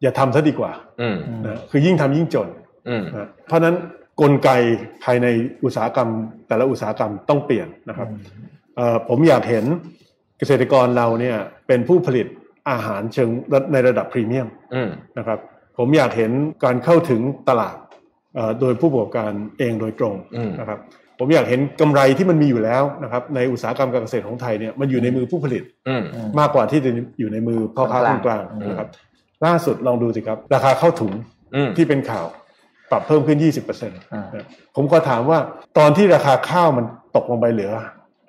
[0.02, 0.72] อย่าทำซะดีกว่า
[1.02, 2.48] อืมนะคือยิ่งทำยิ่งจน
[2.90, 3.76] อืมนะเพราะฉะนั้น
[4.22, 4.50] กลไก
[5.04, 5.28] ภายใน
[5.64, 6.10] อุตสาหกรรม
[6.48, 8.08] แต่ละอุตสาหกรรมต้องเปลี่ยนนะครับ
[8.76, 9.66] เอ่อผมอยากเห็น
[10.42, 11.38] เกษตรกรเราเนี่ย
[11.68, 12.28] เป็นผู้ผลิต
[12.70, 13.30] อาหารเชิง
[13.74, 15.40] ในระดับพรีเมียมอืมนะครับ
[15.78, 16.32] ผมอยากเห็น
[16.64, 17.78] การเข้าถึงตลาด
[18.36, 20.80] เอ่อโดยผู้ประกอบการเองโดยตรงอืมนะครับ
[21.20, 26.04] ผมอยากเห็นกำไรที่มันมีอยู่แล้วนะครับในอุตสาหกรรมการเกษตรของไทยเนี่ยมันอยู่ในมือผู้ผลิตอืม
[26.40, 28.90] มากกว่าที่จะอยู่ในมือพ่อค้าคนกลางอืมนะครับ
[29.46, 31.14] ล่าสุดลองดูสิครับ ราคาเข้าถุง
[31.56, 32.26] อืมที่เป็นข่าว
[32.92, 35.40] ปรับเพิ่มขึ้น 20%อ่านะผมก็ถามว่า
[35.78, 36.86] ตอนที่ราคาข้าวมัน
[37.16, 37.72] ตกลงไปเหลือ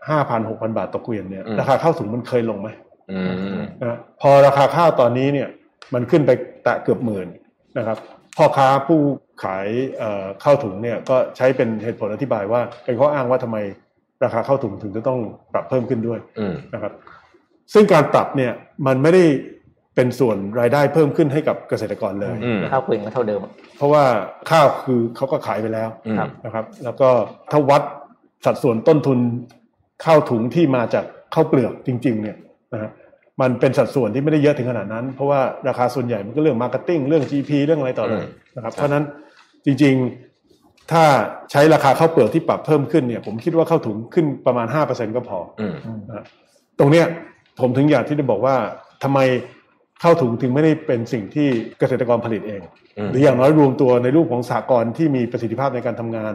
[0.09, 2.69] 5,000 6,000บาทต่อเกวียนเนี่ยอืมราคาข้าวถุงมันเคยลงไหม
[3.13, 3.21] อื
[3.59, 5.49] มนะพอราคาข้าวตอนนี้เนี่ย
[5.95, 6.31] มันขึ้นไป
[6.65, 7.27] แตะเกือบหมื่น
[7.79, 7.99] นะครับ
[8.37, 9.01] พ่อค้าผู้
[9.45, 9.67] ขาย
[9.99, 13.59] เอ่อข้าวถุงเนี่ยก็ใช้เป็นเหตุผลอธิบายว่าเป็นข้ออ้างว่าทำไม
[14.25, 15.21] ราคาข้าวถุงถึงจะต้อง
[15.53, 16.93] ปรับเพิ่มขึ้นด้วยอืมนะครับ
[17.73, 18.53] ซึ่งการปรับเนี่ย
[18.87, 19.25] มันไม่ได้
[19.97, 23.41] เป็นส่วนรายได้เพิ่มขึ้นให้กับเกษตรกรเลยอืมข้าวเปลือกก็เท่าเดิม
[23.77, 24.05] เพราะว่า
[24.51, 27.09] ข้าวคือเขาก็ขายไปแล้วอืมครับนะครับ แล้วก็
[27.51, 27.83] ถ้าวัด
[28.45, 29.19] สัดส่วนต้นทุน
[30.05, 32.37] ข้าวถุงที่มาจากข้าวเปลือกจริง ๆ เนี่ย
[32.73, 32.91] นะฮะ
[33.41, 39.05] มันเป็นสัดส่วนที่ไม่ได้เยอะถึงขนาดนั้น เพราะว่าราคาส่วนใหญ่มันก็เรื่อง marketing เรื่อง GP เรื่องอะไรต่ออะไรอืมนะครับครับเพราะฉะนั้น
[39.65, 39.95] จริง
[40.43, 41.05] ๆถ้า
[41.51, 45.75] ใช้ราคาข้าวเปลือกที่ปรับเพิ่มขึ้นเนี่ย ผมคิดว่าข้าวถุงขึ้นประมาณ5%ก็พออืม
[46.09, 46.25] นะ
[46.79, 47.07] ตรงเนี้ย
[47.61, 48.57] ผมถึงอยากที่จะบอกว่า
[49.03, 49.19] ทำไม
[50.03, 51.49] ข้าวถุงถึงไม่ได้เป็นสิ่งที่
[51.79, 52.61] เกษตรกรผลิตเอง
[52.99, 56.35] อืมหรืออย่างน้อยรวมตัวในรูปของสากลที่มีประสิทธิภาพในการทำงาน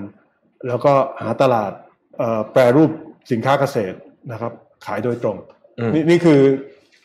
[0.68, 1.72] แล้วก็หาตลาด
[2.18, 2.92] เอ่อแปรรูป
[3.32, 3.98] สินค้าเกษตร
[4.32, 4.52] นะครับ
[4.86, 5.38] ขายโดยตรง
[5.80, 6.40] อืมนี่นี่คือ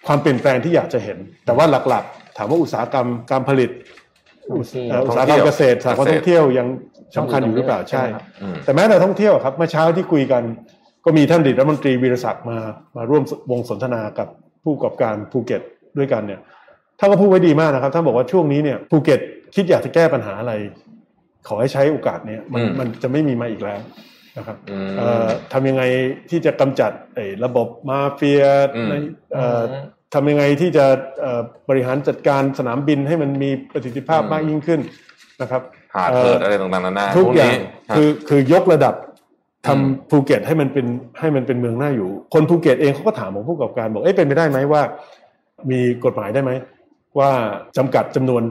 [0.07, 3.71] ความเปลี่ยนแปลงที่อยากจะเห็น แต่ว่าหลักๆ ถามว่าอุตสาหกรรมการผลิต
[4.59, 6.67] อุตสเอ่ออุตสาหกรรมเกษตรสาหกรรมท่องเที่ยวยัง
[7.17, 8.05] สำคัญอยู่หรือเปล่าใช่
[8.43, 10.43] อืมแต่แม้แต่ท่องเที่ยวครับเมื่อเช้าที่คุยกัน
[11.05, 12.59] ก็มีท่านอดีตรัฐมนตรีวีรศักดิ์มา
[12.97, 14.29] มาร่วมวงสนทนากับ
[14.63, 15.63] ผู้ประกอบการภูเก็ต
[15.99, 16.41] ด้วยกันเนี่ย
[16.99, 19.21] ท่านก็พูดไว้ดีมากนะครับท่านบอกว่าช่วงนี้เนี่ยภูเก็ต
[19.55, 20.53] คิดอยากจะแก้ปัญหาอะไร
[21.49, 23.81] ขอให้ใช้โอกาสเนี้ยมันอืมมันจะไม่มีมาอีกแล้ว
[24.37, 25.83] นะครับอืมเอ่อทำยังไง
[26.31, 28.43] ที่จะกำจัดไอ้ระบบมาเฟีย
[28.77, 28.95] อืมใน
[29.35, 30.85] เอ่ออมทำยังไงที่จะ
[31.21, 34.81] เอ่อบริหารจัดการสนามบินให้มันมีประสิทธิภาพอืมมากยิ่งขึ้น
[35.43, 35.63] นะครับ
[35.95, 37.61] หาดเพิดอะไรต่างๆนานาทุกอย่างพวนี้
[37.91, 38.95] ฮะคือคือยกระดับ
[39.67, 40.87] ทำอืมภูเก็ตให้มันเป็น
[41.21, 44.83] ให้มันเป็นเมืองน่าอยู่ คนภูเก็ตเองเขาก็ถามของผู้ประกอบการบอกเอ๊ะเป็นไปได้ไหมว่า
[45.71, 46.51] มีกฎหมายได้ไหม
[47.19, 47.31] ว่า
[47.77, 48.43] จำกัดจำนวน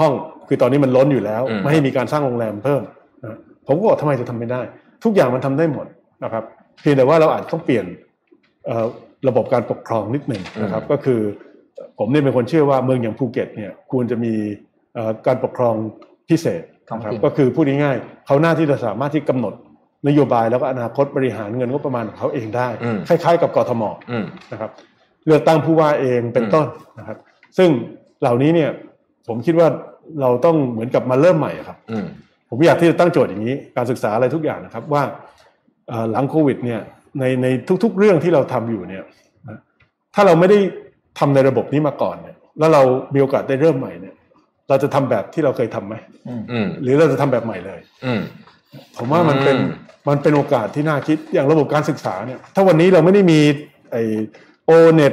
[0.00, 0.12] ห้อง
[0.48, 2.82] คือตอนนี้มันล้นอยู่แล้วอืมไม่ให้มีการสร้างโรงแรมเพิ่ม
[3.24, 3.36] นะ
[3.66, 4.60] ผมก็บอกทำไมจะทำไม่ได้
[5.04, 5.86] ทุกอย่างมันทำได้หมด
[6.24, 6.44] นะครับ
[6.80, 7.84] เพียงแต่ว่าเราอาจต้องเปลี่ยน
[8.66, 8.86] เอ่อ
[9.28, 11.20] ระบบการปกครองนิดหนึ่งนะครับ ก็คือ
[11.98, 14.34] ผมเนี่ยเป็นคนเชื่อว่าเมืองอย่างภูเก็ตเนี่ยควรจะมี
[14.94, 15.74] เอ่อการปกครอง
[16.28, 16.62] พิเศษ
[16.96, 19.54] นะครับท้องถิ่นก็คือพูดง่ายๆเขาน่าที่จะสามารถที่กำหนด
[20.08, 24.70] นโยบายแล้วก็อนาคตบริหารเงินงบประมาณของเขาเองได้อืมคล้ายๆ กับกทมอืมนะครับ
[25.26, 26.66] เลือกตั้งผู้ว่าเองเป็นต้น
[26.98, 27.18] นะครับ
[27.58, 27.68] ซึ่ง
[28.20, 28.70] เหล่านี้เนี่ย
[29.28, 29.68] ผมคิดว่า
[30.20, 32.06] เราต้องเหมือนกับมาเริ่มใหม่อะครับอืม
[32.50, 35.02] ผมอยากที่จะตั้งโจทย์อย่างนี้ การศึกษาอะไรทุกอย่างนะครับว่า
[35.88, 36.80] เอ่อหลังโควิดเนี่ย
[37.20, 37.46] ในใน
[37.84, 39.04] ทุก ๆ เรื่องที่เราทำอยู่เนี่ย
[39.48, 39.58] นะ
[40.14, 40.58] ถ้าเราไม่ได้
[41.18, 42.82] ทำในระบบนี้มาก่อนเนี่ยแล้วเรา
[43.14, 44.14] มีโอกาสได้เริ่มใหม่เนี่ย
[44.68, 45.94] เราจะทำแบบที่เราเคยทำไหม
[46.28, 48.20] อืมอืมหรือเราจะทำแบบใหม่เลย อืม
[48.96, 49.72] ผมว่ามันเป็นอืม
[50.08, 53.40] มันเป็นโอกาสที่น่าคิดอย่างระบบการศึกษาเนี่ย ถ้าวันนี้เราไม่ได้มี
[53.92, 53.96] ไอ
[54.66, 55.12] โอเน็ต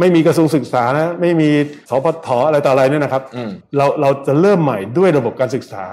[0.00, 1.50] ไม่มีกระทรวงศึกษานะ ไม่มี
[1.90, 5.84] สพทอะไรต่ออะไรเนี่ยนะครับอืมเราเราจะเริ่มใหม่ด้วยระบบการศึกษา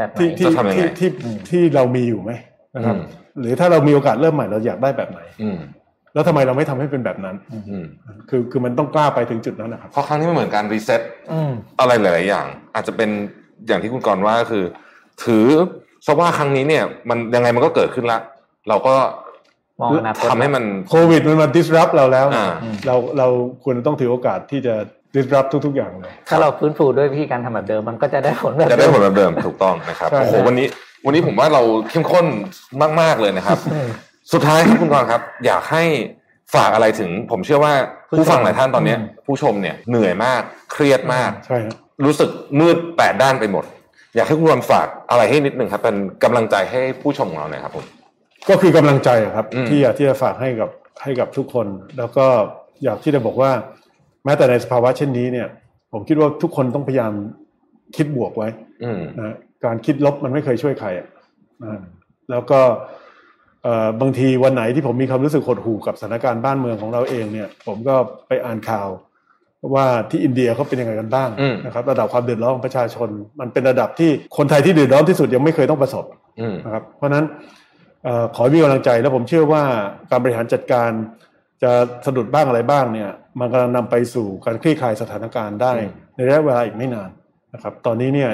[0.00, 2.30] แบบไหนที่ที่จะทำยังไงที่ที่ที่เรามีอยู่ไหม
[2.74, 3.02] นะครับอืม
[3.40, 5.58] หรือถ้าเรามีโอกาสเริ่มใหม่เราอยากได้แบบไหน อืม
[6.14, 7.36] แล้วทำไมเราไม่ทำให้เป็นแบบนั้น
[7.70, 7.86] อืม
[8.28, 11.00] คือคือมันต้องกล้าไปถึงจุดนั้นนะครับ เพราะครั้งนี้มันเหมือนการรีเซ็ต
[11.32, 13.10] อืมอะไรหลาย ๆ อย่าง อาจจะเป็น
[13.66, 14.64] อย่างที่คุณกรณ์ว่าก็คือ
[15.24, 15.46] ถือ
[16.06, 18.18] ซะว่าครั้งนี้เนี่ย มันยังไงมันก็เกิดขึ้นละ
[18.68, 18.94] เราก็
[19.80, 22.46] มองอนาคตทำให้มันโควิดมันมา disrupt เราแล้วอ่า
[22.86, 23.28] เราเรา
[23.62, 24.74] ควรจะต้องถือโอกาสที่จะ
[25.14, 30.66] disrupt ทุกๆอย่างเลยถ้าเราฟื้นฟูด้วยวิธีการทำแบบเดิมมันก็จะได้ผลแบบจะได้เดิมผลแบบเดิมถูกต้องนะครับใช่โอ้โหวันนี้
[31.06, 32.26] วันนี้ผมว่าเราเข้มข้น
[33.00, 33.88] มากๆเลยนะครับอืม
[34.32, 35.84] สุดท้ายครับคุณกรณ์ครับ อยากให้
[36.54, 37.74] ฝากอะไรถึง ผมเชื่อว่า
[38.08, 40.42] ผู้ผู้ชมฟังหลายท่านตอนเนี้ยอืมผู้ชมเนี่ยเหนื่อยมาก
[40.72, 42.30] เครียดมากใช่ครับรู้สึก
[42.60, 43.64] มืดแปดด้านไปหมด
[44.16, 47.84] อยากให้คุณกรณ์ฝากอะไรให้นิดหนึ่งครับ เป็นกำลังใจให้ผู้ชมของเราหน่อยครับผม
[48.48, 50.70] ก็คือกำลังใจอะครับอืมที่อยากที่จะฝากให้กับ
[51.02, 51.66] ให้กับทุกคน
[51.98, 52.26] แล้วก็
[52.84, 53.50] อยากที่จะบอกว่า
[54.24, 55.48] แม้แต่ในสภาวะเช่นนี้เนี่ย
[55.92, 57.12] ผมคิดว่าทุกคนต้องพยายาม
[57.96, 58.48] คิดบวกไว้
[58.84, 61.06] อืมนะการคิดลบมันไม่เคยช่วยใครอะ
[61.62, 61.80] นะ
[62.30, 62.60] แล้วก็
[63.62, 67.94] เอ่อบางทีวันไหนที่ผมมีความรู้สึกหดหู่กับสถานการณ์บ้านเมืองของเราเองเนี่ย ผมก็
[68.28, 68.88] ไปอ่านข่าว
[69.74, 73.08] ว่าที่อินเดียเขาเป็นยังไงกันบ้างอืมนะครับ ระดับความเดือดร้อนของประชาชน
[73.40, 76.04] มันเป็นระดับที่คนไทยที่เดือดร้อนที่สุดยังไม่เคยต้องประสบ
[76.40, 77.24] อืมนะครับ เพราะฉะนั้น
[78.04, 79.62] เอ่อขอให้มีกำลังใจแล้วผมเชื่อว่า
[80.10, 80.90] การบริหารจัดการ
[81.62, 81.70] จะ
[82.06, 87.10] สะดุดบ้างอะไรบ้างเนี่ย มันกำลังนำไปสู่การคลี่คลายสถานการณ์ได้อืมในระยะเวลาอีกไม่นาน
[87.54, 88.30] นะครับ ตอนนี้เนี่ย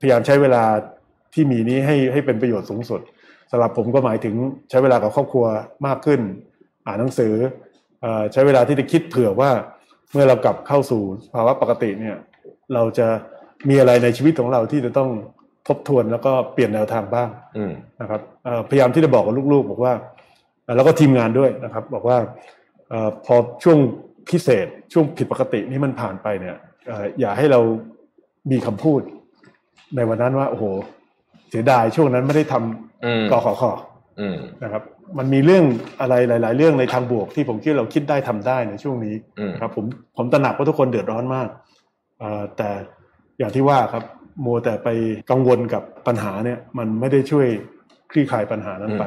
[0.00, 0.64] พยายามใช้เวลา
[1.34, 3.00] ที่มีนี้ให้ให้เป็นประโยชน์สูงสุด
[3.50, 4.34] สำหรับผมก็หมายถึง
[4.70, 5.46] ใช้เวลากับครอบครัว
[5.86, 6.20] มากขึ้น
[6.86, 7.34] อ่านหนังสือ
[8.00, 9.50] เอ่อใช้เวลาที่จะคิดเผื่อว่า
[10.12, 11.02] เมื่อเรากลับเข้าสู่
[11.34, 12.16] ภาวะปกติเนี่ย
[12.74, 13.06] เราจะ
[13.68, 15.10] มีอะไรในชีวิตของเราที่จะต้อง
[15.68, 19.92] ทบทวนแล้วก็เปลี่ยนแนวทางบ้างอืมนะครับเอ่อพยายามที่จะบอกกับลูกๆ บอกว่า
[20.64, 22.18] เอ่อแล้วก็ทีมงานด้วยนะครับ บอกว่า
[22.88, 23.78] เออพอช่วง
[24.30, 26.56] พิเศษช่วงผิดปกตินี้มันผ่านไปเนี่ย
[26.86, 27.60] เอ่ออย่าให้เรา
[28.50, 29.00] มีคำพูด
[29.96, 30.64] ในวันนั้นว่า โอ้โห
[31.50, 32.54] เสียดายช่วงนั้นไม่ได้ท
[33.04, 33.72] อืมำกขอขอ
[34.20, 34.82] อืมนะครับ
[35.18, 35.64] มันมีเรื่อง
[36.00, 39.84] อะไรหลาย ๆ เรื่องในทางบวกที่ผมคิดเราคิดได้ทำได้ในช่วงนี้อืมนะครับ ผม
[40.16, 41.48] ผมตระหนักว่าทุกคนเดือดร้อนมาก
[42.18, 42.70] เอ่อแต่
[43.38, 44.04] อย่างที่ว่าครับ
[44.44, 44.88] มัวแต่ไป
[45.30, 47.46] กังวลกับปัญหาเนี่ย มันไม่ได้ช่วย
[48.10, 49.04] คลี่คลายปัญหานั้นไป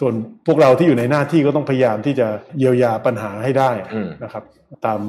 [0.00, 0.14] ส่วน
[0.46, 2.26] พวกเราที่อยู่ในหน้าที่ก็ต้องพยายามที่จะ
[2.58, 4.42] เยียวยาปัญหาให้ได้อืมนะครับ
[4.86, 5.00] ตาม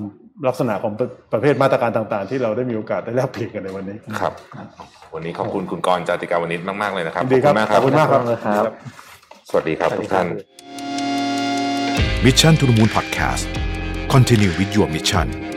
[0.47, 4.33] ลักษณะของประประเภทมาตรการต่างๆ ที่เราได้มีโอกาสได้แลกเปลี่ยนกันในวันนี้ครับ
[5.13, 8.21] วันนี้ขอบคุณคุณกรณ์จาติกาวนิชมากๆเลยนะครับยินดีครับมากขอบคุณมากครับ
[8.57, 8.73] ครับ
[9.49, 10.27] สวัสดีครับทุกท่าน
[12.25, 13.45] Mission to the Moon Podcast
[14.13, 15.48] Continue with your mission